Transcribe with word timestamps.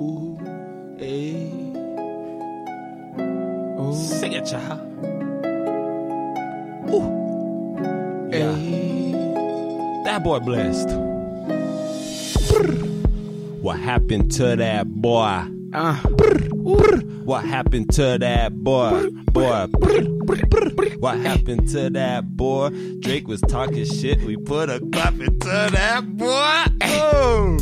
Ooh, 0.00 0.38
hey. 0.98 1.50
Ooh, 3.78 3.94
Sing 3.94 4.32
it, 4.32 4.46
child. 4.46 4.80
Ooh. 6.90 8.28
Yeah. 8.32 8.54
hey. 8.54 10.02
That 10.04 10.22
boy 10.24 10.38
blessed. 10.40 10.88
What 13.62 13.78
happened 13.78 14.32
to 14.32 14.56
that 14.56 14.86
boy? 14.88 15.44
Uh, 15.74 15.96
What 17.24 17.44
happened 17.44 17.90
to 17.94 18.16
that 18.18 18.54
boy? 18.54 19.08
Boy. 19.32 19.66
What 20.98 21.18
happened 21.18 21.68
to 21.68 21.90
that 21.90 22.36
boy? 22.36 22.70
Drake 23.00 23.28
was 23.28 23.40
talking 23.42 23.84
shit. 23.84 24.20
We 24.22 24.36
put 24.36 24.68
a 24.70 24.80
clap 24.92 25.14
into 25.14 25.38
that 25.46 26.16
boy. 26.16 26.64
Oh, 26.82 27.58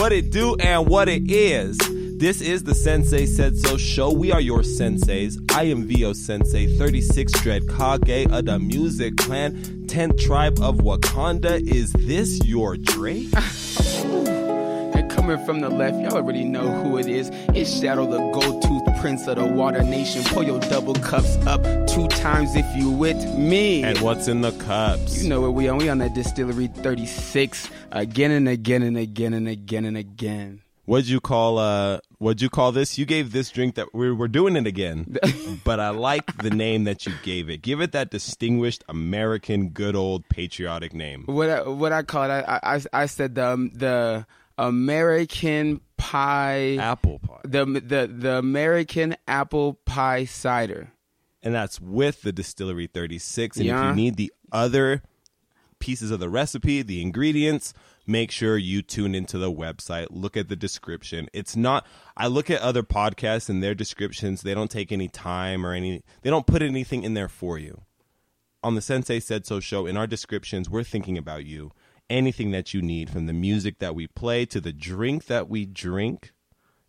what 0.00 0.14
it 0.14 0.30
do 0.30 0.56
and 0.56 0.88
what 0.88 1.10
it 1.10 1.30
is. 1.30 1.76
This 2.16 2.40
is 2.40 2.62
the 2.62 2.74
Sensei 2.74 3.26
Said 3.26 3.58
So 3.58 3.76
show. 3.76 4.10
We 4.10 4.32
are 4.32 4.40
your 4.40 4.60
senseis. 4.60 5.36
I 5.54 5.64
am 5.64 5.86
VO 5.86 6.14
Sensei, 6.14 6.78
36 6.78 7.30
Dread 7.42 7.68
Kage 7.68 8.26
of 8.32 8.46
the 8.46 8.58
Music 8.58 9.18
Clan, 9.18 9.62
10th 9.88 10.18
tribe 10.18 10.58
of 10.62 10.76
Wakanda. 10.76 11.60
Is 11.60 11.92
this 11.92 12.42
your 12.46 12.78
Drake? 12.78 13.28
and 13.34 15.10
coming 15.10 15.44
from 15.44 15.60
the 15.60 15.68
left, 15.68 16.00
y'all 16.00 16.14
already 16.16 16.44
know 16.44 16.70
who 16.82 16.96
it 16.96 17.06
is. 17.06 17.28
It's 17.54 17.70
Shadow, 17.70 18.06
the 18.06 18.20
gold 18.32 18.62
tooth 18.62 18.89
prince 19.00 19.26
of 19.26 19.36
the 19.36 19.46
water 19.46 19.82
nation. 19.82 20.22
Pour 20.24 20.44
your 20.44 20.60
double 20.60 20.94
cups 20.94 21.36
up 21.46 21.62
two 21.88 22.06
times 22.08 22.54
if 22.54 22.66
you 22.76 22.90
with 22.90 23.16
me. 23.36 23.82
And 23.82 23.98
what's 23.98 24.28
in 24.28 24.42
the 24.42 24.52
cups? 24.52 25.22
you 25.22 25.28
know 25.28 25.40
where 25.40 25.50
we 25.50 25.68
on. 25.68 25.78
We 25.78 25.88
on 25.88 25.98
that 25.98 26.14
distillery 26.14 26.66
36 26.68 27.70
again 27.92 28.30
and 28.30 28.48
again 28.48 28.82
and 28.82 28.98
again 28.98 29.32
and 29.32 29.48
again 29.48 29.86
and 29.86 29.96
again. 29.96 30.60
What'd 30.84 31.08
you 31.08 31.20
call 31.20 31.58
uh 31.58 32.00
what'd 32.18 32.42
you 32.42 32.50
call 32.50 32.72
this? 32.72 32.98
You 32.98 33.06
gave 33.06 33.32
this 33.32 33.48
drink 33.50 33.76
that 33.76 33.94
we're 33.94 34.14
we're 34.14 34.28
doing 34.28 34.56
it 34.56 34.66
again. 34.66 35.16
but 35.64 35.80
I 35.80 35.90
like 35.90 36.36
the 36.38 36.50
name 36.50 36.84
that 36.84 37.06
you 37.06 37.12
gave 37.22 37.48
it. 37.48 37.62
Give 37.62 37.80
it 37.80 37.92
that 37.92 38.10
distinguished 38.10 38.84
American 38.88 39.70
good 39.70 39.96
old 39.96 40.28
patriotic 40.28 40.92
name. 40.92 41.24
What 41.26 41.48
I, 41.48 41.62
what 41.62 41.92
I 41.92 42.02
call 42.02 42.24
it, 42.24 42.28
I 42.28 42.60
I, 42.62 42.80
I 42.92 43.06
said 43.06 43.36
the 43.36 43.46
um, 43.46 43.70
the 43.72 44.26
American 44.66 45.80
pie, 45.96 46.76
Apple 46.76 47.18
pie. 47.18 47.40
the 47.44 47.64
the 47.64 48.06
the 48.12 48.38
American 48.38 49.16
apple 49.26 49.74
pie 49.84 50.24
cider. 50.24 50.92
And 51.42 51.54
that's 51.54 51.80
with 51.80 52.22
the 52.22 52.32
distillery 52.32 52.86
36. 52.86 53.56
And 53.56 53.66
if 53.66 53.72
you 53.72 53.94
need 53.94 54.16
the 54.16 54.32
other 54.52 55.02
pieces 55.78 56.10
of 56.10 56.20
the 56.20 56.28
recipe, 56.28 56.82
the 56.82 57.00
ingredients, 57.00 57.72
make 58.06 58.30
sure 58.30 58.58
you 58.58 58.82
tune 58.82 59.14
into 59.14 59.38
the 59.38 59.50
website. 59.50 60.08
Look 60.10 60.36
at 60.36 60.48
the 60.48 60.56
description. 60.56 61.28
It's 61.32 61.56
not 61.56 61.86
I 62.16 62.26
look 62.26 62.50
at 62.50 62.60
other 62.60 62.82
podcasts 62.82 63.48
and 63.48 63.62
their 63.62 63.74
descriptions, 63.74 64.42
they 64.42 64.52
don't 64.54 64.70
take 64.70 64.92
any 64.92 65.08
time 65.08 65.64
or 65.64 65.72
any 65.72 66.02
they 66.22 66.30
don't 66.30 66.46
put 66.46 66.60
anything 66.60 67.02
in 67.04 67.14
there 67.14 67.28
for 67.28 67.58
you. 67.58 67.82
On 68.62 68.74
the 68.74 68.82
Sensei 68.82 69.20
Said 69.20 69.46
So 69.46 69.58
show, 69.58 69.86
in 69.86 69.96
our 69.96 70.06
descriptions, 70.06 70.68
we're 70.68 70.84
thinking 70.84 71.16
about 71.16 71.46
you. 71.46 71.72
Anything 72.10 72.50
that 72.50 72.74
you 72.74 72.82
need, 72.82 73.08
from 73.08 73.26
the 73.26 73.32
music 73.32 73.78
that 73.78 73.94
we 73.94 74.08
play 74.08 74.44
to 74.46 74.60
the 74.60 74.72
drink 74.72 75.26
that 75.26 75.48
we 75.48 75.64
drink, 75.64 76.32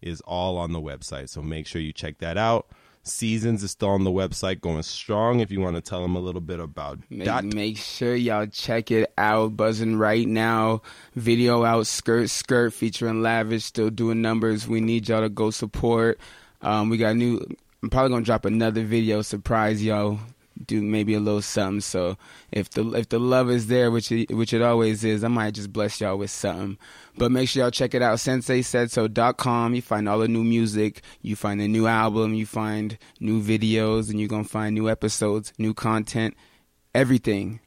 is 0.02 0.20
all 0.22 0.58
on 0.58 0.74
the 0.74 0.82
website. 0.82 1.30
So 1.30 1.42
make 1.44 1.68
sure 1.68 1.80
you 1.80 1.94
check 1.94 2.18
that 2.18 2.38
out. 2.38 2.68
Seasons 3.04 3.64
is 3.64 3.72
still 3.72 3.90
on 3.90 4.04
the 4.04 4.12
website, 4.12 4.62
going 4.62 4.84
strong. 4.84 5.40
If 5.40 5.52
you 5.52 5.60
want 5.60 5.76
to 5.76 5.82
tell 5.82 6.02
them 6.02 6.16
a 6.16 6.20
little 6.20 6.42
bit 6.42 6.60
about 6.60 7.00
Make, 7.10 7.26
that. 7.26 7.44
make 7.44 7.78
sure 7.78 8.16
y'all 8.16 8.46
check 8.48 8.92
it 8.92 9.12
out. 9.18 9.56
Buzzing 9.58 9.98
right 9.98 10.28
now. 10.28 10.82
Video 11.16 11.64
out, 11.64 11.88
skirt, 11.88 12.30
skirt, 12.30 12.74
featuring 12.74 13.22
Lavish, 13.24 13.64
still 13.64 13.90
doing 13.90 14.22
numbers. 14.22 14.68
We 14.68 14.82
need 14.82 15.08
y'all 15.10 15.22
to 15.22 15.30
go 15.30 15.50
support. 15.50 16.20
Um, 16.62 16.90
we 16.90 16.98
got 16.98 17.16
new. 17.16 17.44
I'm 17.82 17.90
probably 17.90 18.12
gonna 18.12 18.26
drop 18.26 18.46
another 18.46 18.84
video, 18.84 19.24
surprise 19.24 19.84
y'all. 19.84 20.20
Do 20.68 20.82
maybe 20.82 21.14
a 21.14 21.20
little 21.20 21.42
something. 21.42 21.82
So 21.82 22.18
if 22.52 22.70
the 22.70 22.90
if 22.94 23.10
the 23.10 23.20
love 23.20 23.50
is 23.50 23.68
there, 23.68 23.92
which 23.92 24.12
it, 24.12 24.34
which 24.34 24.54
it 24.54 24.62
always 24.62 25.04
is, 25.04 25.24
I 25.24 25.28
might 25.28 25.54
just 25.54 25.74
bless 25.74 26.02
y'all 26.02 26.18
with 26.18 26.32
something. 26.32 26.78
But 27.18 27.32
make 27.32 27.50
sure 27.50 27.64
y'all 27.64 27.72
check 27.72 27.94
it 27.94 28.02
out. 28.02 28.18
SenseiSaidSo.com. 28.18 29.76
You 29.76 29.82
find 29.82 30.08
all 30.08 30.20
the 30.20 30.28
new 30.28 30.44
music. 30.44 31.02
You 31.22 31.36
find 31.36 31.60
the 31.60 31.68
new 31.68 31.88
album. 31.88 32.34
You 32.34 32.46
find 32.46 32.98
new 33.20 33.42
videos, 33.42 34.10
and 34.10 34.20
you're 34.20 34.30
gonna 34.30 34.44
find 34.44 34.76
new 34.76 34.90
episodes, 34.90 35.54
new 35.58 35.74
content 35.74 36.36
everything. 36.94 37.60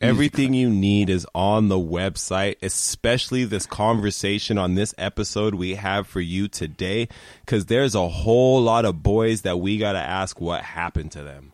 Everything 0.00 0.54
you 0.54 0.70
need 0.70 1.10
is 1.10 1.26
on 1.34 1.68
the 1.68 1.78
website, 1.78 2.54
especially 2.62 3.44
this 3.44 3.66
conversation 3.66 4.56
on 4.56 4.76
this 4.76 4.94
episode 4.96 5.56
we 5.56 5.74
have 5.74 6.06
for 6.06 6.20
you 6.20 6.46
today, 6.46 7.08
because 7.40 7.66
there's 7.66 7.96
a 7.96 8.08
whole 8.08 8.62
lot 8.62 8.84
of 8.84 9.02
boys 9.02 9.42
that 9.42 9.58
we 9.58 9.76
got 9.76 9.94
to 9.94 9.98
ask 9.98 10.40
what 10.40 10.62
happened 10.62 11.10
to 11.12 11.24
them. 11.24 11.52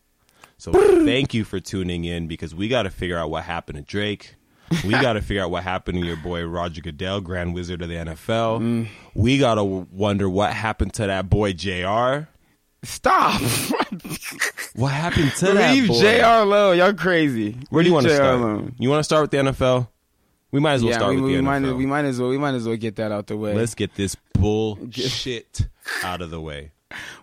So 0.64 0.72
thank 1.04 1.34
you 1.34 1.44
for 1.44 1.60
tuning 1.60 2.06
in 2.06 2.26
because 2.26 2.54
we 2.54 2.68
got 2.68 2.84
to 2.84 2.90
figure 2.90 3.18
out 3.18 3.30
what 3.30 3.44
happened 3.44 3.76
to 3.76 3.82
Drake. 3.82 4.36
We 4.82 4.90
got 4.92 5.12
to 5.12 5.20
figure 5.20 5.42
out 5.42 5.50
what 5.50 5.62
happened 5.62 6.00
to 6.00 6.06
your 6.06 6.16
boy 6.16 6.42
Roger 6.46 6.80
Goodell, 6.80 7.20
Grand 7.20 7.52
Wizard 7.52 7.82
of 7.82 7.90
the 7.90 7.96
NFL. 7.96 8.60
Mm. 8.60 8.88
We 9.14 9.36
got 9.36 9.56
to 9.56 9.64
wonder 9.64 10.26
what 10.30 10.54
happened 10.54 10.94
to 10.94 11.06
that 11.06 11.28
boy 11.28 11.52
JR. 11.52 12.28
Stop. 12.82 13.42
What 14.76 14.90
happened 14.90 15.30
to 15.36 15.52
that 15.52 15.72
Leave 15.72 15.86
boy? 15.86 16.00
Jr. 16.00 16.24
alone. 16.24 16.78
Y'all 16.78 16.92
crazy. 16.94 17.56
Where 17.70 17.84
do 17.84 17.88
you 17.88 17.94
want 17.94 18.06
to 18.06 18.14
start? 18.16 18.34
alone. 18.34 18.74
You 18.76 18.90
want 18.90 18.98
to 18.98 19.04
start 19.04 19.22
with 19.22 19.30
the 19.30 19.36
NFL? 19.36 19.86
We 20.50 20.58
might 20.58 20.72
as 20.72 20.82
well 20.82 20.90
yeah, 20.90 20.98
start 20.98 21.14
we, 21.14 21.20
with 21.20 21.30
we 21.30 21.36
the 21.36 21.42
might 21.42 21.62
NFL. 21.62 21.76
we 21.76 21.86
might 21.86 22.04
as 22.04 22.20
well 22.20 22.28
we 22.28 22.38
might 22.38 22.54
as 22.54 22.66
well 22.66 22.76
get 22.76 22.96
that 22.96 23.12
out 23.12 23.28
the 23.28 23.36
way. 23.36 23.54
Let's 23.54 23.76
get 23.76 23.94
this 23.94 24.16
bullshit 24.32 25.68
out 26.02 26.22
of 26.22 26.30
the 26.30 26.40
way. 26.40 26.72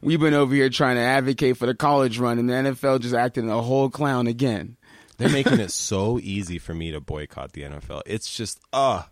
We've 0.02 0.20
been 0.20 0.34
over 0.34 0.54
here 0.54 0.70
trying 0.70 0.96
to 0.96 1.02
advocate 1.02 1.58
for 1.58 1.66
the 1.66 1.76
college 1.76 2.20
run, 2.20 2.40
and 2.40 2.50
the 2.50 2.54
NFL 2.54 3.02
just 3.02 3.16
acting 3.16 3.50
a 3.50 3.62
whole 3.62 3.90
clown 3.90 4.28
again. 4.28 4.78
They're 5.18 5.30
making 5.32 5.60
it 5.60 5.72
so 5.72 6.20
easy 6.20 6.58
for 6.58 6.74
me 6.74 6.92
to 6.92 7.00
boycott 7.00 7.54
the 7.54 7.62
NFL. 7.64 8.02
It's 8.06 8.36
just 8.36 8.60
uh 8.74 9.04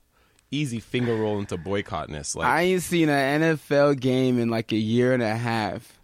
easy 0.52 0.80
finger 0.80 1.16
roll 1.16 1.40
into 1.40 1.58
boycottness. 1.58 2.36
Like 2.36 2.48
I 2.48 2.62
ain't 2.64 2.82
seen 2.82 3.10
an 3.10 3.42
NFL 3.42 4.00
game 4.00 4.40
in 4.40 4.50
like 4.50 4.72
a 4.72 4.78
year 4.78 5.14
and 5.14 5.24
a 5.24 5.36
half. 5.36 6.00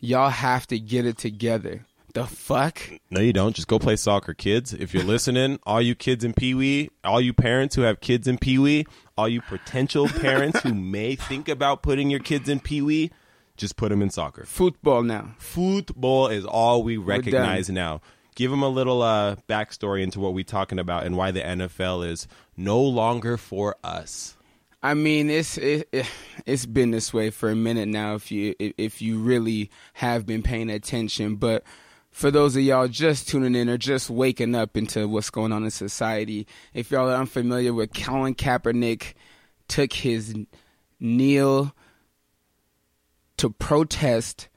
Y'all 0.00 0.28
have 0.28 0.66
to 0.68 0.78
get 0.78 1.06
it 1.06 1.16
together. 1.16 1.86
The 2.12 2.24
fuck? 2.24 2.80
no, 3.10 3.20
you 3.20 3.34
don't. 3.34 3.54
Just 3.54 3.68
go 3.68 3.78
play 3.78 3.96
soccer, 3.96 4.32
kids. 4.32 4.72
If 4.72 4.94
you're 4.94 5.04
listening, 5.04 5.58
all 5.66 5.82
you 5.82 5.94
kids 5.94 6.24
in 6.24 6.32
Pee 6.32 6.54
Wee, 6.54 6.88
all 7.04 7.20
you 7.20 7.34
parents 7.34 7.74
who 7.74 7.82
have 7.82 8.00
kids 8.00 8.26
in 8.26 8.38
Pee 8.38 8.58
Wee, 8.58 8.86
all 9.18 9.28
you 9.28 9.42
potential 9.42 10.08
parents 10.08 10.60
who 10.60 10.72
may 10.72 11.14
think 11.14 11.46
about 11.46 11.82
putting 11.82 12.08
your 12.08 12.20
kids 12.20 12.48
in 12.48 12.60
Pee 12.60 12.80
Wee, 12.80 13.10
just 13.56 13.76
put 13.76 13.88
them 13.90 14.02
in 14.02 14.10
soccer. 14.10 14.44
Football 14.44 15.02
now. 15.02 15.34
football 15.38 16.28
is 16.28 16.44
all 16.44 16.82
we 16.82 16.96
recognize 16.96 17.68
now. 17.70 18.00
Give 18.34 18.50
them 18.50 18.62
a 18.62 18.68
little 18.68 19.00
uh, 19.02 19.36
backstory 19.48 20.02
into 20.02 20.20
what 20.20 20.34
we're 20.34 20.44
talking 20.44 20.78
about 20.78 21.04
and 21.04 21.16
why 21.16 21.30
the 21.30 21.40
NFL 21.40 22.06
is 22.06 22.28
no 22.56 22.80
longer 22.82 23.36
for 23.38 23.76
us. 23.82 24.36
I 24.82 24.92
mean, 24.94 25.30
it's 25.30 25.56
it, 25.56 25.88
it, 25.90 26.06
it's 26.44 26.66
been 26.66 26.90
this 26.90 27.14
way 27.14 27.30
for 27.30 27.48
a 27.50 27.56
minute 27.56 27.88
now. 27.88 28.14
If 28.14 28.30
you 28.30 28.54
if- 28.58 28.74
if 28.76 29.02
you 29.02 29.18
really 29.18 29.70
have 29.94 30.26
been 30.26 30.42
paying 30.42 30.68
attention, 30.70 31.36
but 31.36 31.64
for 32.10 32.30
those 32.30 32.56
of 32.56 32.62
y'all 32.62 32.88
just 32.88 33.26
tuning 33.28 33.54
in 33.54 33.68
or 33.70 33.78
just 33.78 34.10
waking 34.10 34.54
up 34.54 34.76
into 34.76 35.08
what's 35.08 35.30
going 35.30 35.52
on 35.52 35.64
in 35.64 35.70
society, 35.70 36.46
if 36.74 36.90
y'all 36.90 37.10
are 37.10 37.16
unfamiliar 37.16 37.72
with 37.74 37.92
Colin 37.94 38.34
Kaepernick, 38.34 39.14
took 39.66 39.92
his 39.92 40.34
kneel 41.00 41.74
to 43.38 43.50
protest 43.50 44.48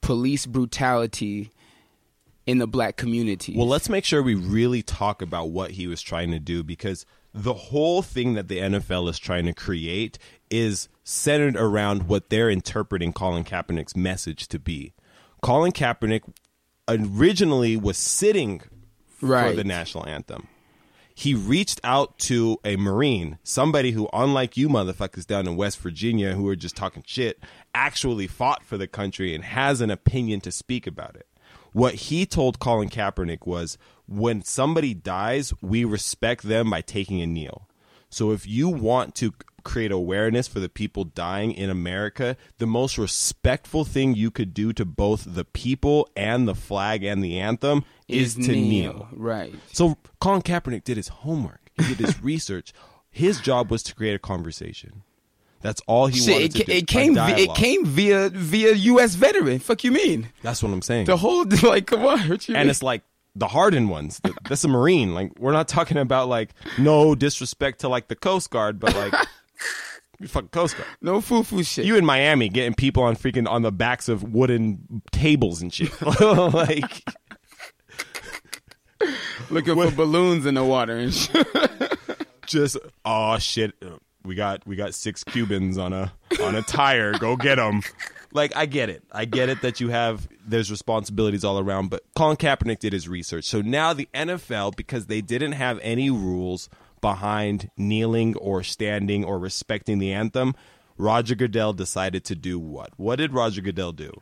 police 0.00 0.46
brutality 0.46 1.50
in 2.46 2.58
the 2.58 2.66
black 2.66 2.96
community. 2.96 3.54
Well, 3.56 3.68
let's 3.68 3.88
make 3.88 4.04
sure 4.04 4.22
we 4.22 4.34
really 4.34 4.82
talk 4.82 5.22
about 5.22 5.50
what 5.50 5.72
he 5.72 5.86
was 5.86 6.02
trying 6.02 6.30
to 6.32 6.40
do 6.40 6.62
because 6.62 7.06
the 7.32 7.54
whole 7.54 8.02
thing 8.02 8.34
that 8.34 8.48
the 8.48 8.58
NFL 8.58 9.08
is 9.08 9.18
trying 9.18 9.46
to 9.46 9.54
create 9.54 10.18
is 10.50 10.88
centered 11.04 11.56
around 11.56 12.08
what 12.08 12.28
they're 12.30 12.50
interpreting 12.50 13.12
Colin 13.12 13.44
Kaepernick's 13.44 13.96
message 13.96 14.48
to 14.48 14.58
be. 14.58 14.92
Colin 15.40 15.72
Kaepernick 15.72 16.22
originally 16.88 17.76
was 17.76 17.96
sitting 17.96 18.60
for 19.06 19.52
the 19.52 19.64
national 19.64 20.06
anthem. 20.06 20.48
He 21.14 21.34
reached 21.34 21.80
out 21.84 22.18
to 22.20 22.58
a 22.64 22.76
Marine, 22.76 23.38
somebody 23.42 23.92
who, 23.92 24.08
unlike 24.12 24.56
you 24.56 24.68
motherfuckers 24.68 25.26
down 25.26 25.46
in 25.46 25.56
West 25.56 25.78
Virginia 25.78 26.34
who 26.34 26.48
are 26.48 26.56
just 26.56 26.74
talking 26.74 27.04
shit, 27.06 27.38
actually 27.74 28.26
fought 28.26 28.64
for 28.64 28.76
the 28.76 28.86
country 28.86 29.34
and 29.34 29.44
has 29.44 29.80
an 29.80 29.90
opinion 29.90 30.40
to 30.42 30.52
speak 30.52 30.86
about 30.86 31.16
it. 31.16 31.26
What 31.72 31.94
he 31.94 32.26
told 32.26 32.58
Colin 32.58 32.90
Kaepernick 32.90 33.46
was 33.46 33.78
when 34.06 34.42
somebody 34.42 34.92
dies, 34.94 35.54
we 35.62 35.84
respect 35.84 36.42
them 36.42 36.70
by 36.70 36.82
taking 36.82 37.20
a 37.22 37.26
kneel. 37.26 37.68
So 38.10 38.30
if 38.30 38.46
you 38.46 38.68
want 38.68 39.14
to 39.16 39.32
create 39.64 39.92
awareness 39.92 40.48
for 40.48 40.60
the 40.60 40.68
people 40.68 41.04
dying 41.04 41.52
in 41.52 41.70
America, 41.70 42.36
the 42.58 42.66
most 42.66 42.98
respectful 42.98 43.84
thing 43.84 44.14
you 44.14 44.30
could 44.30 44.52
do 44.52 44.72
to 44.74 44.84
both 44.84 45.24
the 45.26 45.44
people 45.44 46.08
and 46.14 46.46
the 46.46 46.54
flag 46.54 47.04
and 47.04 47.22
the 47.24 47.38
anthem 47.38 47.84
is, 48.08 48.34
to 48.34 48.52
kneel. 48.52 49.08
Right. 49.12 49.54
So 49.72 49.96
Colin 50.20 50.42
Kaepernick 50.42 50.84
did 50.84 50.96
his 50.96 51.08
homework. 51.08 51.70
He 51.78 51.94
did 51.94 52.04
his 52.04 52.22
research. 52.22 52.74
His 53.10 53.40
job 53.40 53.70
was 53.70 53.82
to 53.84 53.94
create 53.94 54.14
a 54.14 54.18
conversation. 54.18 55.02
That's 55.62 55.80
all 55.86 56.06
he 56.08 56.18
Shit, 56.20 56.32
wanted 56.32 56.44
it, 56.44 56.52
to 56.58 56.64
do. 56.64 56.72
it 56.72 56.86
came 56.86 57.16
it 57.18 57.54
came 57.54 57.84
via 57.86 58.28
via 58.30 58.72
U.S. 58.74 59.14
veteran. 59.14 59.58
Fuck 59.60 59.84
you 59.84 59.92
mean 59.92 60.28
That's 60.42 60.62
what 60.62 60.72
I'm 60.72 60.82
saying. 60.82 61.06
the 61.06 61.16
whole 61.16 61.44
like 61.62 61.86
come 61.86 62.04
on? 62.04 62.28
What 62.28 62.48
you 62.48 62.54
and 62.56 62.64
mean? 62.64 62.70
it's 62.70 62.82
like 62.82 63.02
the 63.34 63.48
hardened 63.48 63.88
ones. 63.88 64.20
Th- 64.22 64.34
That's 64.48 64.62
a 64.64 64.68
Marine. 64.68 65.14
Like 65.14 65.32
we're 65.38 65.52
not 65.52 65.68
talking 65.68 65.96
about 65.96 66.28
like 66.28 66.50
no 66.78 67.14
disrespect 67.14 67.80
to 67.80 67.88
like 67.88 68.08
the 68.08 68.16
Coast 68.16 68.50
Guard, 68.50 68.78
but 68.80 68.94
like 68.94 69.14
you 70.20 70.28
fucking 70.28 70.48
Coast 70.48 70.76
Guard. 70.76 70.88
no 71.00 71.20
foo 71.20 71.42
foo 71.42 71.62
shit. 71.62 71.84
You 71.86 71.96
in 71.96 72.04
Miami 72.04 72.48
getting 72.48 72.74
people 72.74 73.04
on 73.04 73.16
freaking 73.16 73.48
on 73.48 73.62
the 73.62 73.72
backs 73.72 74.08
of 74.08 74.22
wooden 74.34 75.02
tables 75.12 75.62
and 75.62 75.72
shit. 75.72 75.90
like 76.20 77.04
looking 79.50 79.74
for 79.74 79.90
balloons 79.92 80.46
in 80.46 80.54
the 80.54 80.64
water 80.64 80.96
and 80.96 81.12
shit. 81.14 81.46
just 82.46 82.76
oh 83.04 83.38
shit. 83.38 83.72
We 84.24 84.34
got 84.34 84.66
we 84.66 84.76
got 84.76 84.94
six 84.94 85.24
Cubans 85.24 85.78
on 85.78 85.92
a 85.92 86.12
on 86.42 86.54
a 86.54 86.62
tire. 86.62 87.12
Go 87.18 87.36
get 87.36 87.56
them. 87.56 87.82
Like 88.32 88.56
I 88.56 88.66
get 88.66 88.88
it. 88.88 89.02
I 89.12 89.24
get 89.24 89.48
it 89.48 89.62
that 89.62 89.80
you 89.80 89.88
have 89.88 90.28
there's 90.46 90.70
responsibilities 90.70 91.44
all 91.44 91.58
around, 91.58 91.90
but 91.90 92.02
Colin 92.14 92.36
Kaepernick 92.36 92.78
did 92.78 92.92
his 92.92 93.08
research. 93.08 93.44
So 93.44 93.60
now 93.60 93.92
the 93.92 94.08
NFL 94.14 94.76
because 94.76 95.06
they 95.06 95.20
didn't 95.20 95.52
have 95.52 95.78
any 95.82 96.08
rules 96.10 96.68
behind 97.00 97.70
kneeling 97.76 98.36
or 98.36 98.62
standing 98.62 99.24
or 99.24 99.38
respecting 99.38 99.98
the 99.98 100.12
anthem, 100.12 100.54
Roger 100.96 101.34
Goodell 101.34 101.72
decided 101.72 102.24
to 102.24 102.34
do 102.34 102.58
what? 102.58 102.90
What 102.96 103.16
did 103.16 103.32
Roger 103.34 103.60
Goodell 103.60 103.92
do? 103.92 104.12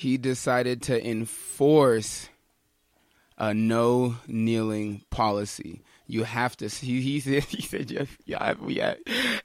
he 0.00 0.16
decided 0.16 0.80
to 0.80 1.06
enforce 1.06 2.30
a 3.36 3.52
no 3.52 4.16
kneeling 4.26 5.02
policy. 5.10 5.82
You 6.10 6.24
have 6.24 6.56
to. 6.58 6.68
He, 6.68 7.00
he 7.00 7.20
said. 7.20 7.44
He 7.48 7.62
said. 7.62 7.90
Yeah, 7.90 8.04
yeah, 8.24 8.54
yeah. 8.66 8.94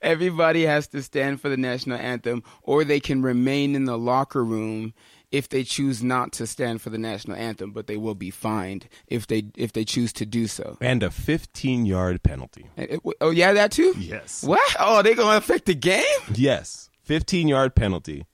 Everybody 0.02 0.64
has 0.64 0.88
to 0.90 1.02
stand 1.02 1.42
for 1.42 1.50
the 1.50 1.58
national 1.58 1.98
anthem, 1.98 2.44
or 2.64 2.84
they 2.84 3.00
can 3.00 3.22
remain 3.22 3.76
in 3.76 3.86
the 3.86 3.98
locker 3.98 4.44
room 4.44 4.94
if 5.32 5.50
they 5.50 5.64
choose 5.64 6.02
not 6.04 6.32
to 6.34 6.48
stand 6.48 6.82
for 6.82 6.90
the 6.90 6.98
national 6.98 7.38
anthem. 7.38 7.72
But 7.72 7.88
they 7.88 7.98
will 7.98 8.16
be 8.16 8.32
fined 8.32 8.88
if 9.08 9.28
they 9.28 9.46
if 9.56 9.74
they 9.74 9.86
choose 9.86 10.12
to 10.14 10.26
do 10.26 10.48
so. 10.48 10.78
And 10.82 11.04
a 11.04 11.10
15-yard 11.10 12.24
penalty. 12.24 12.70
Eh, 12.78 12.82
eh, 12.82 12.86
and 12.90 13.02
it- 13.06 13.16
Oh 13.22 13.30
yeah, 13.32 13.54
that 13.54 13.72
too. 13.72 13.94
Yes. 13.98 14.44
What? 14.44 14.76
Oh, 14.80 15.02
they 15.02 15.14
gonna 15.14 15.38
affect 15.38 15.66
the 15.66 15.76
game? 15.76 16.04
Yes. 16.34 16.90
15-yard 17.08 17.76
penalty. 17.76 18.26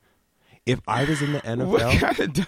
If 0.65 0.79
I 0.87 1.03
was 1.05 1.21
in 1.21 1.33
the 1.33 1.41
NFL, 1.41 1.67
What 1.71 1.99
kind 1.99 2.19
of? 2.19 2.33
du- 2.33 2.47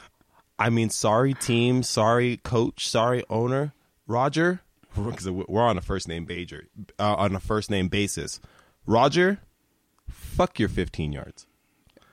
I 0.60 0.70
mean, 0.70 0.90
sorry 0.90 1.34
team, 1.34 1.84
sorry 1.84 2.38
coach, 2.38 2.88
sorry 2.88 3.24
owner, 3.30 3.74
Roger, 4.08 4.62
because 4.96 5.30
we're 5.30 5.62
on 5.62 5.78
a 5.78 5.82
first 5.82 6.08
name 6.08 6.26
basis, 6.26 6.62
uh, 7.00 7.16
on 7.16 7.36
a 7.36 7.40
first 7.40 7.70
name 7.70 7.88
basis. 7.88 8.40
Roger, 8.86 9.40
fuck 10.10 10.60
your 10.60 10.70
15 10.70 11.14
yards. 11.14 11.48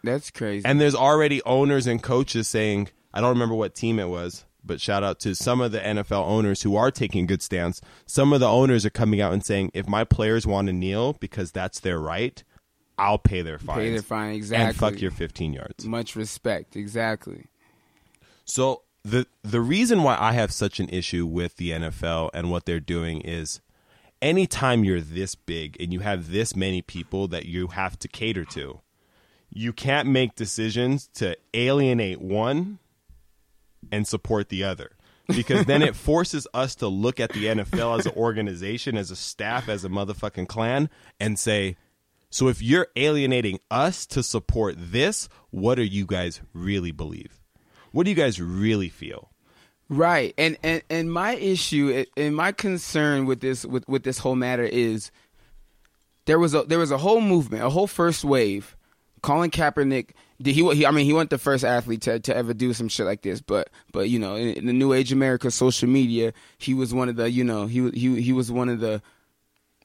That's 0.02 0.30
crazy. 0.30 0.64
And 0.64 0.80
there's 0.80 0.94
already 0.94 1.42
owners 1.44 1.86
and 1.86 2.02
coaches 2.02 2.48
saying, 2.48 2.88
I 3.12 3.20
don't 3.20 3.30
remember 3.30 3.54
what 3.54 3.74
team 3.74 3.98
it 3.98 4.08
was, 4.08 4.44
but 4.64 4.80
shout 4.80 5.02
out 5.02 5.20
to 5.20 5.34
some 5.34 5.60
of 5.60 5.72
the 5.72 5.80
NFL 5.80 6.26
owners 6.26 6.62
who 6.62 6.76
are 6.76 6.90
taking 6.90 7.26
good 7.26 7.42
stance. 7.42 7.80
Some 8.06 8.32
of 8.32 8.40
the 8.40 8.48
owners 8.48 8.86
are 8.86 8.90
coming 8.90 9.20
out 9.20 9.32
and 9.32 9.44
saying, 9.44 9.72
if 9.74 9.88
my 9.88 10.04
players 10.04 10.46
want 10.46 10.68
to 10.68 10.72
kneel 10.72 11.14
because 11.14 11.52
that's 11.52 11.80
their 11.80 11.98
right, 11.98 12.42
I'll 12.96 13.18
pay 13.18 13.42
their 13.42 13.58
fines. 13.58 13.78
Pay 13.78 13.90
their 13.90 14.02
fine 14.02 14.34
exactly. 14.34 14.66
And 14.68 14.76
fuck 14.76 15.00
your 15.00 15.10
15 15.10 15.52
yards. 15.52 15.84
Much 15.84 16.16
respect. 16.16 16.76
Exactly. 16.76 17.46
So 18.44 18.82
the 19.04 19.26
the 19.42 19.60
reason 19.60 20.02
why 20.02 20.16
I 20.18 20.32
have 20.32 20.52
such 20.52 20.80
an 20.80 20.88
issue 20.88 21.26
with 21.26 21.56
the 21.56 21.70
NFL 21.70 22.30
and 22.34 22.50
what 22.50 22.66
they're 22.66 22.80
doing 22.80 23.20
is 23.22 23.60
anytime 24.20 24.84
you're 24.84 25.00
this 25.00 25.34
big 25.34 25.76
and 25.80 25.92
you 25.92 26.00
have 26.00 26.30
this 26.30 26.54
many 26.54 26.82
people 26.82 27.28
that 27.28 27.46
you 27.46 27.68
have 27.68 27.98
to 28.00 28.08
cater 28.08 28.44
to, 28.46 28.80
you 29.50 29.72
can't 29.72 30.08
make 30.08 30.34
decisions 30.34 31.08
to 31.14 31.36
alienate 31.54 32.20
one 32.20 32.78
and 33.90 34.06
support 34.06 34.48
the 34.48 34.64
other. 34.64 34.92
Because 35.28 35.64
then 35.66 35.82
it 35.82 35.94
forces 36.08 36.46
us 36.52 36.74
to 36.76 36.88
look 36.88 37.20
at 37.20 37.32
the 37.32 37.44
NFL 37.44 38.00
as 38.00 38.06
an 38.06 38.12
organization, 38.16 38.96
as 38.96 39.10
a 39.10 39.16
staff, 39.16 39.68
as 39.68 39.84
a 39.84 39.88
motherfucking 39.88 40.48
clan, 40.48 40.90
and 41.20 41.38
say, 41.38 41.76
so 42.30 42.48
if 42.48 42.62
you're 42.62 42.88
alienating 42.96 43.60
us 43.70 44.06
to 44.06 44.22
support 44.22 44.74
this, 44.76 45.28
what 45.50 45.76
do 45.76 45.82
you 45.82 46.04
guys 46.04 46.40
really 46.52 46.92
believe? 46.92 47.39
What 47.92 48.04
do 48.04 48.10
you 48.10 48.16
guys 48.16 48.40
really 48.40 48.88
feel? 48.88 49.30
Right, 49.88 50.34
and 50.38 50.56
and 50.62 50.82
and 50.88 51.12
my 51.12 51.34
issue 51.34 52.04
and 52.16 52.36
my 52.36 52.52
concern 52.52 53.26
with 53.26 53.40
this 53.40 53.64
with 53.64 53.88
with 53.88 54.04
this 54.04 54.18
whole 54.18 54.36
matter 54.36 54.62
is 54.62 55.10
there 56.26 56.38
was 56.38 56.54
a 56.54 56.62
there 56.62 56.78
was 56.78 56.92
a 56.92 56.98
whole 56.98 57.20
movement, 57.20 57.64
a 57.64 57.70
whole 57.70 57.88
first 57.88 58.24
wave. 58.24 58.76
Colin 59.20 59.50
Kaepernick, 59.50 60.10
did 60.40 60.54
he, 60.54 60.66
he? 60.74 60.86
I 60.86 60.92
mean, 60.92 61.04
he 61.04 61.12
wasn't 61.12 61.30
the 61.30 61.38
first 61.38 61.64
athlete 61.64 62.02
to 62.02 62.20
to 62.20 62.36
ever 62.36 62.54
do 62.54 62.72
some 62.72 62.88
shit 62.88 63.04
like 63.04 63.22
this, 63.22 63.40
but 63.40 63.68
but 63.92 64.08
you 64.08 64.20
know, 64.20 64.36
in, 64.36 64.54
in 64.54 64.66
the 64.66 64.72
new 64.72 64.92
age 64.92 65.12
America, 65.12 65.50
social 65.50 65.88
media, 65.88 66.32
he 66.58 66.72
was 66.72 66.94
one 66.94 67.08
of 67.08 67.16
the 67.16 67.28
you 67.28 67.42
know 67.42 67.66
he 67.66 67.90
he 67.90 68.22
he 68.22 68.32
was 68.32 68.50
one 68.52 68.68
of 68.68 68.78
the 68.78 69.02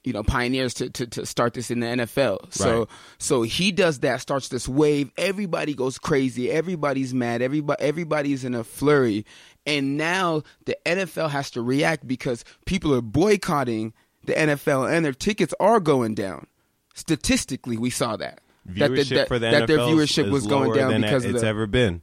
you 0.05 0.13
know 0.13 0.23
pioneers 0.23 0.73
to, 0.75 0.89
to, 0.91 1.07
to 1.07 1.25
start 1.25 1.53
this 1.53 1.71
in 1.71 1.79
the 1.79 1.87
NFL. 1.87 2.53
So 2.53 2.79
Right. 2.79 2.87
so 3.17 3.41
he 3.41 3.71
does 3.71 3.99
that, 3.99 4.21
starts 4.21 4.49
this 4.49 4.67
wave. 4.67 5.11
Everybody 5.17 5.73
goes 5.73 5.97
crazy. 5.97 6.51
Everybody's 6.51 7.13
mad. 7.13 7.41
Everybody 7.41 7.81
everybody's 7.81 8.45
in 8.45 8.53
a 8.53 8.63
flurry. 8.63 9.25
And 9.65 9.97
now 9.97 10.43
the 10.65 10.77
NFL 10.85 11.31
has 11.31 11.49
to 11.51 11.61
react 11.61 12.07
because 12.07 12.45
people 12.65 12.93
are 12.93 13.01
boycotting 13.01 13.93
the 14.25 14.33
NFL 14.33 14.91
and 14.91 15.03
their 15.03 15.13
tickets 15.13 15.53
are 15.59 15.79
going 15.79 16.13
down. 16.13 16.47
Statistically, 16.93 17.77
we 17.77 17.89
saw 17.89 18.15
that. 18.15 18.41
that, 18.65 18.91
Viewership 18.91 19.15
that, 19.15 19.27
for 19.27 19.39
the 19.39 19.49
that 19.51 19.67
their 19.67 19.79
viewership 19.79 20.31
was 20.31 20.47
going 20.47 20.73
down 20.73 21.01
because 21.01 21.25
of 21.25 21.31
it's 21.31 21.41
the 21.41 21.47
ever 21.47 21.67
been. 21.67 22.01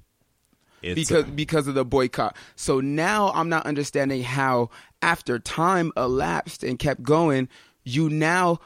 It's 0.83 1.09
because 1.09 1.25
because 1.27 1.69
of 1.69 1.75
the 1.75 1.85
boycott. 1.85 2.37
So 2.57 2.81
now 2.81 3.31
I'm 3.31 3.49
not 3.49 3.67
understanding 3.67 4.23
how 4.23 4.71
after 5.01 5.39
time 5.39 5.93
elapsed 5.97 6.65
and 6.65 6.79
kept 6.79 7.03
going, 7.03 7.49
you 7.85 8.09
now 8.09 8.61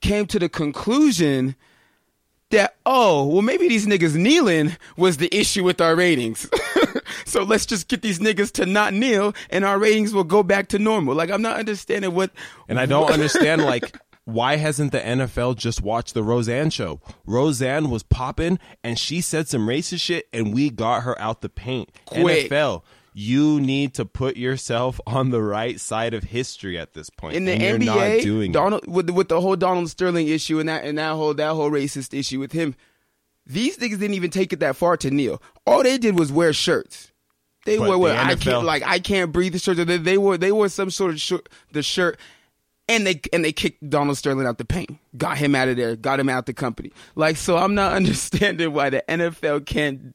came 0.00 0.26
to 0.26 0.38
the 0.38 0.48
conclusion 0.48 1.56
that 2.50 2.76
oh 2.86 3.26
well 3.26 3.42
maybe 3.42 3.68
these 3.68 3.86
niggas 3.86 4.14
kneeling 4.14 4.76
was 4.96 5.16
the 5.16 5.34
issue 5.36 5.64
with 5.64 5.80
our 5.80 5.96
ratings. 5.96 6.48
so 7.24 7.42
let's 7.42 7.66
just 7.66 7.88
get 7.88 8.02
these 8.02 8.18
niggas 8.18 8.52
to 8.52 8.66
not 8.66 8.94
kneel 8.94 9.34
and 9.50 9.64
our 9.64 9.78
ratings 9.78 10.14
will 10.14 10.24
go 10.24 10.42
back 10.42 10.68
to 10.68 10.78
normal. 10.78 11.14
Like 11.14 11.30
I'm 11.30 11.42
not 11.42 11.58
understanding 11.58 12.14
what 12.14 12.30
And 12.68 12.78
I 12.78 12.86
don't 12.86 13.10
understand 13.10 13.62
like 13.64 13.98
why 14.24 14.56
hasn't 14.56 14.90
the 14.90 14.98
NFL 14.98 15.56
just 15.56 15.82
watched 15.82 16.14
the 16.14 16.22
Roseanne 16.22 16.70
show? 16.70 17.00
Roseanne 17.26 17.90
was 17.90 18.02
popping 18.02 18.58
and 18.82 18.98
she 18.98 19.20
said 19.20 19.48
some 19.48 19.66
racist 19.66 20.00
shit 20.00 20.28
and 20.32 20.52
we 20.52 20.68
got 20.68 21.02
her 21.04 21.20
out 21.20 21.40
the 21.40 21.48
paint. 21.48 21.90
Quick. 22.06 22.50
NFL, 22.50 22.82
you 23.18 23.58
need 23.62 23.94
to 23.94 24.04
put 24.04 24.36
yourself 24.36 25.00
on 25.06 25.30
the 25.30 25.40
right 25.42 25.80
side 25.80 26.12
of 26.12 26.22
history 26.22 26.78
at 26.78 26.92
this 26.92 27.08
point. 27.08 27.34
in 27.34 27.46
the 27.46 27.56
NBA, 27.56 27.84
not 27.86 28.22
doing 28.22 28.50
it. 28.50 28.52
Donald 28.52 28.86
with 28.86 29.06
the, 29.06 29.14
with 29.14 29.30
the 29.30 29.40
whole 29.40 29.56
Donald 29.56 29.88
Sterling 29.88 30.28
issue 30.28 30.60
and 30.60 30.68
that 30.68 30.84
and 30.84 30.98
that 30.98 31.12
whole 31.12 31.32
that 31.32 31.54
whole 31.54 31.70
racist 31.70 32.12
issue 32.12 32.38
with 32.38 32.52
him, 32.52 32.74
these 33.46 33.78
niggas 33.78 33.98
didn't 33.98 34.12
even 34.12 34.30
take 34.30 34.52
it 34.52 34.60
that 34.60 34.76
far 34.76 34.98
to 34.98 35.10
kneel. 35.10 35.40
All 35.66 35.82
they 35.82 35.96
did 35.96 36.18
was 36.18 36.30
wear 36.30 36.52
shirts. 36.52 37.10
They 37.64 37.78
But 37.78 37.88
wore 37.88 37.98
what 37.98 38.08
the 38.10 38.18
I 38.20 38.34
can't 38.34 38.66
like 38.66 38.82
I 38.82 38.98
can't 38.98 39.32
breathe 39.32 39.54
the 39.54 39.60
shirt. 39.60 39.78
They, 39.78 39.96
they 39.96 40.18
wore 40.18 40.36
they 40.36 40.52
wore 40.52 40.68
some 40.68 40.90
sort 40.90 41.12
of 41.12 41.20
shirt, 41.20 41.48
the 41.72 41.82
shirt, 41.82 42.20
and 42.86 43.06
they 43.06 43.18
and 43.32 43.42
they 43.42 43.52
kicked 43.52 43.88
Donald 43.88 44.18
Sterling 44.18 44.46
out 44.46 44.58
the 44.58 44.66
paint, 44.66 44.98
got 45.16 45.38
him 45.38 45.54
out 45.54 45.68
of 45.68 45.78
there, 45.78 45.96
got 45.96 46.20
him 46.20 46.28
out 46.28 46.44
the 46.44 46.52
company. 46.52 46.92
Like 47.14 47.38
so, 47.38 47.56
I'm 47.56 47.74
not 47.74 47.92
understanding 47.94 48.74
why 48.74 48.90
the 48.90 49.02
NFL 49.08 49.64
can't 49.64 50.14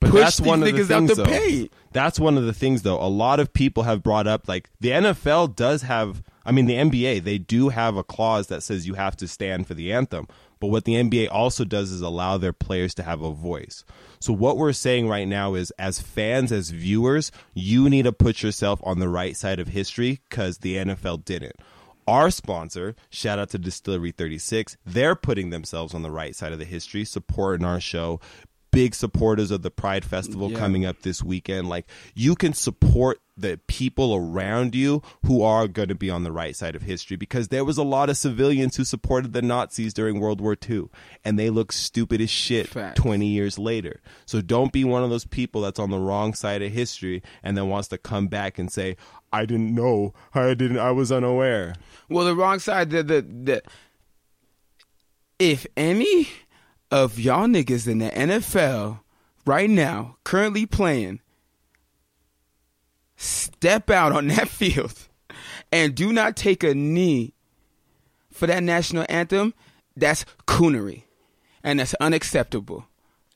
But 0.00 0.10
push 0.10 0.20
that's 0.20 0.36
these 0.38 0.46
one 0.48 0.60
of 0.60 0.66
the 0.66 0.72
niggas 0.72 0.90
out 0.90 1.16
the 1.16 1.24
paint. 1.24 1.72
That's 1.92 2.18
one 2.18 2.38
of 2.38 2.44
the 2.44 2.52
things, 2.52 2.82
though. 2.82 3.00
A 3.00 3.08
lot 3.08 3.40
of 3.40 3.52
people 3.52 3.82
have 3.84 4.02
brought 4.02 4.26
up, 4.26 4.48
like 4.48 4.70
the 4.80 4.90
NFL 4.90 5.56
does 5.56 5.82
have. 5.82 6.22
I 6.44 6.50
mean, 6.50 6.66
the 6.66 6.74
NBA 6.74 7.22
they 7.22 7.38
do 7.38 7.68
have 7.68 7.96
a 7.96 8.02
clause 8.02 8.48
that 8.48 8.62
says 8.62 8.86
you 8.86 8.94
have 8.94 9.16
to 9.18 9.28
stand 9.28 9.66
for 9.66 9.74
the 9.74 9.92
anthem. 9.92 10.26
But 10.62 10.68
what 10.68 10.84
the 10.84 10.94
NBA 10.94 11.28
also 11.30 11.64
does 11.64 11.90
is 11.90 12.02
allow 12.02 12.38
their 12.38 12.52
players 12.52 12.94
to 12.94 13.02
have 13.02 13.20
a 13.20 13.32
voice. 13.32 13.84
So 14.20 14.32
what 14.32 14.56
we're 14.56 14.72
saying 14.72 15.08
right 15.08 15.26
now 15.26 15.54
is, 15.54 15.72
as 15.72 16.00
fans, 16.00 16.52
as 16.52 16.70
viewers, 16.70 17.32
you 17.52 17.90
need 17.90 18.04
to 18.04 18.12
put 18.12 18.44
yourself 18.44 18.80
on 18.84 19.00
the 19.00 19.08
right 19.08 19.36
side 19.36 19.58
of 19.58 19.68
history 19.68 20.20
because 20.30 20.58
the 20.58 20.76
NFL 20.76 21.24
didn't. 21.24 21.56
Our 22.06 22.30
sponsor, 22.30 22.94
shout 23.10 23.40
out 23.40 23.50
to 23.50 23.58
Distillery 23.58 24.12
36, 24.12 24.76
they're 24.86 25.16
putting 25.16 25.50
themselves 25.50 25.94
on 25.94 26.02
the 26.02 26.10
right 26.10 26.34
side 26.34 26.52
of 26.52 26.60
the 26.60 26.64
history, 26.64 27.04
supporting 27.04 27.66
our 27.66 27.80
show. 27.80 28.20
Big 28.72 28.94
supporters 28.94 29.50
of 29.50 29.62
the 29.62 29.70
Pride 29.70 30.04
Festival 30.04 30.50
Yeah. 30.50 30.58
coming 30.58 30.84
up 30.84 31.02
this 31.02 31.22
weekend. 31.22 31.68
Like, 31.68 31.86
you 32.14 32.34
can 32.34 32.52
support 32.54 33.20
the 33.36 33.60
people 33.66 34.14
around 34.14 34.74
you 34.74 35.02
who 35.26 35.42
are 35.42 35.66
going 35.68 35.88
to 35.88 35.94
be 35.94 36.10
on 36.10 36.22
the 36.24 36.32
right 36.32 36.54
side 36.56 36.74
of 36.74 36.82
history 36.82 37.16
because 37.16 37.48
there 37.48 37.64
was 37.64 37.78
a 37.78 37.82
lot 37.82 38.10
of 38.10 38.16
civilians 38.16 38.76
who 38.76 38.84
supported 38.84 39.32
the 39.32 39.40
Nazis 39.42 39.94
during 39.94 40.20
World 40.20 40.40
War 40.40 40.56
II 40.68 40.86
and 41.24 41.38
they 41.38 41.48
look 41.48 41.72
stupid 41.72 42.20
as 42.20 42.28
shit 42.30 42.66
Facts. 42.68 43.00
20 43.00 43.26
years 43.26 43.58
later. 43.58 44.00
So 44.26 44.40
don't 44.42 44.72
be 44.72 44.84
one 44.84 45.02
of 45.02 45.10
those 45.10 45.24
people 45.24 45.62
that's 45.62 45.78
on 45.78 45.90
the 45.90 45.98
wrong 45.98 46.34
side 46.34 46.62
of 46.62 46.72
history 46.72 47.22
and 47.42 47.56
then 47.56 47.68
wants 47.68 47.88
to 47.88 47.98
come 47.98 48.28
back 48.28 48.58
and 48.58 48.70
say, 48.70 48.96
I 49.32 49.46
didn't 49.46 49.74
know. 49.74 50.12
I 50.34 50.52
didn't 50.54 50.78
I 50.78 50.90
was 50.90 51.10
unaware. 51.12 51.74
Well, 52.10 52.24
the 52.26 52.34
wrong 52.34 52.58
side. 52.58 52.90
The 52.90 53.02
the, 53.02 53.22
the 53.22 53.62
if 55.38 55.66
any, 55.76 56.28
of 56.92 57.18
y'all 57.18 57.46
niggas 57.46 57.88
in 57.88 57.98
the 57.98 58.10
NFL 58.10 59.00
right 59.46 59.68
now, 59.68 60.16
currently 60.22 60.66
playing, 60.66 61.20
step 63.16 63.90
out 63.90 64.12
on 64.12 64.28
that 64.28 64.48
field 64.48 65.08
and 65.72 65.94
do 65.94 66.12
not 66.12 66.36
take 66.36 66.62
a 66.62 66.74
knee 66.74 67.34
for 68.30 68.46
that 68.46 68.62
national 68.62 69.06
anthem, 69.08 69.54
that's 69.96 70.24
coonery. 70.46 71.04
And 71.64 71.78
that's 71.78 71.94
unacceptable. 71.94 72.86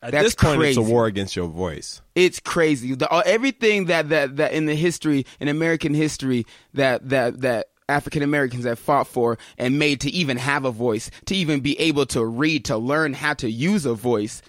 At 0.02 0.12
That's 0.12 0.24
this 0.26 0.34
point, 0.34 0.58
crazy. 0.58 0.80
it's 0.80 0.88
a 0.88 0.92
war 0.92 1.06
against 1.06 1.36
your 1.36 1.48
voice. 1.48 2.02
It's 2.14 2.38
crazy. 2.38 2.94
The, 2.94 3.08
uh, 3.08 3.22
everything 3.24 3.86
that, 3.86 4.10
that 4.10 4.36
that 4.36 4.52
in 4.52 4.66
the 4.66 4.74
history, 4.74 5.24
in 5.40 5.48
American 5.48 5.94
history, 5.94 6.44
that 6.74 7.08
that 7.08 7.40
that 7.40 7.68
African 7.88 8.22
Americans 8.22 8.64
have 8.64 8.78
fought 8.78 9.06
for 9.06 9.38
and 9.58 9.78
made 9.78 10.00
to 10.00 10.10
even 10.10 10.36
have 10.38 10.64
a 10.64 10.72
voice, 10.72 11.10
to 11.26 11.36
even 11.36 11.60
be 11.60 11.78
able 11.78 12.06
to 12.06 12.24
read, 12.24 12.64
to 12.66 12.76
learn 12.76 13.14
how 13.14 13.34
to 13.34 13.50
use 13.50 13.86
a 13.86 13.94
voice, 13.94 14.42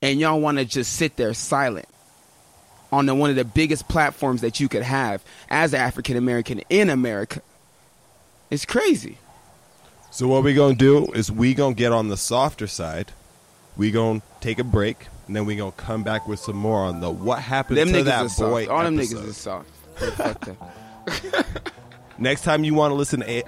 and 0.00 0.18
y'all 0.18 0.40
want 0.40 0.58
to 0.58 0.64
just 0.64 0.94
sit 0.94 1.16
there 1.16 1.34
silent 1.34 1.86
on 2.90 3.06
the, 3.06 3.14
one 3.14 3.28
of 3.28 3.36
the 3.36 3.44
biggest 3.44 3.88
platforms 3.88 4.40
that 4.40 4.60
you 4.60 4.68
could 4.68 4.82
have 4.82 5.22
as 5.50 5.74
an 5.74 5.80
African 5.80 6.16
American 6.16 6.60
in 6.70 6.88
America. 6.88 7.42
It's 8.50 8.64
crazy. 8.64 9.18
So 10.10 10.28
what 10.28 10.44
we 10.44 10.54
gonna 10.54 10.74
do 10.74 11.06
is 11.12 11.30
we 11.30 11.54
gonna 11.54 11.74
get 11.74 11.92
on 11.92 12.08
the 12.08 12.16
softer 12.16 12.66
side. 12.66 13.12
We 13.76 13.90
gonna 13.90 14.22
take 14.40 14.58
a 14.58 14.64
break, 14.64 15.08
and 15.26 15.34
then 15.34 15.44
we 15.44 15.56
gonna 15.56 15.72
come 15.72 16.02
back 16.02 16.28
with 16.28 16.38
some 16.38 16.56
more 16.56 16.84
on 16.84 17.00
the 17.00 17.10
what 17.10 17.40
happened 17.40 17.78
Them 17.78 17.92
to 17.92 18.04
that 18.04 18.26
is 18.26 18.36
soft. 18.36 18.50
boy. 18.50 18.68
All 18.68 18.84
them 18.84 18.96
niggas 18.96 19.26
is 19.26 19.36
soft. 19.36 19.68
They 22.18 22.20
fucked 22.20 22.20
up. 22.20 22.20
Next 22.20 22.42
time 22.42 22.64
you 22.64 22.74
want 22.74 22.90
to 22.92 22.94
listen 22.96 23.22
a- 23.24 23.44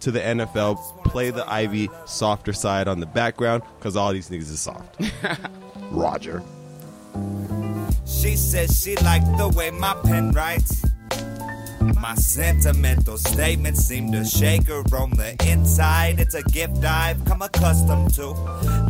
to 0.00 0.10
the 0.10 0.20
NFL, 0.20 0.76
play 1.04 1.30
the 1.30 1.48
Ivy 1.50 1.88
softer 2.06 2.52
side 2.52 2.86
on 2.88 3.00
the 3.00 3.06
background 3.06 3.62
because 3.78 3.96
all 3.96 4.12
these 4.12 4.28
niggas 4.30 4.50
is 4.50 4.60
soft. 4.60 5.00
Roger. 5.90 6.42
She 8.06 8.36
says 8.36 8.80
she 8.80 8.96
liked 8.96 9.26
the 9.38 9.48
way 9.56 9.70
my 9.70 9.94
pen 10.04 10.30
writes. 10.32 10.84
My 12.00 12.14
sentimental 12.14 13.16
statements 13.18 13.80
seem 13.80 14.12
to 14.12 14.24
shake 14.24 14.66
her 14.68 14.82
on 14.96 15.10
the 15.10 15.36
inside. 15.50 16.20
It's 16.20 16.34
a 16.34 16.42
gift 16.42 16.84
I've 16.84 17.24
come 17.24 17.42
accustomed 17.42 18.14
to. 18.14 18.30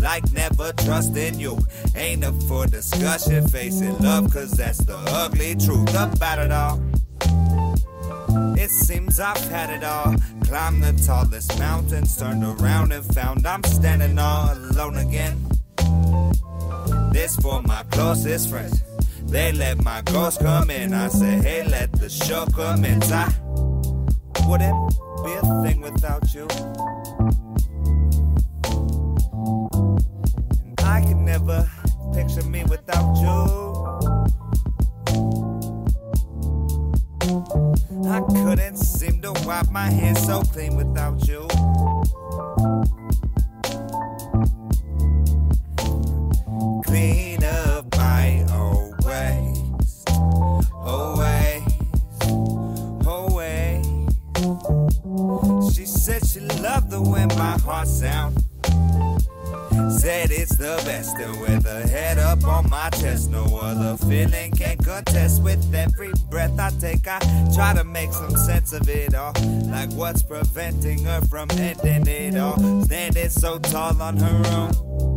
Like 0.01 0.31
never 0.33 0.73
trusting 0.73 1.39
you. 1.39 1.59
Ain't 1.95 2.25
up 2.25 2.35
for 2.45 2.67
discussion. 2.67 3.47
Facing 3.49 3.97
love, 3.99 4.31
cause 4.33 4.53
that's 4.53 4.79
the 4.79 4.97
ugly 5.09 5.55
truth 5.57 5.91
about 5.91 6.39
it 6.39 6.51
all. 6.53 6.81
It 8.59 8.71
seems 8.71 9.19
I've 9.21 9.39
had 9.51 9.71
it 9.71 9.85
all. 9.85 10.15
Climbed 10.45 10.83
the 10.83 10.93
tallest 11.05 11.59
mountains, 11.59 12.17
turned 12.17 12.45
around 12.45 12.93
and 12.93 13.05
found 13.15 13.47
I'm 13.47 13.63
standing 13.65 14.19
all 14.19 14.53
alone 14.53 14.99
again. 14.99 15.49
This 17.13 17.37
for 17.37 17.63
my 17.63 17.83
closest 17.91 18.51
friends. 18.51 18.83
They 19.25 19.53
let 19.53 19.83
my 19.83 20.03
ghost 20.03 20.41
come 20.41 20.71
in. 20.71 20.95
I 20.95 21.09
say, 21.09 21.41
hey, 21.41 21.65
let 21.69 21.93
the 21.93 22.09
show 22.09 22.47
commence. 22.47 23.11
I 23.13 23.27
wouldn't 24.47 24.99
be 25.25 25.33
a 25.33 25.43
thing 25.63 25.81
without 25.81 26.33
you. 26.35 26.47
And 30.65 30.81
I 30.81 31.05
could 31.07 31.17
never 31.17 31.69
picture 32.15 32.45
me 32.45 32.65
without 32.65 33.17
you. 33.17 33.78
I 38.11 38.21
couldn't 38.23 38.79
seem 38.79 39.21
to 39.21 39.33
wipe 39.45 39.71
my 39.71 39.91
hands 39.91 40.25
so 40.25 40.41
clean 40.41 40.77
without 40.77 41.29
you. 41.29 41.47
Clean 46.87 47.45
up 47.45 47.95
my 47.97 48.47
own 48.51 48.95
ways, 49.05 50.05
always, 50.75 51.63
always. 53.07 53.87
She 55.75 55.85
said 55.85 56.27
she 56.27 56.41
loved 56.41 56.91
the 56.91 57.03
way 57.03 57.27
my 57.37 57.59
heart 57.59 57.89
sound. 57.89 58.48
Said 59.99 60.31
it's 60.31 60.57
the 60.57 60.81
best, 60.85 61.17
and 61.19 61.41
with 61.41 61.65
her 61.65 61.87
head 61.87 62.19
up 62.19 62.45
on 62.45 62.71
my 62.71 62.89
chest, 62.91 63.31
no 63.31 63.45
other 63.61 63.97
feeling 64.07 64.53
can 64.53 64.77
contest. 64.79 65.43
With 65.43 65.75
every 65.75 66.13
breath 66.31 66.57
I 66.59 66.71
take, 66.79 67.07
I 67.09 67.19
try 67.53 67.75
to 67.75 67.83
make 67.83 68.13
some 68.13 68.37
sense 68.37 68.73
of 68.73 68.89
it 68.89 69.15
all. 69.15 69.33
Like 69.67 69.91
what's 69.93 70.23
preventing 70.23 71.03
her 71.05 71.21
from 71.23 71.51
ending 71.51 72.07
it 72.07 72.37
all? 72.37 72.59
Standing 72.85 73.29
so 73.29 73.59
tall 73.59 74.01
on 74.01 74.17
her 74.19 74.43
own. 74.47 75.08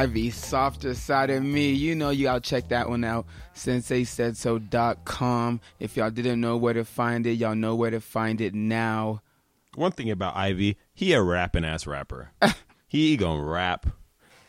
Ivy, 0.00 0.30
softer 0.30 0.94
side 0.94 1.28
of 1.28 1.42
me. 1.42 1.72
You 1.72 1.94
know 1.94 2.08
you 2.08 2.24
gotta 2.24 2.40
check 2.40 2.70
that 2.70 2.88
one 2.88 3.04
out. 3.04 3.26
SenseiSaidSo.com. 3.54 5.60
If 5.78 5.94
y'all 5.94 6.10
didn't 6.10 6.40
know 6.40 6.56
where 6.56 6.72
to 6.72 6.86
find 6.86 7.26
it, 7.26 7.32
y'all 7.32 7.54
know 7.54 7.74
where 7.74 7.90
to 7.90 8.00
find 8.00 8.40
it 8.40 8.54
now. 8.54 9.20
One 9.74 9.92
thing 9.92 10.10
about 10.10 10.36
Ivy, 10.36 10.78
he 10.94 11.12
a 11.12 11.20
rapping 11.20 11.66
ass 11.66 11.86
rapper. 11.86 12.30
he 12.88 13.18
gonna 13.18 13.44
rap, 13.44 13.88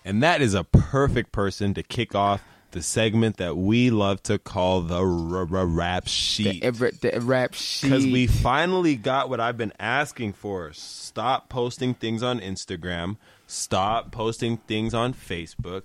and 0.06 0.24
that 0.24 0.42
is 0.42 0.54
a 0.54 0.64
perfect 0.64 1.34
person 1.34 1.74
to 1.74 1.84
kick 1.84 2.16
off 2.16 2.42
the 2.72 2.82
segment 2.82 3.36
that 3.36 3.58
we 3.58 3.90
love 3.90 4.24
to 4.24 4.40
call 4.40 4.80
the 4.80 5.02
r- 5.02 5.48
r- 5.54 5.66
rap 5.66 6.08
sheet. 6.08 6.62
The, 6.62 6.64
ever, 6.64 6.92
the 6.92 7.20
rap 7.20 7.56
sheet. 7.56 7.90
Because 7.90 8.06
we 8.06 8.26
finally 8.26 8.96
got 8.96 9.30
what 9.30 9.42
I've 9.42 9.58
been 9.58 9.74
asking 9.82 10.32
for. 10.32 10.72
Stop 10.72 11.50
posting 11.50 11.94
things 11.94 12.24
on 12.24 12.40
Instagram. 12.40 13.18
Stop 13.52 14.14
posting 14.14 14.56
things 14.56 14.94
on 14.94 15.14
Facebook. 15.14 15.84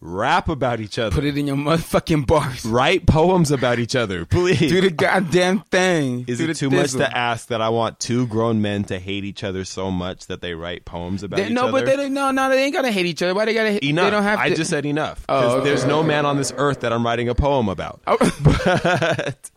Rap 0.00 0.48
about 0.48 0.80
each 0.80 0.98
other. 0.98 1.14
put 1.14 1.24
it 1.24 1.36
in 1.38 1.46
your 1.46 1.54
motherfucking 1.56 2.26
bars. 2.26 2.64
Write 2.64 3.06
poems 3.06 3.52
about 3.52 3.78
each 3.78 3.94
other, 3.94 4.24
please. 4.24 4.58
Do 4.58 4.80
the 4.80 4.90
goddamn 4.90 5.60
thing. 5.60 6.24
Is 6.26 6.38
Do 6.38 6.48
it 6.50 6.54
too 6.56 6.68
much 6.68 6.92
to 6.92 7.16
ask 7.16 7.46
that 7.48 7.60
I 7.60 7.68
want 7.68 8.00
two 8.00 8.26
grown 8.26 8.60
men 8.60 8.82
to 8.84 8.98
hate 8.98 9.24
each 9.24 9.44
other 9.44 9.64
so 9.64 9.90
much 9.92 10.26
that 10.26 10.40
they 10.40 10.54
write 10.54 10.84
poems 10.84 11.22
about 11.22 11.36
They- 11.36 11.46
each 11.46 11.52
no, 11.52 11.64
other? 11.68 11.72
but 11.72 11.84
they 11.86 11.94
don't, 11.96 12.12
no, 12.14 12.32
no, 12.32 12.48
they 12.48 12.64
ain't 12.64 12.74
gonna 12.74 12.90
hate 12.90 13.06
each 13.06 13.22
other. 13.22 13.34
Why 13.34 13.44
they 13.44 13.54
gotta? 13.54 13.72
hate 13.72 13.84
enough. 13.84 14.06
They 14.06 14.10
don't 14.10 14.22
have 14.24 14.38
I 14.40 14.48
to. 14.48 14.54
just 14.56 14.70
said 14.70 14.84
enough. 14.86 15.24
Oh, 15.28 15.58
okay, 15.58 15.64
there's 15.68 15.84
no 15.84 16.02
man 16.02 16.26
on 16.26 16.38
this 16.38 16.52
earth 16.56 16.80
that 16.80 16.92
I'm 16.92 17.04
writing 17.06 17.28
a 17.28 17.34
poem 17.36 17.68
about. 17.68 18.00
Oh. 18.08 18.16
But 18.42 19.50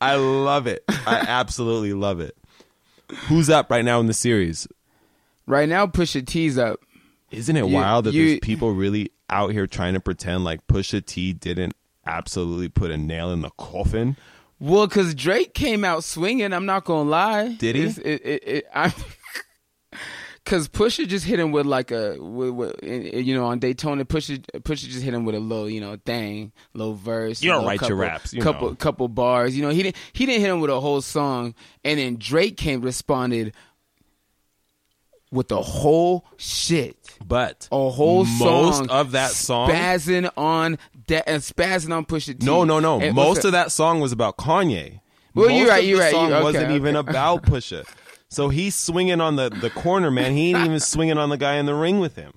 I 0.00 0.16
love 0.16 0.66
it. 0.66 0.82
I 0.88 1.18
absolutely 1.28 1.92
love 1.92 2.18
it. 2.20 2.36
Who's 3.28 3.48
up 3.48 3.70
right 3.70 3.84
now 3.84 4.00
in 4.00 4.06
the 4.06 4.14
series? 4.14 4.66
Right 5.46 5.68
now, 5.68 5.86
Pusha 5.86 6.26
T's 6.26 6.58
up. 6.58 6.80
Isn't 7.30 7.56
it 7.56 7.66
You- 7.66 7.74
wild 7.74 8.04
that 8.04 8.14
you- 8.14 8.26
there's 8.28 8.40
people 8.40 8.72
really 8.72 9.10
out 9.28 9.52
here 9.52 9.66
trying 9.66 9.94
to 9.94 10.00
pretend 10.00 10.44
like 10.44 10.66
Pusha 10.68 11.04
T 11.04 11.32
didn't 11.32 11.74
absolutely 12.06 12.68
put 12.68 12.90
a 12.90 12.96
nail 12.96 13.30
in 13.32 13.40
the 13.42 13.50
coffin? 13.58 14.16
Well, 14.60 14.86
because 14.86 15.14
Drake 15.14 15.52
came 15.52 15.84
out 15.84 16.02
swinging. 16.04 16.52
I'm 16.52 16.64
not 16.66 16.84
gonna 16.84 17.08
lie. 17.08 17.48
Did 17.54 17.76
he? 17.76 17.82
It's- 17.82 17.98
It, 17.98 18.22
it, 18.24 18.42
it, 18.46 18.64
I'm. 18.74 18.92
Cause 20.44 20.68
Pusha 20.68 21.08
just 21.08 21.24
hit 21.24 21.40
him 21.40 21.50
with 21.50 21.66
like 21.66 21.90
a, 21.90 22.16
with, 22.20 22.50
with, 22.50 22.74
you 22.84 23.34
know, 23.34 23.46
on 23.46 23.58
Daytona, 23.58 24.04
Pusha, 24.04 24.38
Pusha 24.60 24.86
just 24.88 25.02
hit 25.02 25.12
him 25.12 25.24
with 25.24 25.34
a 25.34 25.40
little, 25.40 25.68
you 25.68 25.80
know, 25.80 25.96
thing, 26.06 26.52
little 26.72 26.94
verse. 26.94 27.42
You 27.42 27.50
don't 27.50 27.64
write 27.64 27.82
your 27.88 27.96
raps, 27.96 28.32
you 28.32 28.40
couple, 28.40 28.68
know. 28.68 28.74
couple 28.76 29.08
bars. 29.08 29.56
You 29.56 29.62
know, 29.64 29.70
he 29.70 29.82
didn't, 29.82 29.96
he 30.12 30.24
didn't 30.24 30.42
hit 30.42 30.50
him 30.50 30.60
with 30.60 30.70
a 30.70 30.78
whole 30.78 31.00
song, 31.00 31.52
and 31.84 31.98
then 31.98 32.14
Drake 32.16 32.56
came 32.56 32.80
responded 32.80 33.54
with 35.32 35.48
the 35.48 35.60
whole 35.62 36.24
shit. 36.36 36.96
But 37.26 37.68
a 37.72 37.90
whole 37.90 38.24
most 38.24 38.78
song 38.78 38.90
of 38.90 39.12
that 39.12 39.30
song 39.32 39.70
spazzing 39.70 40.30
on 40.36 40.78
that 41.08 41.28
and 41.28 41.42
spazzing 41.42 41.94
on 41.94 42.04
Pusha 42.04 42.38
T. 42.38 42.44
No, 42.46 42.64
no, 42.64 42.78
no. 42.80 43.00
And 43.00 43.14
Most 43.14 43.44
of 43.44 43.52
that 43.52 43.72
song 43.72 44.00
was 44.00 44.12
about 44.12 44.36
Kanye. 44.36 45.00
Well, 45.34 45.48
Most 45.48 45.58
you're 45.58 45.68
right, 45.68 45.84
you're 45.84 45.98
right, 45.98 46.12
song 46.12 46.28
you- 46.28 46.34
okay, 46.34 46.44
wasn't 46.44 46.70
even 46.72 46.96
okay. 46.96 47.10
about 47.10 47.42
Pusha. 47.46 47.84
So 48.28 48.48
he's 48.48 48.74
swinging 48.74 49.20
on 49.20 49.36
the, 49.36 49.48
the 49.50 49.70
corner, 49.70 50.10
man. 50.10 50.32
He 50.32 50.50
ain't 50.50 50.64
even 50.64 50.80
swinging 50.80 51.16
on 51.18 51.28
the 51.28 51.36
guy 51.36 51.56
in 51.56 51.66
the 51.66 51.74
ring 51.74 52.00
with 52.00 52.16
him. 52.16 52.32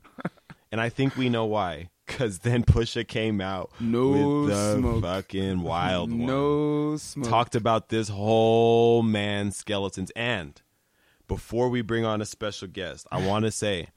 And 0.72 0.79
I 0.79 0.89
think 0.89 1.15
we 1.17 1.29
know 1.29 1.46
why. 1.46 1.89
Because 2.05 2.39
then 2.39 2.63
Pusha 2.63 3.08
came 3.08 3.39
out 3.41 3.69
No 3.79 4.10
with 4.43 4.50
the 4.50 4.75
smoke. 4.77 5.01
fucking 5.03 5.62
wild 5.62 6.10
one. 6.12 6.25
no 6.25 6.98
smoke. 6.98 7.27
Talked 7.29 7.55
about 7.55 7.89
this 7.89 8.10
whole 8.10 9.01
man 9.03 9.51
skeletons. 9.51 10.12
And 10.15 10.60
before 11.30 11.70
we 11.70 11.82
bring 11.82 12.04
on 12.04 12.22
a 12.22 12.26
special 12.26 12.68
guest, 12.68 13.08
I 13.10 13.26
want 13.26 13.46
to 13.46 13.52
say, 13.52 13.88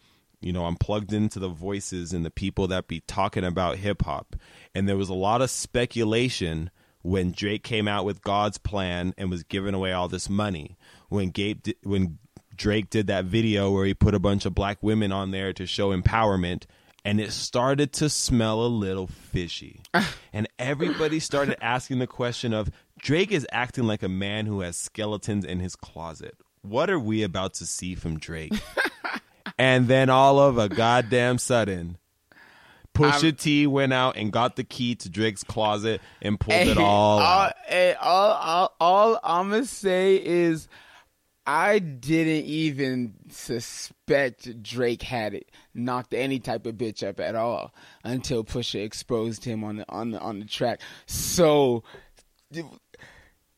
you 0.41 0.53
know, 0.53 0.67
I'm 0.67 0.77
plugged 0.77 1.13
into 1.13 1.41
the 1.41 1.49
voices 1.49 2.13
and 2.13 2.25
the 2.25 2.31
people 2.31 2.69
that 2.69 2.87
be 2.87 3.01
talking 3.01 3.45
about 3.45 3.79
hip 3.79 4.03
hop. 4.03 4.37
And 4.75 4.89
there 4.89 4.97
was 4.97 5.09
a 5.09 5.15
lot 5.15 5.43
of 5.43 5.51
speculation 5.51 6.71
when 7.03 7.33
Drake 7.33 7.65
came 7.65 7.89
out 7.89 8.05
with 8.05 8.23
God's 8.23 8.59
plan 8.59 9.15
and 9.19 9.31
was 9.31 9.43
giving 9.43 9.75
away 9.75 9.93
all 9.93 10.07
this 10.07 10.29
money. 10.29 10.77
When 11.09 11.31
Gabe 11.31 11.63
di- 11.63 11.75
when 11.83 12.19
Drake 12.55 12.91
did 12.91 13.09
that 13.09 13.25
video 13.25 13.73
where 13.73 13.87
he 13.87 13.95
put 13.95 14.15
a 14.15 14.21
bunch 14.21 14.45
of 14.45 14.55
black 14.55 14.83
women 14.83 15.11
on 15.11 15.31
there 15.31 15.53
to 15.55 15.67
show 15.67 15.97
empowerment 15.97 16.65
and 17.05 17.21
it 17.21 17.33
started 17.33 17.93
to 17.95 18.09
smell 18.09 18.65
a 18.65 18.69
little 18.69 19.07
fishy. 19.07 19.81
and 20.33 20.49
everybody 20.59 21.19
started 21.19 21.57
asking 21.61 21.99
the 21.99 22.07
question 22.07 22.53
of 22.53 22.71
Drake 22.99 23.33
is 23.33 23.47
acting 23.51 23.85
like 23.85 24.03
a 24.03 24.09
man 24.09 24.47
who 24.47 24.61
has 24.61 24.77
skeletons 24.77 25.45
in 25.45 25.61
his 25.61 25.75
closet. 25.75 26.37
What 26.63 26.91
are 26.91 26.99
we 27.01 27.23
about 27.23 27.55
to 27.55 27.67
see 27.67 27.95
from 27.95 28.19
Drake? 28.19 28.53
and 29.59 29.89
then 29.89 30.11
all 30.11 30.39
of 30.39 30.59
a 30.59 30.69
goddamn 30.69 31.39
sudden 31.39 31.99
Pusha 32.95 33.37
T 33.39 33.67
went 33.67 33.93
out 33.93 34.17
and 34.17 34.33
got 34.33 34.57
the 34.57 34.65
key 34.65 34.95
to 34.97 35.09
Drake's 35.09 35.45
closet 35.45 36.01
and 36.21 36.39
pulled 36.39 36.57
it 36.69 36.77
all 36.77 37.19
all, 37.19 37.21
out. 37.21 37.55
hey, 37.67 37.95
all, 37.95 38.31
all, 38.33 38.77
all 38.81 39.21
I'm 39.23 39.51
gonna 39.51 39.65
say 39.65 40.17
is, 40.23 40.69
I 41.47 41.79
didn't 41.79 42.45
even 42.45 43.15
suspect 43.31 44.63
Drake 44.63 45.03
had 45.03 45.35
it 45.35 45.51
knocked 45.75 46.15
any 46.15 46.39
type 46.39 46.67
of 46.67 46.75
bitch 46.75 47.07
up 47.07 47.19
at 47.19 47.35
all 47.35 47.75
until 48.05 48.45
Pusha 48.45 48.85
exposed 48.85 49.45
him 49.45 49.65
on 49.65 49.77
the 49.77 49.91
on 49.91 50.11
the 50.11 50.21
on 50.21 50.39
the 50.41 50.47
track. 50.47 50.81
So. 51.07 51.85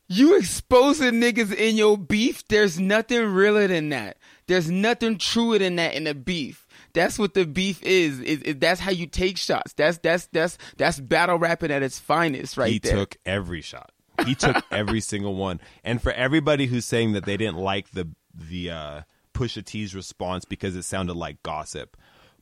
You 0.07 0.37
exposing 0.37 1.15
niggas 1.15 1.55
in 1.55 1.77
your 1.77 1.97
beef, 1.97 2.47
there's 2.49 2.79
nothing 2.79 3.25
realer 3.33 3.67
than 3.67 3.89
that. 3.89 4.19
There's 4.47 4.71
nothing 4.71 5.17
truer 5.17 5.59
than 5.59 5.77
that 5.77 5.95
in 5.95 6.07
a 6.07 6.15
beef. 6.15 6.67
That's 6.93 7.19
what 7.19 7.35
the 7.35 7.47
beef 7.47 7.83
is. 7.83 8.21
Is, 8.21 8.43
is 8.43 8.57
that's 8.59 8.81
how 8.81 8.91
you 8.91 9.07
take 9.07 9.39
shots. 9.39 9.73
That's 9.73 9.99
that's 9.99 10.27
that's 10.27 10.59
that's 10.77 11.01
battle 11.01 11.39
rapping 11.39 11.71
at 11.71 11.83
its 11.83 11.99
finest, 11.99 12.57
right 12.57 12.73
he 12.73 12.79
there. 12.79 12.93
He 12.93 12.99
took 12.99 13.17
every 13.25 13.63
shot. 13.63 13.91
He 14.27 14.35
took 14.35 14.63
every 14.71 15.01
single 15.01 15.35
one. 15.35 15.61
And 15.83 16.01
for 16.01 16.13
everybody 16.13 16.67
who's 16.67 16.85
saying 16.85 17.13
that 17.13 17.25
they 17.25 17.37
didn't 17.37 17.59
like 17.59 17.91
the 17.91 18.09
the 18.35 18.71
uh, 18.71 19.01
Pusha 19.35 19.65
T's 19.65 19.95
response 19.95 20.45
because 20.45 20.77
it 20.77 20.85
sounded 20.85 21.17
like 21.17 21.43
gossip, 21.43 21.97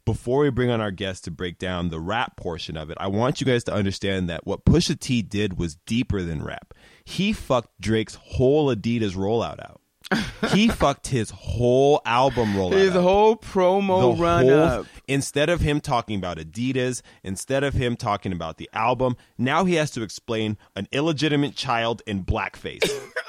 before 0.04 0.40
we 0.40 0.50
bring 0.50 0.70
on 0.70 0.80
our 0.80 0.90
guest 0.90 1.24
to 1.24 1.30
break 1.30 1.58
down 1.58 1.88
the 1.88 2.00
rap 2.00 2.36
portion 2.36 2.76
of 2.76 2.90
it, 2.90 2.98
I 3.00 3.06
want 3.08 3.40
you 3.40 3.46
guys 3.46 3.64
to 3.64 3.72
understand 3.74 4.28
that 4.28 4.46
what 4.46 4.64
Pusha 4.64 4.98
T 4.98 5.22
did 5.22 5.58
was 5.58 5.76
deeper 5.86 6.22
than 6.22 6.42
rap. 6.42 6.74
He 7.04 7.32
fucked 7.32 7.80
Drake's 7.80 8.16
whole 8.16 8.74
Adidas 8.74 9.14
rollout 9.14 9.60
out. 9.60 9.80
he 10.50 10.68
fucked 10.68 11.06
his 11.06 11.30
whole 11.30 12.02
album 12.04 12.52
rollout. 12.54 12.72
His 12.72 12.94
out 12.94 13.02
whole 13.02 13.36
promo 13.36 14.16
the 14.16 14.22
run 14.22 14.44
whole- 14.46 14.58
up. 14.60 14.86
Instead 15.08 15.48
of 15.48 15.60
him 15.60 15.80
talking 15.80 16.16
about 16.18 16.38
Adidas, 16.38 17.02
instead 17.22 17.64
of 17.64 17.74
him 17.74 17.96
talking 17.96 18.32
about 18.32 18.58
the 18.58 18.68
album, 18.72 19.16
now 19.38 19.64
he 19.64 19.74
has 19.74 19.90
to 19.92 20.02
explain 20.02 20.58
an 20.76 20.86
illegitimate 20.92 21.54
child 21.56 22.02
in 22.06 22.24
blackface. 22.24 22.82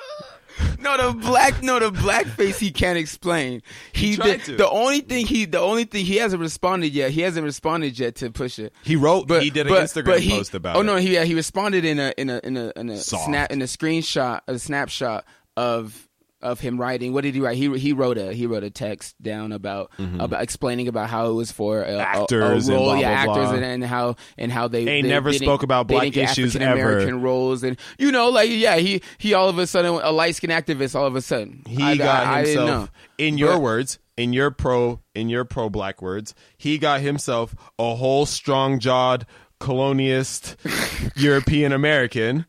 No, 0.79 0.97
the 1.11 1.17
black, 1.17 1.63
no, 1.63 1.79
the 1.79 1.91
blackface 1.91 2.57
he 2.59 2.71
can't 2.71 2.97
explain. 2.97 3.61
He, 3.93 4.15
tried 4.17 4.41
the, 4.41 4.45
to. 4.45 4.55
the 4.57 4.69
only 4.69 4.99
thing 5.01 5.25
he, 5.25 5.45
the 5.45 5.59
only 5.59 5.85
thing 5.85 6.05
he 6.05 6.17
hasn't 6.17 6.41
responded 6.41 6.93
yet. 6.93 7.11
He 7.11 7.21
hasn't 7.21 7.43
responded 7.45 7.97
yet 7.97 8.15
to 8.15 8.29
Pusha. 8.29 8.69
He 8.83 8.95
wrote, 8.95 9.27
But 9.27 9.43
he 9.43 9.49
did 9.49 9.67
an 9.67 9.73
but- 9.73 9.83
Instagram 9.83 10.05
but 10.05 10.19
he- 10.21 10.29
post 10.31 10.53
about 10.53 10.75
Oh 10.75 10.81
it. 10.81 10.83
no, 10.83 10.95
he 10.97 11.13
yeah, 11.13 11.23
he 11.23 11.35
responded 11.35 11.85
in 11.85 11.99
a 11.99 12.13
in 12.17 12.29
a 12.29 12.39
in 12.43 12.57
a 12.57 12.71
in 12.75 12.89
a 12.89 12.97
Soft. 12.97 13.25
snap 13.25 13.51
in 13.51 13.61
a 13.61 13.65
screenshot, 13.65 14.41
a 14.47 14.59
snapshot 14.59 15.25
of 15.55 16.07
of 16.43 16.59
him 16.59 16.79
writing. 16.79 17.13
What 17.13 17.23
did 17.23 17.33
he 17.33 17.41
write? 17.41 17.57
He 17.57 17.75
he 17.79 17.93
wrote 17.93 18.17
a 18.17 18.33
he 18.33 18.45
wrote 18.45 18.63
a 18.63 18.69
text 18.69 19.15
down 19.21 19.51
about 19.51 19.91
about 19.97 20.41
explaining 20.43 20.87
about 20.87 21.09
how 21.09 21.29
it 21.29 21.33
was 21.33 21.51
for 21.51 21.81
a, 21.81 21.93
a- 21.93 21.97
a, 21.97 22.03
Mm-hmm. 22.03 22.21
Actors 22.21 22.67
and 22.67 22.77
role, 22.77 22.85
blah, 22.91 22.95
yeah, 22.99 23.25
blah, 23.25 23.33
actors 23.33 23.47
blah. 23.49 23.55
and, 23.55 23.65
and 23.65 23.83
how 23.83 24.15
and 24.37 24.51
how 24.51 24.67
they 24.67 24.85
They 24.85 25.01
they 25.01 25.07
never 25.09 25.31
didn't- 25.31 25.45
spoke 25.45 25.63
about 25.63 25.87
black 25.87 26.15
issues 26.15 26.55
ever. 26.55 27.15
roles 27.15 27.63
and 27.63 27.77
you 27.97 28.11
know 28.11 28.29
like 28.29 28.49
yeah 28.51 28.75
he 28.75 29.01
he 29.17 29.33
all 29.33 29.49
of 29.49 29.57
a 29.57 29.65
sudden 29.65 29.93
a 30.03 30.11
light 30.11 30.35
skin 30.35 30.49
activist 30.51 30.95
all 30.95 31.07
of 31.07 31.15
a 31.15 31.21
sudden 31.21 31.63
He 31.67 31.81
I, 31.81 31.95
got 31.97 32.27
I, 32.27 32.33
I 32.41 32.45
himself, 32.45 32.67
know. 32.67 32.87
in 33.17 33.37
your 33.37 33.53
But- 33.53 33.61
words, 33.61 33.99
in 34.17 34.33
your 34.33 34.51
pro, 34.51 34.99
in 35.15 35.29
your 35.29 35.43
pro 35.45 35.69
black 35.69 36.01
words, 36.01 36.35
he 36.57 36.77
got 36.77 37.01
himself 37.01 37.55
a 37.79 37.95
whole 37.95 38.25
strong 38.27 38.79
jawed 38.79 39.25
colonialist 39.59 40.55
European 41.15 41.71
American. 41.71 42.45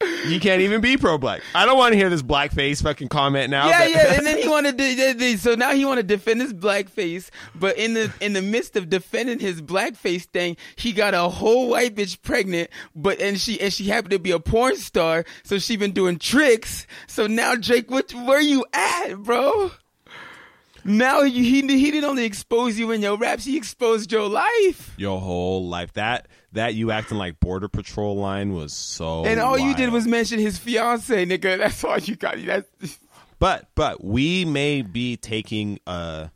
He 0.00 0.40
can't 0.40 0.60
even 0.60 0.82
be 0.82 0.98
pro 0.98 1.16
black. 1.16 1.40
I 1.54 1.64
don't 1.64 1.78
want 1.78 1.92
to 1.92 1.98
hear 1.98 2.10
this 2.10 2.22
blackface 2.22 2.82
fucking 2.82 3.08
comment 3.08 3.48
now. 3.50 3.68
Yeah, 3.68 3.86
yeah, 3.86 4.12
and 4.16 4.26
then 4.26 4.38
he 4.38 4.48
wanted 4.48 4.76
to. 4.76 5.38
So 5.38 5.54
now 5.54 5.72
he 5.72 5.86
wanted 5.86 6.08
to 6.08 6.16
defend 6.16 6.42
his 6.42 6.52
blackface, 6.52 7.30
but 7.54 7.78
in 7.78 7.94
the 7.94 8.12
in 8.20 8.34
the 8.34 8.42
midst 8.42 8.76
of 8.76 8.90
defending 8.90 9.38
his 9.38 9.62
blackface 9.62 10.24
thing, 10.24 10.58
he 10.76 10.92
got 10.92 11.14
a 11.14 11.28
whole 11.28 11.70
white 11.70 11.94
bitch 11.94 12.20
pregnant. 12.20 12.68
But 12.94 13.20
and 13.20 13.40
she 13.40 13.58
and 13.60 13.72
she 13.72 13.84
happened 13.84 14.10
to 14.10 14.18
be 14.18 14.32
a 14.32 14.40
porn 14.40 14.76
star, 14.76 15.24
so 15.44 15.58
she 15.58 15.76
been 15.76 15.92
doing 15.92 16.18
tricks. 16.18 16.86
So 17.06 17.26
now 17.26 17.54
Drake, 17.54 17.90
what 17.90 18.12
where 18.12 18.40
you 18.40 18.66
at, 18.74 19.14
bro? 19.16 19.70
Now 20.86 21.22
you, 21.22 21.42
he 21.42 21.60
he 21.62 21.90
didn't 21.90 22.04
only 22.08 22.24
expose 22.24 22.78
you 22.78 22.90
in 22.92 23.02
your 23.02 23.16
raps, 23.16 23.44
he 23.44 23.56
exposed 23.56 24.12
your 24.12 24.28
life. 24.28 24.94
your 24.96 25.20
whole 25.20 25.66
life. 25.68 25.92
That 25.94 26.28
that 26.52 26.74
you 26.74 26.90
acting 26.90 27.18
like 27.18 27.40
border 27.40 27.68
patrol 27.68 28.16
line 28.16 28.52
was 28.52 28.72
so. 28.72 29.24
And 29.24 29.40
all 29.40 29.58
you 29.58 29.74
did 29.74 29.90
was 29.90 30.06
mention 30.06 30.38
his 30.38 30.58
fiance, 30.58 31.26
nigga. 31.26 31.58
That's 31.58 31.82
all 31.84 31.98
you 31.98 32.16
got. 32.16 32.36
That's 32.44 32.98
But 33.38 33.68
but 33.74 34.02
we 34.04 34.44
may 34.44 34.82
be 34.82 35.16
taking 35.16 35.80
uh 35.86 36.28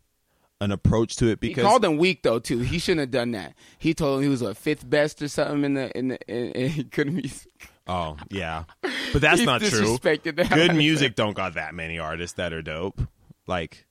an 0.60 0.72
approach 0.72 1.16
to 1.16 1.28
it 1.28 1.40
because 1.40 1.62
He 1.62 1.68
called 1.68 1.84
him 1.84 1.96
weak 1.96 2.22
though 2.22 2.38
too. 2.38 2.58
He 2.58 2.78
shouldn't 2.78 3.00
have 3.00 3.10
done 3.10 3.30
that. 3.30 3.54
He 3.78 3.94
told 3.94 4.18
him 4.18 4.24
he 4.24 4.28
was 4.28 4.42
a 4.42 4.54
fifth 4.54 4.88
best 4.88 5.22
or 5.22 5.28
something 5.28 5.64
in 5.64 5.74
the 5.74 5.96
in 5.96 6.08
the 6.08 6.18
in, 6.28 6.50
in, 6.52 6.70
he 6.72 6.84
couldn't 6.84 7.16
be. 7.16 7.32
oh 7.86 8.16
yeah, 8.30 8.64
but 9.12 9.22
that's 9.22 9.40
He 9.40 9.46
not 9.46 9.60
true. 9.62 9.68
disrespected 9.70 10.36
the 10.36 10.44
hell 10.44 10.58
Good 10.58 10.74
music 10.74 11.14
don't 11.14 11.34
got 11.34 11.54
that 11.54 11.74
many 11.74 11.98
artists 11.98 12.36
that 12.36 12.52
are 12.52 12.62
dope. 12.62 13.00
Like 13.46 13.86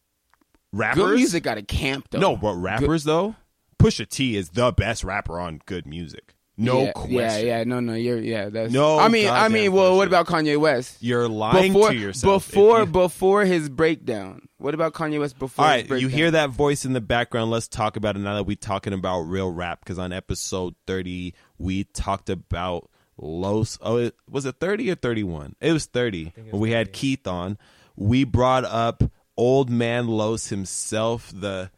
rappers, 0.72 1.04
Good 1.04 1.16
music 1.16 1.44
got 1.44 1.58
a 1.58 1.64
camp 1.64 2.08
though. 2.12 2.20
No, 2.20 2.36
but 2.36 2.56
rappers 2.56 3.04
though, 3.04 3.36
Pusha 3.80 4.08
T 4.08 4.36
is 4.36 4.50
the 4.50 4.72
best 4.72 5.04
rapper 5.04 5.40
on 5.40 5.62
good 5.66 5.86
music. 5.86 6.36
No 6.60 6.84
yeah, 6.84 6.92
question. 6.92 7.16
Yeah, 7.18 7.38
yeah, 7.38 7.64
no, 7.64 7.80
no, 7.80 7.94
you're 7.94 8.20
yeah. 8.20 8.50
That's 8.50 8.74
No 8.74 9.00
I 9.00 9.08
mean, 9.08 9.30
I 9.30 9.48
mean, 9.48 9.72
well, 9.72 9.96
what 9.96 10.10
about 10.10 10.28
Kanye 10.28 10.58
West? 10.58 10.98
You're 11.00 11.30
lying 11.30 11.72
before, 11.72 11.92
to 11.92 11.96
yourself. 11.96 12.46
Before 12.48 12.80
you- 12.82 12.86
before 12.88 13.46
his 13.46 13.70
breakdown. 13.70 14.50
What 14.58 14.74
about 14.74 14.94
Kanye 14.94 15.22
West 15.22 15.40
before? 15.40 15.64
All 15.64 15.72
his 15.72 15.90
right, 15.90 16.02
you 16.02 16.10
hear 16.10 16.32
that 16.32 16.50
voice 16.50 16.84
in 16.84 16.92
the 16.92 17.00
background. 17.00 17.50
Let's 17.50 17.70
talk 17.70 17.96
about 17.96 18.18
it 18.18 18.20
now 18.20 18.36
that 18.36 18.44
we're 18.44 18.58
talking 18.58 18.92
about 18.92 19.22
real 19.22 19.50
rap. 19.50 19.80
Because 19.80 19.98
on 19.98 20.12
episode 20.12 20.76
30, 20.86 21.34
we 21.58 21.86
talked 21.86 22.30
about 22.30 22.90
Los. 23.18 23.78
Oh, 23.82 23.96
it, 23.96 24.16
was 24.30 24.46
it 24.46 24.56
30 24.60 24.92
or 24.92 24.96
31? 24.96 25.56
It 25.62 25.72
was 25.72 25.86
30. 25.86 26.34
when 26.50 26.62
we 26.62 26.72
had 26.72 26.92
Keith 26.92 27.26
on. 27.26 27.58
We 27.96 28.26
brought 28.26 28.66
up 28.66 29.02
old 29.40 29.70
man 29.70 30.08
Los 30.08 30.48
himself. 30.50 31.32
The 31.34 31.72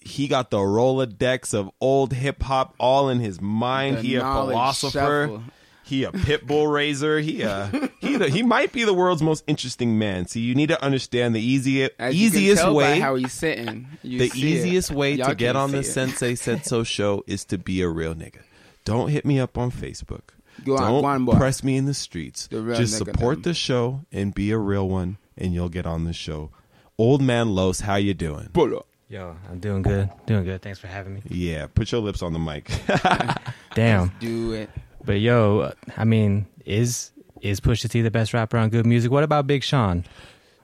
He 0.00 0.28
got 0.28 0.50
the 0.50 0.58
Rolodex 0.58 1.52
of 1.52 1.70
old 1.80 2.12
hip 2.12 2.42
hop 2.42 2.74
all 2.78 3.08
in 3.08 3.18
his 3.20 3.40
mind. 3.40 3.98
The 3.98 4.02
he 4.02 4.14
a 4.14 4.20
philosopher. 4.20 5.26
shuffle. 5.28 5.42
He 5.84 6.02
a 6.02 6.10
pit 6.10 6.46
bull 6.46 6.66
raiser. 6.66 7.20
He 7.20 7.44
uh 7.44 7.68
he 8.00 8.16
the, 8.16 8.28
he 8.28 8.42
might 8.42 8.72
be 8.72 8.82
the 8.84 8.92
world's 8.94 9.22
most 9.22 9.44
interesting 9.46 9.98
man. 9.98 10.26
See, 10.26 10.40
you 10.40 10.54
need 10.54 10.68
to 10.68 10.82
understand 10.82 11.34
the 11.34 11.40
easiest 11.40 11.92
As 11.98 12.14
you 12.16 12.30
can 12.30 12.38
easiest 12.40 12.68
way 12.70 12.98
how 12.98 13.14
he's 13.14 13.32
sitting. 13.32 13.86
The 14.02 14.28
see 14.28 14.40
it. 14.40 14.44
easiest 14.44 14.90
way 14.90 15.14
Y'all 15.14 15.28
to 15.28 15.34
get 15.36 15.54
on 15.54 15.70
the 15.70 15.78
it. 15.78 15.84
Sensei 15.84 16.34
Said 16.44 16.64
So 16.66 16.82
show 16.82 17.22
is 17.28 17.44
to 17.46 17.58
be 17.58 17.82
a 17.82 17.88
real 17.88 18.14
nigga. 18.16 18.40
Don't 18.84 19.10
hit 19.10 19.24
me 19.24 19.38
up 19.38 19.56
on 19.58 19.70
Facebook. 19.70 20.22
Go 20.64 20.76
on, 20.76 21.02
Don't 21.02 21.28
on, 21.28 21.36
press 21.36 21.62
me 21.62 21.76
in 21.76 21.84
the 21.84 21.94
streets. 21.94 22.46
The 22.48 22.74
Just 22.74 22.96
support 22.98 23.36
them. 23.36 23.42
the 23.42 23.54
show 23.54 24.00
and 24.10 24.34
be 24.34 24.50
a 24.52 24.58
real 24.58 24.88
one, 24.88 25.18
and 25.36 25.52
you'll 25.54 25.68
get 25.68 25.86
on 25.86 26.04
the 26.04 26.12
show. 26.12 26.50
Old 26.98 27.20
man 27.22 27.54
Los, 27.54 27.80
how 27.80 27.96
you 27.96 28.14
doing? 28.14 28.48
Pull 28.52 28.76
up. 28.76 28.86
Yo, 29.08 29.36
I'm 29.50 29.60
doing 29.60 29.82
good. 29.82 30.10
Doing 30.26 30.44
good. 30.44 30.62
Thanks 30.62 30.78
for 30.78 30.86
having 30.88 31.14
me. 31.14 31.22
Yeah, 31.28 31.66
put 31.72 31.92
your 31.92 32.00
lips 32.00 32.22
on 32.22 32.32
the 32.32 32.38
mic. 32.38 32.70
Damn. 33.74 34.10
Do 34.18 34.52
it. 34.52 34.70
But 35.04 35.20
yo, 35.20 35.60
uh, 35.60 35.72
I 35.96 36.04
mean, 36.04 36.46
is 36.64 37.12
is 37.40 37.60
Pusha 37.60 37.88
T 37.88 38.00
the 38.00 38.10
best 38.10 38.34
rapper 38.34 38.56
on 38.56 38.70
good 38.70 38.86
music? 38.86 39.10
What 39.12 39.22
about 39.22 39.46
Big 39.46 39.62
Sean? 39.62 40.04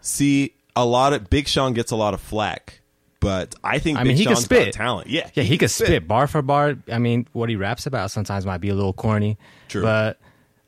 See, 0.00 0.54
a 0.74 0.84
lot 0.84 1.12
of 1.12 1.30
Big 1.30 1.46
Sean 1.46 1.72
gets 1.74 1.92
a 1.92 1.96
lot 1.96 2.14
of 2.14 2.20
flack, 2.20 2.80
but 3.20 3.54
I 3.62 3.78
think 3.78 3.98
I 3.98 4.02
Big 4.02 4.08
mean, 4.08 4.16
he 4.16 4.24
can 4.24 4.34
Sean's 4.34 4.44
spit. 4.46 4.74
talent. 4.74 5.08
Yeah, 5.08 5.30
Yeah, 5.34 5.44
he, 5.44 5.56
could 5.58 5.70
spit. 5.70 6.08
bar 6.08 6.26
for 6.26 6.42
bar. 6.42 6.74
I 6.90 6.98
mean, 6.98 7.28
what 7.32 7.48
he 7.48 7.54
raps 7.54 7.86
about 7.86 8.10
sometimes 8.10 8.44
might 8.44 8.58
be 8.60 8.70
a 8.70 8.74
little 8.74 8.94
corny. 8.94 9.38
True. 9.68 9.82
But 9.82 10.18